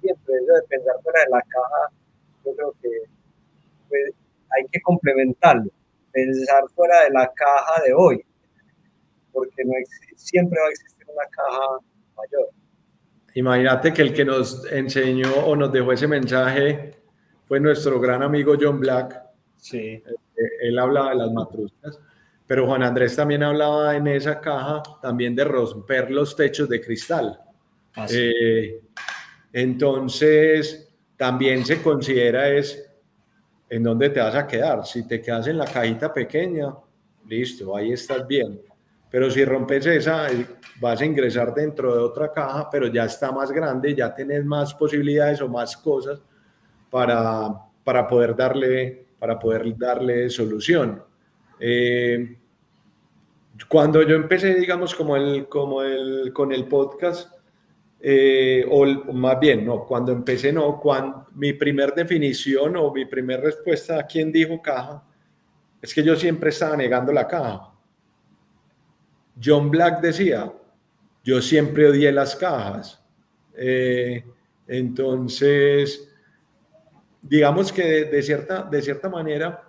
siempre 0.00 0.36
eso 0.36 0.54
de 0.54 0.62
pensar 0.68 0.94
fuera 1.02 1.20
de 1.24 1.30
la 1.30 1.42
caja, 1.42 1.92
yo 2.46 2.56
creo 2.56 2.74
que 2.80 2.88
pues, 3.90 4.14
hay 4.56 4.64
que 4.72 4.80
complementarlo, 4.80 5.70
pensar 6.12 6.64
fuera 6.74 7.02
de 7.04 7.10
la 7.10 7.30
caja 7.34 7.82
de 7.84 7.92
hoy, 7.92 8.24
porque 9.30 9.64
no 9.66 9.74
siempre 10.16 10.58
va 10.58 10.66
a 10.66 10.70
existir 10.70 11.04
una 11.08 11.26
caja 11.30 11.84
mayor. 12.16 12.48
Imagínate 13.34 13.92
que 13.92 14.00
el 14.00 14.14
que 14.14 14.24
nos 14.24 14.64
enseñó 14.72 15.44
o 15.44 15.54
nos 15.54 15.70
dejó 15.70 15.92
ese 15.92 16.08
mensaje 16.08 16.94
fue 17.44 17.60
nuestro 17.60 18.00
gran 18.00 18.22
amigo 18.22 18.54
John 18.58 18.80
Black. 18.80 19.22
Sí. 19.58 20.02
Eh, 20.38 20.68
él 20.68 20.78
hablaba 20.78 21.10
de 21.10 21.16
las 21.16 21.32
matruscas, 21.32 21.98
pero 22.46 22.66
Juan 22.66 22.82
Andrés 22.82 23.16
también 23.16 23.42
hablaba 23.42 23.96
en 23.96 24.06
esa 24.06 24.40
caja 24.40 24.82
también 25.02 25.34
de 25.34 25.44
romper 25.44 26.10
los 26.10 26.36
techos 26.36 26.68
de 26.68 26.80
cristal. 26.80 27.38
Ah, 27.96 28.06
eh, 28.10 28.80
entonces, 29.52 30.88
también 31.16 31.66
se 31.66 31.82
considera 31.82 32.48
es 32.48 32.88
en 33.68 33.82
dónde 33.82 34.10
te 34.10 34.20
vas 34.20 34.34
a 34.34 34.46
quedar. 34.46 34.86
Si 34.86 35.06
te 35.06 35.20
quedas 35.20 35.46
en 35.48 35.58
la 35.58 35.66
cajita 35.66 36.12
pequeña, 36.12 36.74
listo, 37.26 37.76
ahí 37.76 37.92
estás 37.92 38.26
bien. 38.26 38.60
Pero 39.10 39.30
si 39.30 39.44
rompes 39.44 39.86
esa, 39.86 40.30
eh, 40.30 40.46
vas 40.80 41.00
a 41.00 41.04
ingresar 41.04 41.54
dentro 41.54 41.94
de 41.94 42.00
otra 42.00 42.30
caja, 42.30 42.68
pero 42.70 42.86
ya 42.88 43.04
está 43.04 43.32
más 43.32 43.50
grande, 43.50 43.94
ya 43.94 44.14
tienes 44.14 44.44
más 44.44 44.74
posibilidades 44.74 45.40
o 45.40 45.48
más 45.48 45.76
cosas 45.76 46.20
para, 46.90 47.48
para, 47.84 48.06
poder, 48.06 48.36
darle, 48.36 49.06
para 49.18 49.38
poder 49.38 49.76
darle 49.76 50.30
solución. 50.30 51.02
Eh, 51.58 52.36
cuando 53.68 54.02
yo 54.02 54.14
empecé, 54.14 54.54
digamos, 54.54 54.94
como 54.94 55.16
el, 55.16 55.48
como 55.48 55.82
el, 55.82 56.32
con 56.32 56.52
el 56.52 56.66
podcast, 56.66 57.32
eh, 58.00 58.64
o 58.70 58.86
más 59.12 59.40
bien, 59.40 59.64
no, 59.64 59.84
cuando 59.84 60.12
empecé, 60.12 60.52
no, 60.52 60.80
mi 61.34 61.52
primer 61.54 61.92
definición 61.94 62.76
o 62.76 62.92
mi 62.92 63.06
primera 63.06 63.42
respuesta 63.42 63.98
a 63.98 64.06
quién 64.06 64.30
dijo 64.30 64.62
caja, 64.62 65.02
es 65.82 65.92
que 65.92 66.02
yo 66.02 66.14
siempre 66.14 66.50
estaba 66.50 66.76
negando 66.76 67.12
la 67.12 67.26
caja. 67.26 67.72
John 69.42 69.70
Black 69.70 70.00
decía, 70.00 70.52
yo 71.24 71.40
siempre 71.40 71.88
odié 71.88 72.12
las 72.12 72.36
cajas. 72.36 73.02
Eh, 73.56 74.24
entonces, 74.66 76.07
digamos 77.28 77.72
que 77.72 78.04
de, 78.04 78.22
cierta, 78.22 78.62
de 78.62 78.82
cierta 78.82 79.08
manera, 79.08 79.64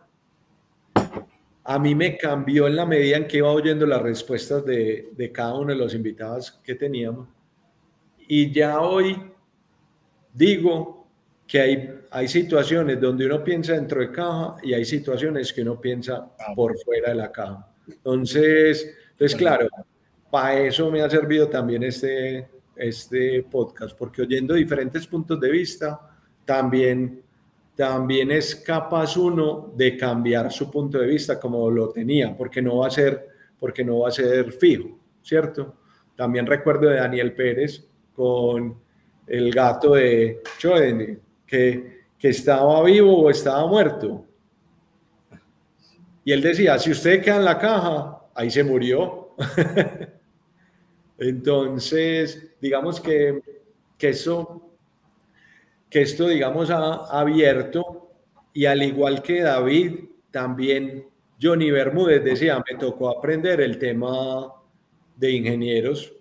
a 1.64 1.80
mí 1.80 1.94
me 1.94 2.18
cambió 2.18 2.68
en 2.68 2.76
la 2.76 2.86
medida 2.86 3.18
en 3.18 3.28
que 3.28 3.38
iba 3.38 3.52
oyendo 3.52 3.86
las 3.86 4.02
respuestas 4.02 4.66
de, 4.66 5.10
de 5.12 5.32
cada 5.32 5.54
uno 5.56 5.70
de 5.70 5.76
los 5.76 5.94
invitados 5.94 6.52
que 6.64 6.76
teníamos. 6.76 7.28
Y 8.28 8.52
ya 8.52 8.82
hoy 8.82 9.32
digo 10.34 11.08
que 11.50 11.60
hay, 11.60 12.00
hay 12.12 12.28
situaciones 12.28 13.02
donde 13.02 13.26
uno 13.26 13.44
piensa 13.44 13.74
dentro 13.74 14.02
de 14.02 14.12
caja 14.12 14.56
y 14.62 14.74
hay 14.74 14.86
situaciones 14.86 15.52
que 15.52 15.64
uno 15.64 15.82
piensa 15.82 16.30
por 16.56 16.78
fuera 16.80 17.10
de 17.10 17.16
la 17.16 17.32
caja. 17.32 17.68
Entonces, 17.88 18.96
entonces 19.12 19.36
claro, 19.36 19.68
para 20.30 20.60
eso 20.62 20.92
me 20.92 21.02
ha 21.02 21.10
servido 21.10 21.48
también 21.50 21.84
este, 21.84 22.48
este 22.76 23.44
podcast, 23.44 23.98
porque 23.98 24.22
oyendo 24.22 24.54
diferentes 24.54 25.08
puntos 25.08 25.40
de 25.40 25.50
vista, 25.50 26.00
también, 26.46 27.24
también 27.80 28.30
es 28.30 28.58
capaz 28.58 29.16
uno 29.16 29.72
de 29.74 29.96
cambiar 29.96 30.52
su 30.52 30.70
punto 30.70 31.00
de 31.00 31.08
vista 31.08 31.40
como 31.40 31.72
lo 31.72 31.88
tenía, 31.88 32.36
porque 32.36 32.62
no 32.62 32.80
va 32.80 32.88
a 32.88 32.92
ser, 32.92 33.26
porque 33.58 33.86
no 33.86 34.00
va 34.00 34.10
a 34.10 34.12
ser 34.12 34.52
fijo, 34.52 35.00
¿cierto? 35.22 35.78
También 36.14 36.46
recuerdo 36.46 36.90
de 36.90 36.98
Daniel 36.98 37.34
Pérez 37.34 37.88
con 38.14 38.78
el 39.26 39.50
gato 39.54 39.94
de 39.94 40.42
Choden, 40.58 41.22
que, 41.48 42.02
que 42.18 42.28
estaba 42.28 42.84
vivo 42.84 43.18
o 43.18 43.30
estaba 43.30 43.66
muerto. 43.66 44.26
Y 46.26 46.34
él 46.34 46.42
decía, 46.42 46.78
si 46.80 46.92
usted 46.92 47.24
queda 47.24 47.38
en 47.38 47.46
la 47.46 47.58
caja, 47.58 48.24
ahí 48.36 48.52
se 48.52 48.62
murió. 48.62 49.36
Entonces, 51.18 52.56
digamos 52.60 53.00
que, 53.00 53.42
que, 53.98 54.10
eso, 54.10 54.69
que 55.90 56.02
esto, 56.02 56.28
digamos, 56.28 56.70
ha 56.70 57.20
abierto 57.20 58.12
y 58.54 58.66
al 58.66 58.84
igual 58.84 59.22
que 59.22 59.42
David, 59.42 60.06
también 60.32 61.08
Johnny 61.42 61.72
Bermúdez 61.72 62.24
decía, 62.24 62.62
me 62.70 62.78
tocó 62.78 63.10
aprender 63.10 63.62
el 63.62 63.78
tema 63.80 64.54
de 65.16 65.32
ingenieros 65.32 66.14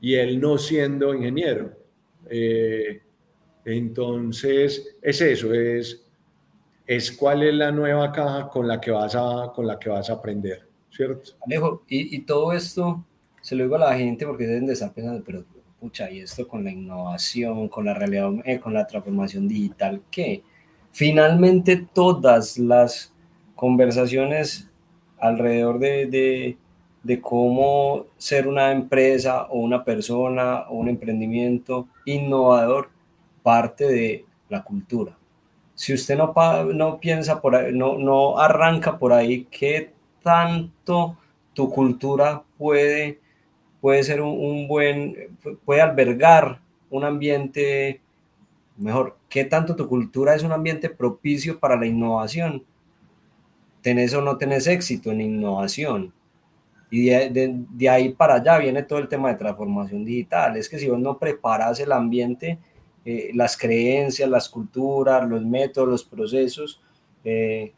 y 0.00 0.14
él 0.14 0.40
no 0.40 0.58
siendo 0.58 1.14
ingeniero. 1.14 1.72
Eh, 2.28 3.02
entonces, 3.64 4.96
es 5.00 5.20
eso, 5.20 5.52
es, 5.54 6.04
es 6.86 7.12
cuál 7.12 7.42
es 7.42 7.54
la 7.54 7.70
nueva 7.70 8.10
caja 8.10 8.48
con 8.48 8.66
la 8.66 8.80
que 8.80 8.90
vas 8.90 9.14
a, 9.14 9.52
con 9.54 9.66
la 9.66 9.78
que 9.78 9.90
vas 9.90 10.10
a 10.10 10.14
aprender, 10.14 10.66
¿cierto? 10.90 11.32
Alejo, 11.46 11.84
y, 11.88 12.16
y 12.16 12.20
todo 12.22 12.52
esto 12.52 13.04
se 13.40 13.54
lo 13.54 13.64
digo 13.64 13.76
a 13.76 13.90
la 13.90 13.96
gente 13.96 14.26
porque 14.26 14.46
deben 14.46 14.66
de 14.66 14.72
estar 14.72 14.92
pensando, 14.92 15.22
pero 15.24 15.44
y 16.10 16.20
esto 16.20 16.46
con 16.46 16.62
la 16.62 16.70
innovación, 16.70 17.68
con 17.68 17.84
la 17.84 17.94
realidad, 17.94 18.30
eh, 18.44 18.60
con 18.60 18.72
la 18.72 18.86
transformación 18.86 19.48
digital, 19.48 20.00
¿qué? 20.10 20.42
Finalmente 20.92 21.88
todas 21.92 22.56
las 22.58 23.12
conversaciones 23.56 24.70
alrededor 25.18 25.78
de, 25.78 26.56
de, 27.02 27.20
cómo 27.20 28.06
ser 28.16 28.46
una 28.46 28.70
empresa 28.70 29.44
o 29.44 29.58
una 29.58 29.84
persona 29.84 30.68
o 30.68 30.76
un 30.76 30.88
emprendimiento 30.88 31.88
innovador 32.04 32.90
parte 33.42 33.86
de 33.86 34.24
la 34.48 34.62
cultura. 34.62 35.16
Si 35.74 35.92
usted 35.94 36.16
no, 36.16 36.32
no 36.74 37.00
piensa 37.00 37.40
por 37.40 37.72
no, 37.72 37.98
no 37.98 38.38
arranca 38.38 38.98
por 38.98 39.12
ahí, 39.12 39.48
¿qué 39.50 39.92
tanto 40.22 41.16
tu 41.54 41.70
cultura 41.70 42.42
puede 42.56 43.21
puede 43.82 44.04
ser 44.04 44.22
un, 44.22 44.68
buen, 44.68 45.36
puede 45.64 45.80
albergar 45.80 46.60
un 46.88 47.02
ambiente 47.02 48.00
mejor. 48.76 49.16
¿Qué 49.28 49.44
tanto 49.44 49.74
tu 49.74 49.88
cultura 49.88 50.36
es 50.36 50.44
un 50.44 50.52
ambiente 50.52 50.88
propicio 50.88 51.58
para 51.58 51.76
la 51.76 51.84
innovación? 51.84 52.64
¿Tenés 53.80 54.14
o 54.14 54.22
no 54.22 54.38
tenés 54.38 54.68
éxito 54.68 55.10
en 55.10 55.20
innovación? 55.20 56.14
Y 56.92 57.06
de, 57.06 57.88
ahí 57.88 58.10
para 58.10 58.34
allá 58.34 58.58
viene 58.58 58.84
todo 58.84 59.00
el 59.00 59.08
tema 59.08 59.30
de 59.30 59.34
transformación 59.34 60.04
digital. 60.04 60.56
Es 60.56 60.68
que 60.68 60.78
si 60.78 60.88
vos 60.88 61.00
no 61.00 61.18
preparas 61.18 61.80
el 61.80 61.90
ambiente, 61.90 62.60
eh, 63.04 63.32
las 63.34 63.56
creencias, 63.56 64.30
las 64.30 64.48
culturas, 64.48 65.28
los 65.28 65.44
métodos, 65.44 65.88
los 65.88 66.04
procesos, 66.04 66.80
eh, 67.24 67.72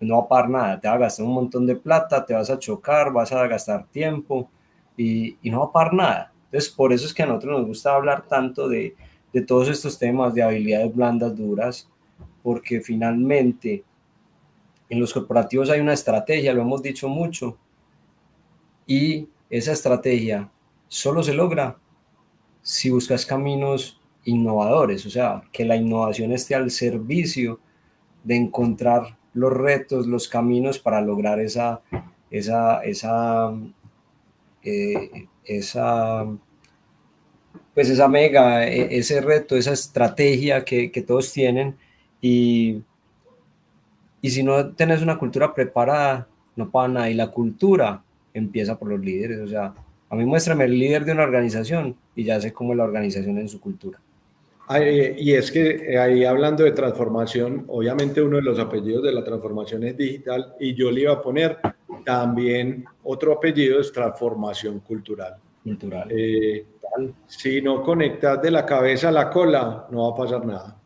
no 0.00 0.16
va 0.16 0.24
a 0.24 0.28
pagar 0.28 0.50
nada. 0.50 0.80
Te 0.80 0.88
va 0.88 0.94
a 0.94 0.98
gastar 0.98 1.24
un 1.24 1.34
montón 1.34 1.64
de 1.64 1.76
plata, 1.76 2.26
te 2.26 2.34
vas 2.34 2.50
a 2.50 2.58
chocar, 2.58 3.12
vas 3.12 3.30
a 3.30 3.46
gastar 3.46 3.86
tiempo 3.86 4.50
y, 4.96 5.36
no 5.44 5.60
va 5.60 5.66
a 5.66 5.72
parar 5.72 5.94
nada. 5.94 6.32
Entonces, 6.46 6.70
por 6.70 6.92
eso 6.92 7.06
es 7.06 7.14
que 7.14 7.22
a 7.22 7.26
nosotros 7.26 7.58
nos 7.58 7.66
gusta 7.66 7.94
hablar 7.94 8.26
tanto 8.26 8.68
de, 8.68 8.94
de 9.32 9.42
todos 9.42 9.68
estos 9.68 9.98
temas 9.98 10.34
de 10.34 10.42
habilidades 10.42 10.94
blandas, 10.94 11.36
duras, 11.36 11.88
porque 12.42 12.80
finalmente 12.80 13.84
en 14.88 15.00
los 15.00 15.12
corporativos 15.12 15.70
hay 15.70 15.80
una 15.80 15.94
estrategia, 15.94 16.54
lo 16.54 16.62
hemos 16.62 16.82
dicho 16.82 17.08
mucho, 17.08 17.56
y 18.86 19.28
esa 19.50 19.72
estrategia 19.72 20.50
solo 20.88 21.22
se 21.22 21.34
logra 21.34 21.78
si 22.62 22.90
buscas 22.90 23.26
caminos 23.26 24.00
innovadores, 24.24 25.04
o 25.06 25.10
sea, 25.10 25.42
que 25.52 25.64
la 25.64 25.76
innovación 25.76 26.32
esté 26.32 26.54
al 26.54 26.70
servicio 26.70 27.60
de 28.22 28.36
encontrar 28.36 29.18
los 29.34 29.52
retos, 29.52 30.06
los 30.06 30.28
caminos 30.28 30.78
para 30.78 31.00
lograr 31.00 31.40
esa, 31.40 31.82
esa, 32.30 32.82
esa 32.84 33.52
eh, 34.64 35.28
esa, 35.44 36.26
pues 37.74 37.90
esa 37.90 38.08
mega, 38.08 38.66
e, 38.66 38.98
ese 38.98 39.20
reto, 39.20 39.56
esa 39.56 39.72
estrategia 39.72 40.64
que, 40.64 40.90
que 40.90 41.02
todos 41.02 41.32
tienen 41.32 41.76
y, 42.20 42.82
y 44.22 44.30
si 44.30 44.42
no 44.42 44.74
tenés 44.74 45.02
una 45.02 45.18
cultura 45.18 45.52
preparada, 45.52 46.26
no 46.56 46.70
para 46.70 46.88
nada. 46.88 47.10
Y 47.10 47.14
la 47.14 47.30
cultura 47.30 48.02
empieza 48.32 48.78
por 48.78 48.88
los 48.88 49.00
líderes. 49.00 49.40
O 49.40 49.46
sea, 49.46 49.74
a 50.08 50.16
mí 50.16 50.24
muéstrame 50.24 50.64
el 50.64 50.78
líder 50.78 51.04
de 51.04 51.12
una 51.12 51.24
organización 51.24 51.96
y 52.14 52.24
ya 52.24 52.40
sé 52.40 52.52
cómo 52.52 52.72
es 52.72 52.78
la 52.78 52.84
organización 52.84 53.38
en 53.38 53.48
su 53.48 53.60
cultura. 53.60 54.00
y 54.80 55.32
es 55.32 55.50
que 55.50 55.98
ahí 55.98 56.24
hablando 56.24 56.64
de 56.64 56.72
transformación, 56.72 57.64
obviamente 57.68 58.22
uno 58.22 58.36
de 58.36 58.42
los 58.42 58.58
apellidos 58.58 59.02
de 59.02 59.12
la 59.12 59.24
transformación 59.24 59.84
es 59.84 59.96
digital 59.96 60.54
y 60.58 60.74
yo 60.74 60.90
le 60.90 61.02
iba 61.02 61.12
a 61.12 61.20
poner 61.20 61.58
también 62.04 62.84
otro 63.02 63.32
apellido 63.32 63.80
es 63.80 63.92
transformación 63.92 64.80
cultural. 64.80 65.36
Cultural. 65.62 66.08
Eh, 66.10 66.66
si 67.26 67.60
no 67.60 67.82
conectas 67.82 68.40
de 68.42 68.50
la 68.50 68.64
cabeza 68.64 69.08
a 69.08 69.12
la 69.12 69.30
cola, 69.30 69.86
no 69.90 70.10
va 70.10 70.14
a 70.14 70.26
pasar 70.26 70.46
nada. 70.46 70.76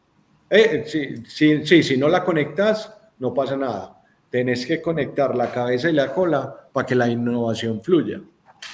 Eh, 0.48 0.84
sí, 0.86 1.16
sí, 1.26 1.82
si 1.82 1.96
no 1.96 2.08
la 2.08 2.24
conectas, 2.24 2.96
no 3.18 3.34
pasa 3.34 3.56
nada. 3.56 4.02
Tenés 4.30 4.66
que 4.66 4.80
conectar 4.80 5.34
la 5.34 5.50
cabeza 5.50 5.90
y 5.90 5.92
la 5.92 6.12
cola 6.12 6.68
para 6.72 6.86
que 6.86 6.94
la 6.94 7.08
innovación 7.08 7.82
fluya. 7.82 8.20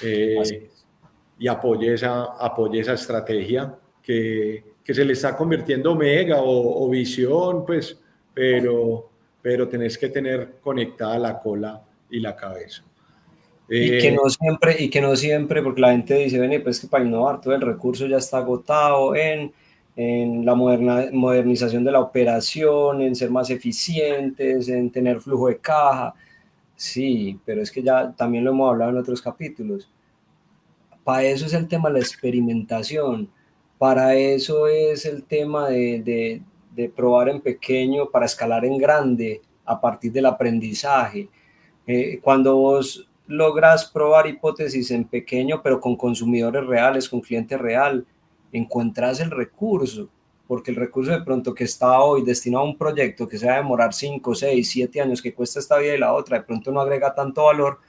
Eh, 0.01 0.69
y 1.37 1.47
apoye 1.47 1.93
esa, 1.93 2.23
apoye 2.39 2.79
esa 2.79 2.93
estrategia 2.93 3.75
que, 4.01 4.63
que 4.83 4.93
se 4.93 5.03
le 5.03 5.13
está 5.13 5.35
convirtiendo 5.35 5.95
mega 5.95 6.37
o, 6.37 6.85
o 6.85 6.89
visión, 6.89 7.65
pues, 7.65 7.99
pero, 8.33 9.09
pero 9.41 9.67
tenés 9.67 9.97
que 9.97 10.09
tener 10.09 10.59
conectada 10.61 11.19
la 11.19 11.39
cola 11.39 11.81
y 12.09 12.19
la 12.19 12.35
cabeza. 12.35 12.83
y 13.69 13.89
que 13.97 14.09
eh, 14.09 14.11
no 14.11 14.29
siempre, 14.29 14.75
y 14.79 14.89
que 14.89 15.01
no 15.01 15.15
siempre, 15.15 15.61
porque 15.61 15.81
la 15.81 15.91
gente 15.91 16.15
dice, 16.15 16.39
ven, 16.39 16.61
pues 16.63 16.79
que 16.79 16.87
para 16.87 17.03
innovar 17.03 17.41
todo 17.41 17.55
el 17.55 17.61
recurso 17.61 18.05
ya 18.07 18.17
está 18.17 18.37
agotado 18.37 19.15
en, 19.15 19.51
en 19.95 20.45
la 20.45 20.55
moderna, 20.55 21.05
modernización 21.11 21.83
de 21.83 21.91
la 21.91 21.99
operación, 21.99 23.01
en 23.01 23.15
ser 23.15 23.31
más 23.31 23.49
eficientes, 23.49 24.69
en 24.69 24.91
tener 24.91 25.21
flujo 25.21 25.47
de 25.47 25.57
caja. 25.57 26.13
Sí, 26.75 27.39
pero 27.45 27.61
es 27.61 27.71
que 27.71 27.81
ya 27.81 28.11
también 28.11 28.43
lo 28.43 28.51
hemos 28.51 28.69
hablado 28.69 28.91
en 28.91 28.97
otros 28.97 29.21
capítulos. 29.21 29.89
Para 31.03 31.23
eso 31.23 31.45
es 31.45 31.53
el 31.53 31.67
tema 31.67 31.89
de 31.89 31.93
la 31.93 31.99
experimentación, 31.99 33.29
para 33.77 34.15
eso 34.15 34.67
es 34.67 35.05
el 35.05 35.23
tema 35.23 35.69
de, 35.69 36.01
de, 36.01 36.41
de 36.75 36.89
probar 36.89 37.29
en 37.29 37.41
pequeño 37.41 38.09
para 38.09 38.25
escalar 38.25 38.65
en 38.65 38.77
grande 38.77 39.41
a 39.65 39.79
partir 39.79 40.11
del 40.11 40.25
aprendizaje 40.25 41.29
eh, 41.87 42.19
cuando 42.21 42.55
vos 42.55 43.07
logras 43.27 43.85
probar 43.85 44.27
hipótesis 44.27 44.91
en 44.91 45.05
pequeño, 45.05 45.61
pero 45.61 45.79
con 45.79 45.95
consumidores 45.95 46.65
reales, 46.65 47.09
con 47.09 47.21
cliente 47.21 47.57
real, 47.57 48.05
encuentras 48.51 49.19
el 49.19 49.31
recurso, 49.31 50.09
porque 50.47 50.71
el 50.71 50.77
recurso 50.77 51.11
de 51.11 51.21
pronto 51.21 51.53
que 51.53 51.63
está 51.63 51.99
hoy 52.01 52.23
destinado 52.23 52.63
a 52.63 52.67
un 52.67 52.77
proyecto 52.77 53.27
que 53.27 53.37
se 53.37 53.47
va 53.47 53.53
a 53.53 53.57
demorar 53.57 53.93
5, 53.93 54.35
6, 54.35 54.69
7 54.69 55.01
años, 55.01 55.21
que 55.21 55.33
cuesta 55.33 55.59
esta 55.59 55.77
vida 55.77 55.95
y 55.95 55.99
la 55.99 56.13
otra, 56.13 56.37
de 56.37 56.43
pronto 56.43 56.71
no 56.71 56.81
agrega 56.81 57.13
tanto 57.13 57.45
valor 57.45 57.79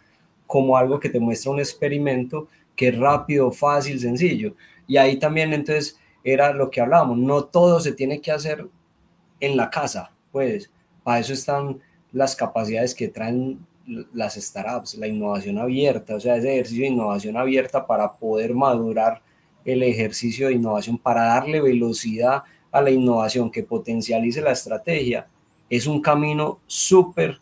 como 0.47 0.77
algo 0.77 0.99
que 0.99 1.11
te 1.11 1.21
muestra 1.21 1.53
un 1.53 1.59
experimento 1.59 2.49
que 2.75 2.89
es 2.89 2.99
rápido, 2.99 3.51
fácil, 3.51 4.01
sencillo. 4.01 4.55
Y 4.87 4.97
ahí 4.97 5.19
también 5.19 5.53
entonces 5.53 5.99
era 6.23 6.53
lo 6.53 6.71
que 6.71 6.81
hablábamos, 6.81 7.19
no 7.19 7.45
todo 7.45 7.81
se 7.81 7.93
tiene 7.93 8.21
que 8.21 8.33
hacer 8.33 8.67
en 9.41 9.57
la 9.57 9.71
casa, 9.71 10.13
pues 10.33 10.71
para 11.05 11.21
eso 11.21 11.33
están 11.33 11.81
las 12.13 12.35
capacidades 12.35 12.95
que 12.95 13.09
traen 13.09 13.61
las 13.87 14.35
startups, 14.35 14.97
la 14.97 15.07
innovación 15.07 15.59
abierta, 15.59 16.17
o 16.17 16.21
sea, 16.21 16.37
ese 16.37 16.55
ejercicio 16.55 16.83
de 16.83 16.91
innovación 16.91 17.37
abierta 17.37 17.87
para 17.87 18.13
poder 18.13 18.55
madurar 18.55 19.23
el 19.65 19.83
ejercicio 19.83 20.49
de 20.49 20.55
innovación, 20.55 20.99
para 20.99 21.25
darle 21.25 21.61
velocidad 21.61 22.43
a 22.73 22.81
la 22.81 22.91
innovación 22.91 23.51
que 23.51 23.63
potencialice 23.63 24.41
la 24.41 24.53
estrategia, 24.53 25.29
es 25.69 25.87
un 25.87 26.01
camino 26.01 26.61
súper, 26.67 27.41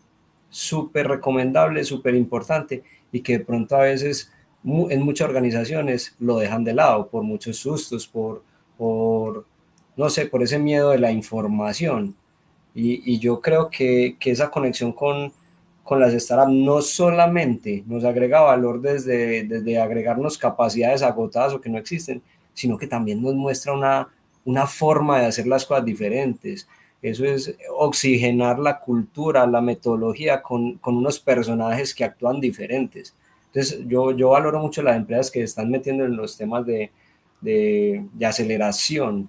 súper 0.49 1.09
recomendable, 1.09 1.85
súper 1.85 2.15
importante 2.15 2.83
y 3.13 3.21
que 3.21 3.39
de 3.39 3.45
pronto 3.45 3.77
a 3.77 3.81
veces 3.81 4.33
en 4.65 5.03
muchas 5.03 5.29
organizaciones 5.29 6.15
lo 6.19 6.39
dejan 6.39 6.65
de 6.65 6.75
lado 6.75 7.09
por 7.09 7.23
muchos 7.23 7.59
sustos, 7.59 8.07
por, 8.07 8.43
por 8.79 9.47
no 9.97 10.09
sé, 10.09 10.27
por 10.27 10.43
ese 10.43 10.59
miedo 10.59 10.91
de 10.91 10.99
la 10.99 11.13
información. 11.13 12.17
Y, 12.75 13.19
yo 13.21 13.41
creo 13.41 13.71
que, 13.71 14.17
que, 14.19 14.33
esa 14.33 14.51
conexión 14.51 14.93
con, 14.93 15.33
con 15.85 16.01
las 16.01 16.15
startups 16.15 16.53
no 16.53 16.81
solamente 16.81 17.85
nos 17.87 18.05
agrega 18.05 18.41
valor 18.41 18.81
desde, 18.81 19.45
desde 19.45 19.79
agregarnos 19.79 20.39
capacidades 20.39 21.03
agotadas 21.03 21.53
o 21.53 21.61
que 21.61 21.69
no 21.69 21.79
existen, 21.79 22.23
sino 22.55 22.79
que 22.79 22.87
también 22.87 23.23
nos 23.23 23.35
muestra 23.35 23.75
una, 23.75 24.09
una 24.47 24.67
forma 24.67 25.21
de 25.21 25.27
hacer 25.27 25.47
las 25.47 25.67
cosas 25.67 25.85
diferentes. 25.85 26.67
Eso 27.03 27.27
es 27.27 27.55
oxigenar 27.77 28.59
la 28.59 28.81
cultura, 28.81 29.47
la 29.47 29.61
metodología 29.61 30.41
con, 30.41 30.79
con 30.79 30.97
unos 30.97 31.21
personajes 31.21 31.95
que 31.95 32.05
actúan 32.05 32.41
diferentes. 32.41 33.15
Entonces, 33.47 33.81
yo, 33.87 34.13
yo 34.13 34.31
valoro 34.31 34.59
mucho 34.59 34.83
las 34.83 34.97
empresas 34.97 35.31
que 35.31 35.43
están 35.43 35.71
metiendo 35.71 36.07
en 36.07 36.17
los 36.17 36.37
temas 36.37 36.65
de, 36.65 36.91
de, 37.43 38.07
de 38.11 38.27
aceleración, 38.27 39.29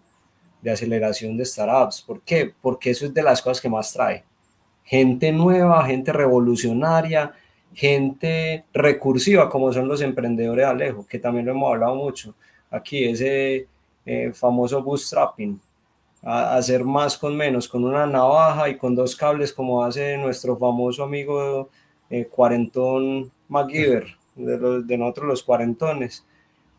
de 0.61 0.71
aceleración 0.71 1.35
de 1.35 1.45
startups. 1.45 2.01
¿Por 2.01 2.21
qué? 2.21 2.53
Porque 2.61 2.91
eso 2.91 3.05
es 3.05 3.13
de 3.13 3.21
las 3.21 3.41
cosas 3.41 3.59
que 3.59 3.69
más 3.69 3.91
trae. 3.91 4.23
Gente 4.85 5.31
nueva, 5.31 5.85
gente 5.85 6.13
revolucionaria, 6.13 7.33
gente 7.73 8.63
recursiva, 8.73 9.49
como 9.49 9.73
son 9.73 9.87
los 9.87 10.01
emprendedores 10.01 10.65
Alejo, 10.65 11.05
que 11.05 11.19
también 11.19 11.45
lo 11.45 11.51
hemos 11.51 11.73
hablado 11.73 11.95
mucho. 11.95 12.35
Aquí, 12.71 13.03
ese 13.03 13.67
eh, 14.05 14.31
famoso 14.33 14.81
bootstrapping, 14.81 15.59
hacer 16.23 16.83
más 16.83 17.17
con 17.17 17.35
menos, 17.35 17.67
con 17.67 17.83
una 17.83 18.07
navaja 18.07 18.69
y 18.69 18.77
con 18.77 18.95
dos 18.95 19.15
cables, 19.15 19.51
como 19.51 19.83
hace 19.83 20.17
nuestro 20.17 20.55
famoso 20.55 21.03
amigo 21.03 21.69
eh, 22.09 22.25
cuarentón 22.25 23.31
MacGyver, 23.49 24.05
de, 24.35 24.83
de 24.83 24.97
nosotros 24.97 25.27
los 25.27 25.43
cuarentones. 25.43 26.25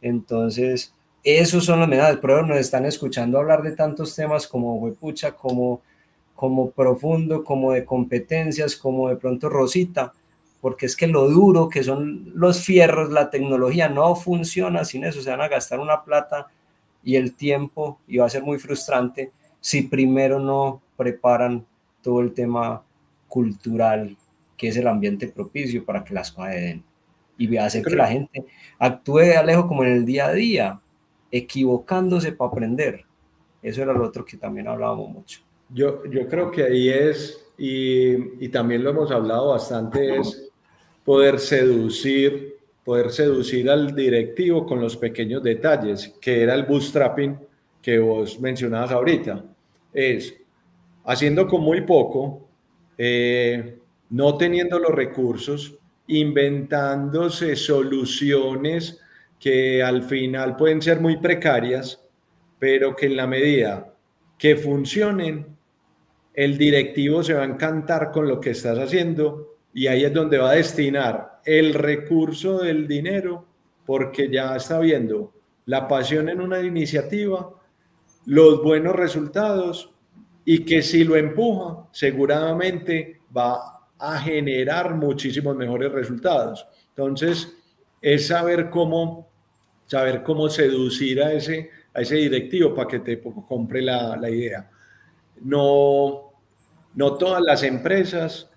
Entonces, 0.01 0.93
esos 1.23 1.65
son 1.65 1.81
los 1.81 1.89
mensajes, 1.89 2.19
pero 2.23 2.47
nos 2.47 2.59
están 2.59 2.87
escuchando 2.87 3.39
hablar 3.39 3.63
de 3.63 3.73
tantos 3.73 4.15
temas 4.15 4.47
como 4.47 4.77
huepucha, 4.77 5.33
como, 5.33 5.83
como 6.37 6.71
profundo, 6.71 7.43
como 7.43 7.73
de 7.73 7.85
competencias, 7.85 8.77
como 8.77 9.09
de 9.09 9.17
pronto 9.17 9.49
Rosita, 9.49 10.13
porque 10.61 10.87
es 10.87 10.97
que 10.97 11.07
lo 11.07 11.29
duro 11.29 11.69
que 11.69 11.83
son 11.83 12.33
los 12.35 12.63
fierros, 12.63 13.11
la 13.11 13.31
tecnología 13.31 13.89
no 13.89 14.15
funciona 14.15 14.85
sin 14.85 15.05
eso, 15.05 15.23
se 15.23 15.31
van 15.31 15.41
a 15.41 15.49
gastar 15.49 15.81
una 15.81 16.05
plata 16.05 16.49
y 17.03 17.17
el 17.17 17.35
tiempo 17.35 17.99
y 18.07 18.19
va 18.19 18.27
a 18.27 18.31
ser 18.31 18.43
muy 18.43 18.59
frustrante 18.59 19.33
si 19.61 19.83
primero 19.83 20.39
no 20.39 20.83
preparan 20.97 21.65
todo 22.03 22.21
el 22.21 22.33
tema 22.33 22.83
cultural, 23.29 24.17
que 24.57 24.69
es 24.69 24.77
el 24.77 24.87
ambiente 24.87 25.29
propicio 25.29 25.85
para 25.85 26.05
que 26.05 26.15
las 26.15 26.33
cosas 26.33 26.55
den. 26.55 26.85
Y 27.39 27.57
hacer 27.59 27.85
que 27.85 27.95
la 27.95 28.09
gente 28.09 28.47
actúe 28.79 29.19
de 29.19 29.37
Alejo 29.37 29.67
como 29.67 29.85
en 29.85 29.93
el 29.93 30.07
día 30.07 30.27
a 30.27 30.33
día, 30.33 30.81
equivocándose 31.31 32.33
para 32.33 32.51
aprender. 32.51 33.05
Eso 33.63 33.83
era 33.83 33.93
lo 33.93 34.05
otro 34.05 34.25
que 34.25 34.37
también 34.37 34.69
hablábamos 34.69 35.11
mucho. 35.11 35.46
Yo, 35.69 36.05
yo 36.07 36.29
creo 36.29 36.51
que 36.51 36.63
ahí 36.63 36.89
es, 36.89 37.45
y, 37.59 38.45
y 38.45 38.49
también 38.49 38.85
lo 38.85 38.91
hemos 38.91 39.11
hablado 39.11 39.49
bastante, 39.49 40.19
es 40.19 40.51
poder 41.05 41.39
seducir, 41.39 42.57
poder 42.85 43.11
seducir 43.11 43.69
al 43.71 43.95
directivo 43.95 44.67
con 44.67 44.81
los 44.81 44.97
pequeños 44.97 45.43
detalles, 45.43 46.15
que 46.21 46.43
era 46.43 46.55
el 46.55 46.65
bootstrapping 46.65 47.39
que 47.83 47.99
vos 47.99 48.41
mencionabas 48.41 48.93
ahorita. 48.93 49.45
Es 49.93 50.35
haciendo 51.05 51.47
con 51.47 51.63
muy 51.63 51.83
poco, 51.83 52.49
eh, 52.99 53.79
no 54.11 54.37
teniendo 54.37 54.79
los 54.79 54.93
recursos, 54.93 55.79
inventándose 56.09 57.57
soluciones 57.57 59.01
que 59.39 59.83
al 59.83 60.03
final 60.03 60.57
pueden 60.57 60.83
ser 60.83 61.01
muy 61.01 61.17
precarias, 61.17 62.01
pero 62.59 62.95
que 62.97 63.07
en 63.07 63.17
la 63.17 63.27
medida 63.27 63.93
que 64.39 64.57
funcionen, 64.57 65.56
el 66.37 66.57
directivo 66.57 67.25
se 67.25 67.35
va 67.35 67.43
a 67.43 67.47
encantar 67.47 68.13
con 68.13 68.29
lo 68.29 68.39
que 68.41 68.51
estás 68.51 68.79
haciendo 68.79 69.57
y 69.75 69.89
ahí 69.89 70.05
es 70.05 70.15
donde 70.15 70.39
va 70.39 70.51
a 70.51 70.55
destinar 70.55 71.41
el 71.45 71.75
recurso 71.75 72.59
del 72.59 72.87
dinero 72.87 73.45
porque 73.85 74.31
ya 74.31 74.55
está 74.55 74.79
viendo 74.79 75.33
la 75.65 75.89
pasión 75.89 76.29
en 76.29 76.41
una 76.41 76.61
iniciativa, 76.61 77.51
los 78.27 78.63
buenos 78.63 78.95
resultados 78.95 79.91
y 80.45 80.65
que 80.65 80.83
si 80.83 81.03
lo 81.03 81.17
empuja, 81.17 81.89
seguramente 81.91 83.21
va 83.37 83.89
a 83.99 84.19
generar 84.21 84.95
muchísimos 84.95 85.57
mejores 85.57 85.91
resultados. 85.91 86.67
Entonces, 86.91 87.53
es 88.01 88.29
saber 88.29 88.71
cómo 88.71 89.27
saber 89.87 90.23
cómo 90.23 90.49
seducir 90.49 91.23
a 91.23 91.33
ese, 91.33 91.71
a 91.95 92.01
ese 92.01 92.17
directivo 92.17 92.75
para 92.75 92.89
que 92.89 92.99
te 93.01 93.21
compre 93.21 93.83
la, 93.83 94.17
la 94.17 94.29
idea. 94.29 94.69
No, 95.43 96.26
no 96.97 97.15
todas 97.15 97.43
las 97.43 97.63
empresas 97.63 98.51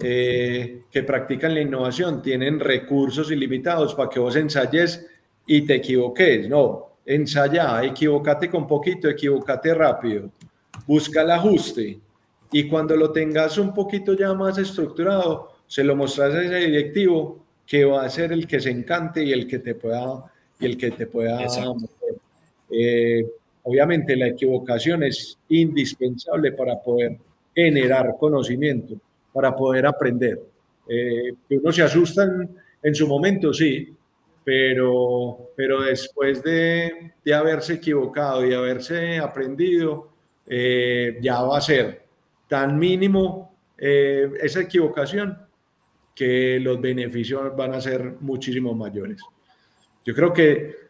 eh, 0.00 0.82
que 0.90 1.02
practican 1.02 1.54
la 1.54 1.62
innovación 1.62 2.22
tienen 2.22 2.60
recursos 2.60 3.30
ilimitados 3.32 3.94
para 3.94 4.08
que 4.08 4.20
vos 4.20 4.36
ensayes 4.36 5.06
y 5.46 5.62
te 5.62 5.76
equivoques. 5.76 6.48
No, 6.48 6.98
ensaya, 7.04 7.82
equivocate 7.82 8.48
con 8.48 8.66
poquito, 8.66 9.08
equivocate 9.08 9.74
rápido, 9.74 10.30
busca 10.86 11.22
el 11.22 11.30
ajuste. 11.30 11.98
Y 12.52 12.68
cuando 12.68 12.96
lo 12.96 13.10
tengas 13.10 13.58
un 13.58 13.74
poquito 13.74 14.14
ya 14.14 14.32
más 14.34 14.58
estructurado, 14.58 15.52
se 15.66 15.82
lo 15.82 15.96
mostras 15.96 16.34
a 16.34 16.42
ese 16.42 16.56
directivo 16.66 17.44
que 17.66 17.84
va 17.84 18.04
a 18.04 18.10
ser 18.10 18.32
el 18.32 18.46
que 18.46 18.60
se 18.60 18.70
encante 18.70 19.22
y 19.22 19.32
el 19.32 19.46
que 19.46 19.58
te 19.58 19.74
pueda 19.74 20.24
y 20.60 20.66
el 20.66 20.76
que 20.76 20.90
te 20.90 21.06
pueda... 21.06 21.46
Eh, 22.70 23.26
obviamente 23.62 24.14
la 24.14 24.28
equivocación 24.28 25.02
es 25.02 25.38
indispensable 25.48 26.52
para 26.52 26.82
poder 26.82 27.18
generar 27.58 28.14
conocimiento, 28.18 28.94
para 29.32 29.54
poder 29.54 29.86
aprender. 29.86 30.40
Eh, 30.88 31.32
uno 31.50 31.72
se 31.72 31.82
asusta 31.82 32.24
en, 32.82 32.94
su 32.94 33.08
momento, 33.08 33.52
sí, 33.52 33.94
pero, 34.44 35.50
pero 35.56 35.82
después 35.82 36.42
de, 36.42 37.14
de 37.24 37.34
haberse 37.34 37.74
equivocado 37.74 38.46
y 38.46 38.54
haberse 38.54 39.18
aprendido, 39.18 40.12
eh, 40.46 41.18
ya 41.20 41.42
va 41.42 41.58
a 41.58 41.60
ser 41.60 42.04
tan 42.46 42.78
mínimo 42.78 43.56
eh, 43.76 44.30
esa 44.40 44.60
equivocación 44.60 45.36
que 46.14 46.58
los 46.60 46.80
beneficios 46.80 47.54
van 47.56 47.74
a 47.74 47.80
ser 47.80 48.14
muchísimo 48.20 48.72
mayores. 48.72 49.20
Yo 50.04 50.14
creo 50.14 50.32
que 50.32 50.87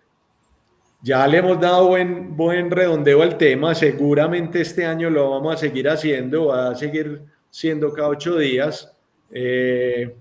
ya 1.01 1.27
le 1.29 1.39
hemos 1.39 1.61
dado 1.61 1.89
buen, 1.89 2.37
buen 2.37 2.71
redondeo 2.71 3.23
al 3.23 3.39
tema. 3.39 3.75
Seguramente 3.75 4.61
este 4.61 4.85
año 4.85 5.11
lo 5.11 5.31
vamos 5.31 5.55
a 5.55 5.59
seguir 5.59 5.89
haciendo, 5.89 6.47
va 6.47 6.71
a 6.71 6.75
seguir 6.75 7.23
siendo 7.51 7.93
cada 7.93 8.09
ocho 8.09 8.37
días. 8.37 8.93
Eh, 9.31 10.17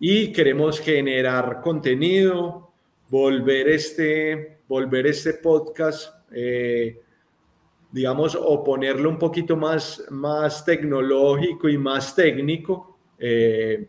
y 0.00 0.32
queremos 0.32 0.80
generar 0.80 1.60
contenido, 1.60 2.70
volver 3.10 3.68
este, 3.68 4.58
volver 4.68 5.06
este 5.06 5.34
podcast, 5.34 6.14
eh, 6.32 7.00
digamos, 7.90 8.38
o 8.40 8.64
ponerlo 8.64 9.10
un 9.10 9.18
poquito 9.18 9.56
más, 9.56 10.04
más 10.10 10.64
tecnológico 10.64 11.68
y 11.68 11.76
más 11.76 12.14
técnico. 12.14 12.98
Eh, 13.18 13.86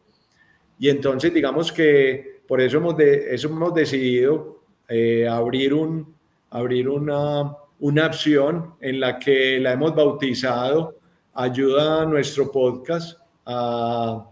y 0.78 0.90
entonces, 0.90 1.34
digamos 1.34 1.72
que 1.72 2.42
por 2.48 2.60
eso 2.60 2.78
hemos, 2.78 2.98
de, 2.98 3.34
eso 3.34 3.48
hemos 3.48 3.74
decidido 3.74 4.59
eh, 4.90 5.28
abrir, 5.28 5.74
un, 5.74 6.16
abrir 6.50 6.90
una, 6.90 7.56
una 7.80 8.08
opción 8.08 8.74
en 8.82 9.00
la 9.00 9.20
que 9.20 9.60
la 9.60 9.74
hemos 9.74 9.96
bautizado 9.96 11.00
Ayuda 11.40 12.02
a 12.02 12.06
nuestro 12.06 12.52
podcast 12.52 13.18
a, 13.46 14.26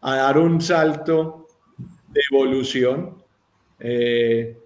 dar 0.00 0.38
un 0.38 0.58
salto 0.58 1.48
de 2.08 2.20
evolución. 2.32 3.22
Eh, 3.78 4.56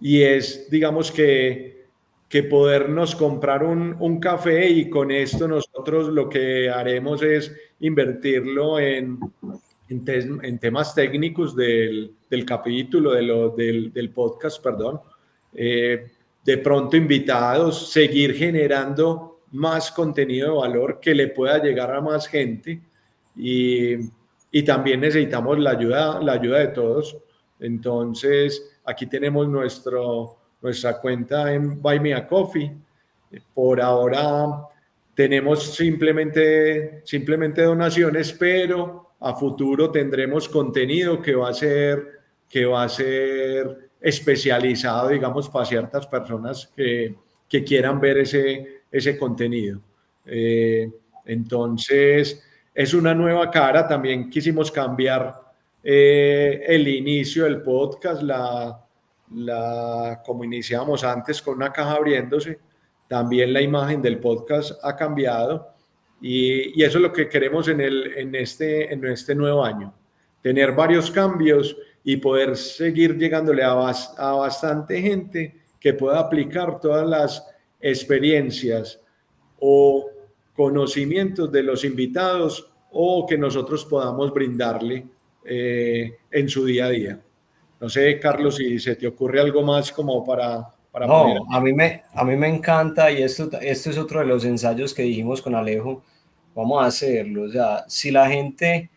y 0.00 0.22
es, 0.22 0.68
digamos 0.70 1.12
que, 1.12 1.86
que 2.28 2.42
podernos 2.42 3.14
comprar 3.14 3.62
un, 3.62 3.94
un, 4.00 4.18
café 4.18 4.68
y 4.68 4.90
con 4.90 5.12
esto 5.12 5.46
nosotros 5.46 6.08
lo 6.08 6.28
que 6.28 6.68
haremos 6.68 7.22
es 7.22 7.54
invertirlo 7.78 8.80
en, 8.80 9.20
en, 9.92 10.58
temas 10.58 10.94
técnicos 10.94 11.54
del, 11.54 12.14
del 12.28 12.44
capítulo, 12.44 13.12
de 13.12 13.22
lo, 13.22 13.50
del, 13.50 13.92
del, 13.92 14.10
podcast, 14.10 14.62
perdón, 14.62 15.00
eh, 15.54 16.10
de 16.44 16.58
pronto 16.58 16.96
invitados, 16.96 17.92
seguir 17.92 18.34
generando 18.34 19.40
más 19.52 19.92
contenido 19.92 20.52
de 20.52 20.58
valor 20.58 20.98
que 21.00 21.14
le 21.14 21.28
pueda 21.28 21.62
llegar 21.62 21.94
a 21.94 22.00
más 22.00 22.26
gente 22.26 22.80
y, 23.36 23.94
y 24.50 24.62
también 24.62 25.00
necesitamos 25.00 25.58
la 25.58 25.70
ayuda, 25.70 26.20
la 26.20 26.32
ayuda 26.32 26.58
de 26.58 26.68
todos. 26.68 27.16
Entonces, 27.60 28.80
aquí 28.84 29.06
tenemos 29.06 29.48
nuestro, 29.48 30.36
nuestra 30.60 31.00
cuenta 31.00 31.52
en 31.52 31.80
Buy 31.80 32.00
Me 32.00 32.14
a 32.14 32.26
Coffee. 32.26 32.72
Por 33.54 33.80
ahora 33.80 34.66
tenemos 35.14 35.74
simplemente, 35.74 37.02
simplemente 37.04 37.62
donaciones, 37.62 38.32
pero 38.32 39.11
a 39.22 39.34
futuro 39.34 39.90
tendremos 39.90 40.48
contenido 40.48 41.22
que 41.22 41.34
va 41.34 41.50
a 41.50 41.54
ser, 41.54 42.20
que 42.48 42.64
va 42.64 42.82
a 42.82 42.88
ser 42.88 43.90
especializado, 44.00 45.10
digamos, 45.10 45.48
para 45.48 45.64
ciertas 45.64 46.06
personas 46.06 46.72
que, 46.76 47.16
quieran 47.48 48.00
ver 48.00 48.18
ese, 48.18 48.82
ese 48.90 49.16
contenido. 49.18 49.80
Eh, 50.24 50.90
entonces, 51.26 52.42
es 52.74 52.94
una 52.94 53.14
nueva 53.14 53.50
cara. 53.50 53.86
También 53.86 54.30
quisimos 54.30 54.72
cambiar 54.72 55.40
eh, 55.84 56.64
el 56.66 56.88
inicio 56.88 57.44
del 57.44 57.62
podcast, 57.62 58.22
la, 58.22 58.82
la, 59.34 60.22
como 60.24 60.44
iniciamos 60.44 61.04
antes 61.04 61.42
con 61.42 61.56
una 61.56 61.72
caja 61.72 61.92
abriéndose. 61.92 62.58
También 63.06 63.52
la 63.52 63.60
imagen 63.60 64.00
del 64.00 64.18
podcast 64.18 64.72
ha 64.82 64.96
cambiado 64.96 65.71
y, 66.22 66.80
y 66.80 66.84
eso 66.84 66.98
es 66.98 67.02
lo 67.02 67.12
que 67.12 67.28
queremos 67.28 67.68
en, 67.68 67.80
el, 67.80 68.12
en, 68.16 68.34
este, 68.34 68.92
en 68.92 69.04
este 69.04 69.34
nuevo 69.34 69.64
año. 69.64 69.92
Tener 70.40 70.72
varios 70.72 71.10
cambios 71.10 71.76
y 72.04 72.16
poder 72.16 72.56
seguir 72.56 73.18
llegándole 73.18 73.62
a, 73.62 73.72
a 73.72 74.32
bastante 74.32 75.02
gente 75.02 75.56
que 75.78 75.94
pueda 75.94 76.20
aplicar 76.20 76.80
todas 76.80 77.06
las 77.06 77.46
experiencias 77.80 79.00
o 79.58 80.08
conocimientos 80.54 81.50
de 81.50 81.62
los 81.62 81.84
invitados 81.84 82.70
o 82.92 83.26
que 83.26 83.36
nosotros 83.38 83.84
podamos 83.84 84.32
brindarle 84.32 85.06
eh, 85.44 86.18
en 86.30 86.48
su 86.48 86.64
día 86.64 86.86
a 86.86 86.90
día. 86.90 87.20
No 87.80 87.88
sé, 87.88 88.20
Carlos, 88.20 88.56
si 88.56 88.78
se 88.78 88.94
te 88.94 89.06
ocurre 89.08 89.40
algo 89.40 89.62
más 89.62 89.90
como 89.90 90.24
para... 90.24 90.68
para 90.92 91.06
no, 91.06 91.34
a 91.50 91.60
mí, 91.60 91.72
me, 91.72 92.02
a 92.14 92.24
mí 92.24 92.36
me 92.36 92.48
encanta 92.48 93.10
y 93.10 93.22
esto, 93.22 93.50
esto 93.60 93.90
es 93.90 93.98
otro 93.98 94.20
de 94.20 94.26
los 94.26 94.44
ensayos 94.44 94.94
que 94.94 95.02
dijimos 95.02 95.42
con 95.42 95.54
Alejo, 95.54 96.04
vamos 96.54 96.82
a 96.82 96.86
hacerlo. 96.86 97.42
O 97.42 97.48
sea, 97.48 97.84
si 97.88 98.10
la 98.10 98.28
gente 98.28 98.90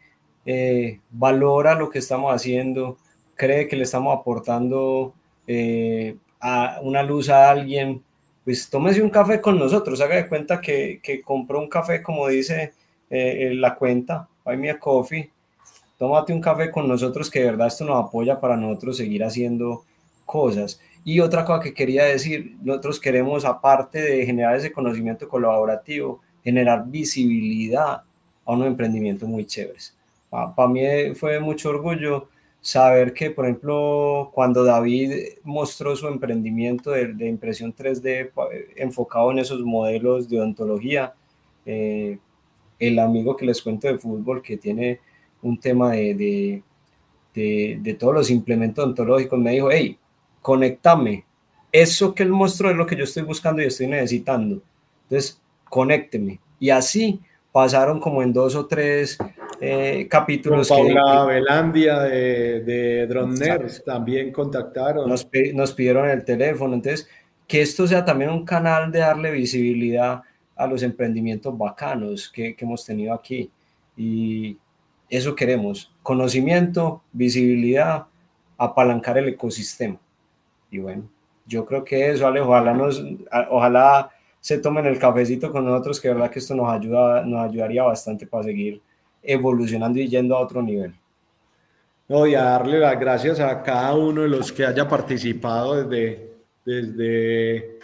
eh, 0.46 1.00
valora 1.12 1.76
lo 1.76 1.90
que 1.90 2.00
estamos 2.00 2.34
haciendo, 2.34 2.98
cree 3.36 3.68
que 3.68 3.76
le 3.76 3.84
estamos 3.84 4.18
aportando 4.18 5.14
eh, 5.48 6.16
a 6.40 6.80
una 6.82 7.04
luz 7.04 7.30
a 7.30 7.50
alguien, 7.50 8.04
pues 8.44 8.70
tómese 8.70 9.02
un 9.02 9.10
café 9.10 9.42
con 9.42 9.58
nosotros, 9.58 10.00
haga 10.02 10.16
de 10.16 10.28
cuenta 10.28 10.62
que, 10.62 11.00
que 11.02 11.22
compró 11.22 11.60
un 11.60 11.68
café, 11.68 12.04
como 12.04 12.28
dice 12.28 12.74
eh, 13.10 13.52
la 13.56 13.76
cuenta, 13.76 14.28
buy 14.44 14.58
me 14.58 14.70
a 14.70 14.80
coffee, 14.80 15.32
tómate 15.98 16.34
un 16.34 16.42
café 16.42 16.72
con 16.72 16.88
nosotros, 16.88 17.30
que 17.30 17.40
de 17.40 17.46
verdad 17.46 17.68
esto 17.68 17.86
nos 17.86 18.04
apoya 18.04 18.40
para 18.40 18.56
nosotros 18.58 18.98
seguir 18.98 19.24
haciendo 19.24 19.84
cosas. 20.26 20.80
Y 21.04 21.20
otra 21.20 21.46
cosa 21.46 21.64
que 21.64 21.74
quería 21.74 22.06
decir, 22.06 22.58
nosotros 22.62 23.00
queremos, 23.00 23.46
aparte 23.46 24.02
de 24.02 24.26
generar 24.26 24.56
ese 24.56 24.72
conocimiento 24.72 25.28
colaborativo, 25.28 26.22
generar 26.46 26.86
visibilidad 26.88 28.04
a 28.46 28.54
unos 28.54 28.68
emprendimientos 28.68 29.28
muy 29.28 29.46
chéveres. 29.46 29.94
Para 30.30 30.68
mí 30.70 30.82
fue 31.16 31.40
mucho 31.40 31.70
orgullo 31.70 32.30
saber 32.62 33.14
que, 33.14 33.32
por 33.32 33.46
ejemplo, 33.46 34.32
cuando 34.34 34.64
David 34.64 35.12
mostró 35.44 35.96
su 35.96 36.08
emprendimiento 36.08 36.92
de, 36.92 37.28
impresión 37.28 37.74
3D 37.76 38.32
enfocado 38.76 39.32
en 39.32 39.40
esos 39.40 39.62
modelos 39.62 40.30
de 40.30 40.40
odontología, 40.40 41.14
eh, 41.66 42.18
el 42.80 43.00
amigo 43.00 43.36
que 43.36 43.46
les 43.46 43.62
cuento 43.62 43.88
de 43.88 43.98
fútbol 43.98 44.42
que 44.42 44.58
tiene 44.58 45.00
un 45.42 45.60
tema 45.60 45.92
de, 45.92 46.64
de, 47.34 47.80
de, 47.82 47.94
todos 47.94 48.14
los 48.14 48.30
implementos 48.30 48.84
odontológicos 48.84 49.40
me 49.40 49.52
dijo, 49.52 49.70
hey, 49.72 49.98
conéctame, 50.42 51.24
eso 51.72 52.14
que 52.14 52.24
él 52.24 52.30
mostró 52.30 52.70
es 52.70 52.76
lo 52.76 52.86
que 52.86 52.96
yo 52.96 53.04
estoy 53.04 53.24
buscando 53.24 53.62
y 53.62 53.66
estoy 53.66 53.88
necesitando. 53.88 54.62
Entonces, 55.04 55.40
conécteme. 55.76 56.40
Y 56.58 56.70
así 56.70 57.20
pasaron 57.52 58.00
como 58.00 58.24
en 58.24 58.32
dos 58.32 58.56
o 58.56 58.66
tres 58.66 59.18
eh, 59.60 60.08
capítulos. 60.10 60.70
Con 60.70 60.94
Paula 60.94 61.26
Velandia 61.26 62.00
de, 62.00 62.62
de 62.62 63.08
Drone 63.08 63.36
también 63.86 64.32
contactaron. 64.32 65.10
Nos, 65.10 65.28
nos, 65.54 65.74
pidieron 65.74 66.10
el 66.10 66.24
teléfono. 66.24 66.76
Entonces, 66.76 67.10
que 67.46 67.62
esto 67.62 67.86
sea 67.88 68.06
también 68.06 68.30
un 68.30 68.46
canal 68.46 68.90
de 68.90 69.00
darle 69.00 69.32
visibilidad 69.32 70.22
a 70.56 70.66
los 70.66 70.82
emprendimientos 70.82 71.58
bacanos 71.58 72.32
que, 72.32 72.56
que 72.56 72.64
hemos 72.64 72.86
tenido 72.86 73.14
aquí. 73.14 73.52
Y 73.98 74.58
eso 75.10 75.36
queremos, 75.36 75.94
conocimiento, 76.02 77.04
visibilidad, 77.12 78.06
apalancar 78.58 79.18
el 79.18 79.28
ecosistema. 79.28 80.00
Y 80.72 80.78
bueno, 80.78 81.10
yo 81.46 81.66
creo 81.66 81.84
que 81.84 82.12
eso, 82.12 82.26
Ale, 82.26 82.40
ojalá, 82.40 82.74
nos, 82.74 83.04
ojalá 83.50 84.10
se 84.46 84.60
tomen 84.60 84.86
el 84.86 85.00
cafecito 85.00 85.52
con 85.52 85.66
nosotros, 85.66 86.00
que 86.00 86.10
verdad 86.10 86.30
que 86.30 86.38
esto 86.38 86.54
nos, 86.54 86.72
ayuda, 86.72 87.26
nos 87.26 87.50
ayudaría 87.50 87.82
bastante 87.82 88.28
para 88.28 88.44
seguir 88.44 88.80
evolucionando 89.24 89.98
y 89.98 90.08
yendo 90.08 90.38
a 90.38 90.42
otro 90.42 90.62
nivel. 90.62 90.94
No, 92.08 92.28
y 92.28 92.36
a 92.36 92.44
darle 92.44 92.78
las 92.78 93.00
gracias 93.00 93.40
a 93.40 93.64
cada 93.64 93.96
uno 93.96 94.22
de 94.22 94.28
los 94.28 94.52
que 94.52 94.64
haya 94.64 94.88
participado 94.88 95.84
desde, 95.84 96.30
desde, 96.64 97.80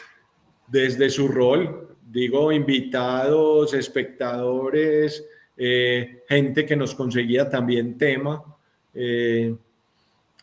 desde 0.67 1.09
su 1.09 1.29
rol, 1.29 1.97
digo, 2.07 2.51
invitados, 2.51 3.73
espectadores, 3.73 5.25
eh, 5.57 6.21
gente 6.27 6.63
que 6.63 6.75
nos 6.75 6.93
conseguía 6.93 7.49
también 7.49 7.97
tema. 7.97 8.39
Eh, 8.93 9.55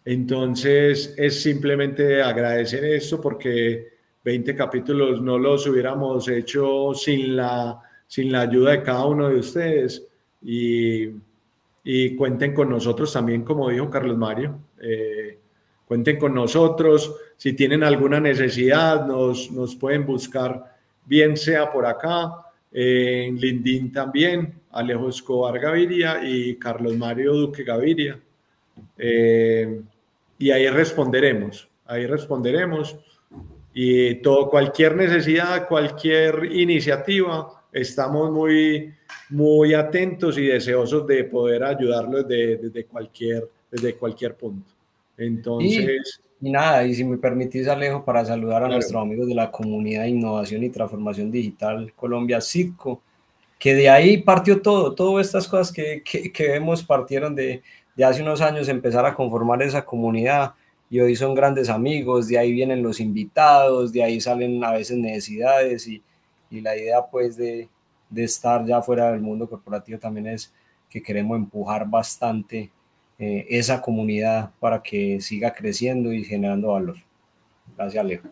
entonces 0.05 1.15
es 1.17 1.41
simplemente 1.41 2.21
agradecer 2.21 2.85
esto 2.87 3.21
porque 3.21 3.98
20 4.29 4.55
capítulos 4.55 5.23
no 5.23 5.39
los 5.39 5.67
hubiéramos 5.67 6.29
hecho 6.29 6.93
sin 6.93 7.35
la, 7.35 7.81
sin 8.07 8.31
la 8.31 8.43
ayuda 8.43 8.73
de 8.73 8.83
cada 8.83 9.07
uno 9.07 9.31
de 9.31 9.37
ustedes 9.37 10.07
y, 10.43 11.09
y 11.83 12.15
cuenten 12.15 12.53
con 12.53 12.69
nosotros 12.69 13.11
también, 13.11 13.43
como 13.43 13.71
dijo 13.71 13.89
Carlos 13.89 14.19
Mario. 14.19 14.59
Eh, 14.83 15.39
cuenten 15.87 16.19
con 16.19 16.35
nosotros. 16.35 17.17
Si 17.39 17.55
tienen 17.55 17.83
alguna 17.83 18.21
necesidad, 18.21 19.07
nos, 19.07 19.51
nos 19.51 19.75
pueden 19.77 20.05
buscar, 20.05 20.77
bien 21.07 21.35
sea 21.35 21.73
por 21.73 21.87
acá, 21.87 22.35
en 22.71 23.37
LinkedIn 23.37 23.93
también, 23.93 24.61
Alejo 24.73 25.09
Escobar 25.09 25.59
Gaviria 25.59 26.21
y 26.23 26.57
Carlos 26.57 26.99
Mario 26.99 27.33
Duque 27.33 27.65
Gaviria. 27.65 28.21
Eh, 28.99 29.81
y 30.39 30.51
ahí 30.51 30.69
responderemos, 30.69 31.67
ahí 31.87 32.05
responderemos. 32.05 32.99
Y 33.81 34.17
todo, 34.17 34.51
cualquier 34.51 34.97
necesidad, 34.97 35.69
cualquier 35.69 36.51
iniciativa, 36.51 37.63
estamos 37.73 38.29
muy, 38.33 38.93
muy 39.31 39.73
atentos 39.73 40.37
y 40.37 40.47
deseosos 40.47 41.07
de 41.07 41.23
poder 41.23 41.63
ayudarlos 41.63 42.27
desde, 42.27 42.87
cualquier, 42.87 43.49
desde 43.71 43.95
cualquier 43.95 44.35
punto. 44.35 44.73
Entonces... 45.17 46.21
Y, 46.41 46.51
nada, 46.51 46.85
y 46.85 46.93
si 46.93 47.05
me 47.05 47.19
permitís, 47.19 47.69
Alejo, 47.69 48.05
para 48.05 48.25
saludar 48.25 48.65
a 48.65 48.69
nuestros 48.69 49.01
amigos 49.01 49.29
de 49.29 49.37
la 49.37 49.49
comunidad 49.49 50.03
de 50.03 50.09
innovación 50.09 50.65
y 50.65 50.71
transformación 50.71 51.31
digital 51.31 51.93
Colombia 51.95 52.41
CITCO, 52.41 53.01
que 53.61 53.77
de 53.77 53.89
ahí 53.89 54.17
partió 54.23 54.61
todo, 54.61 54.93
todas 54.93 55.25
estas 55.25 55.47
cosas 55.47 55.71
que, 55.71 56.03
que, 56.03 56.33
que 56.33 56.49
vemos 56.49 56.83
partieron 56.83 57.33
de, 57.33 57.63
de 57.95 58.05
hace 58.05 58.23
unos 58.23 58.41
años 58.41 58.69
empezar 58.69 59.07
a 59.07 59.15
conformar 59.15 59.63
esa 59.63 59.85
comunidad 59.85 60.55
y 60.91 61.01
hoy 61.01 61.17
son 61.17 61.35
grandes 61.35 61.69
amigos, 61.69 62.29
de 62.29 62.39
ahí 62.39 62.53
vienen 62.53 62.83
los 62.83 63.01
invitados, 63.01 63.93
de 63.93 64.03
ahí 64.03 64.21
salen 64.21 64.63
a 64.65 64.73
veces 64.73 64.97
necesidades 64.97 65.87
y, 65.87 66.03
y 66.51 66.61
la 66.61 66.77
idea 66.77 67.03
pues 67.11 67.37
de, 67.37 67.69
de, 68.09 68.25
estar 68.25 68.65
ya 68.65 68.81
fuera 68.81 69.13
del 69.13 69.21
mundo 69.21 69.49
corporativo 69.49 69.99
también 69.99 70.29
es 70.29 70.53
que 70.89 71.03
queremos 71.03 71.37
empujar 71.37 71.89
bastante 71.89 72.71
eh, 73.19 73.47
esa 73.51 73.83
comunidad 73.83 74.51
para 74.61 74.83
que 74.83 75.21
siga 75.21 75.53
creciendo 75.53 76.13
y 76.13 76.25
generando 76.25 76.69
valor. 76.69 76.97
Gracias, 77.77 78.03
Alejo. 78.03 78.29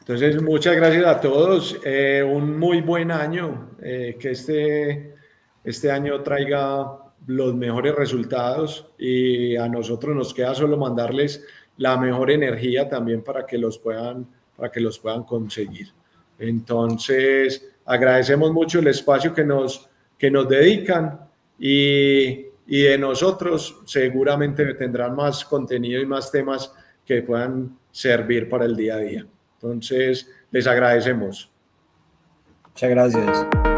Entonces, 0.00 0.42
muchas 0.42 0.76
gracias 0.76 1.06
a 1.06 1.20
todos. 1.20 1.80
Eh, 1.84 2.22
un 2.22 2.58
muy 2.58 2.82
buen 2.82 3.10
año. 3.10 3.70
Eh, 3.80 4.16
que 4.20 4.32
este, 4.32 5.14
este 5.62 5.90
año 5.90 6.22
traiga 6.22 7.03
los 7.26 7.54
mejores 7.54 7.94
resultados 7.94 8.86
y 8.98 9.56
a 9.56 9.68
nosotros 9.68 10.14
nos 10.14 10.34
queda 10.34 10.54
solo 10.54 10.76
mandarles 10.76 11.44
la 11.76 11.96
mejor 11.96 12.30
energía 12.30 12.88
también 12.88 13.22
para 13.22 13.46
que 13.46 13.58
los 13.58 13.78
puedan, 13.78 14.26
para 14.56 14.70
que 14.70 14.80
los 14.80 14.98
puedan 14.98 15.24
conseguir. 15.24 15.88
Entonces, 16.38 17.66
agradecemos 17.84 18.52
mucho 18.52 18.78
el 18.78 18.88
espacio 18.88 19.34
que 19.34 19.44
nos, 19.44 19.88
que 20.18 20.30
nos 20.30 20.48
dedican 20.48 21.20
y, 21.58 22.46
y 22.66 22.82
de 22.82 22.98
nosotros 22.98 23.82
seguramente 23.86 24.74
tendrán 24.74 25.14
más 25.16 25.44
contenido 25.44 26.00
y 26.00 26.06
más 26.06 26.30
temas 26.30 26.72
que 27.04 27.22
puedan 27.22 27.76
servir 27.90 28.48
para 28.48 28.64
el 28.64 28.76
día 28.76 28.94
a 28.94 28.98
día. 28.98 29.26
Entonces, 29.54 30.30
les 30.50 30.66
agradecemos. 30.66 31.50
Muchas 32.70 32.90
gracias. 32.90 33.73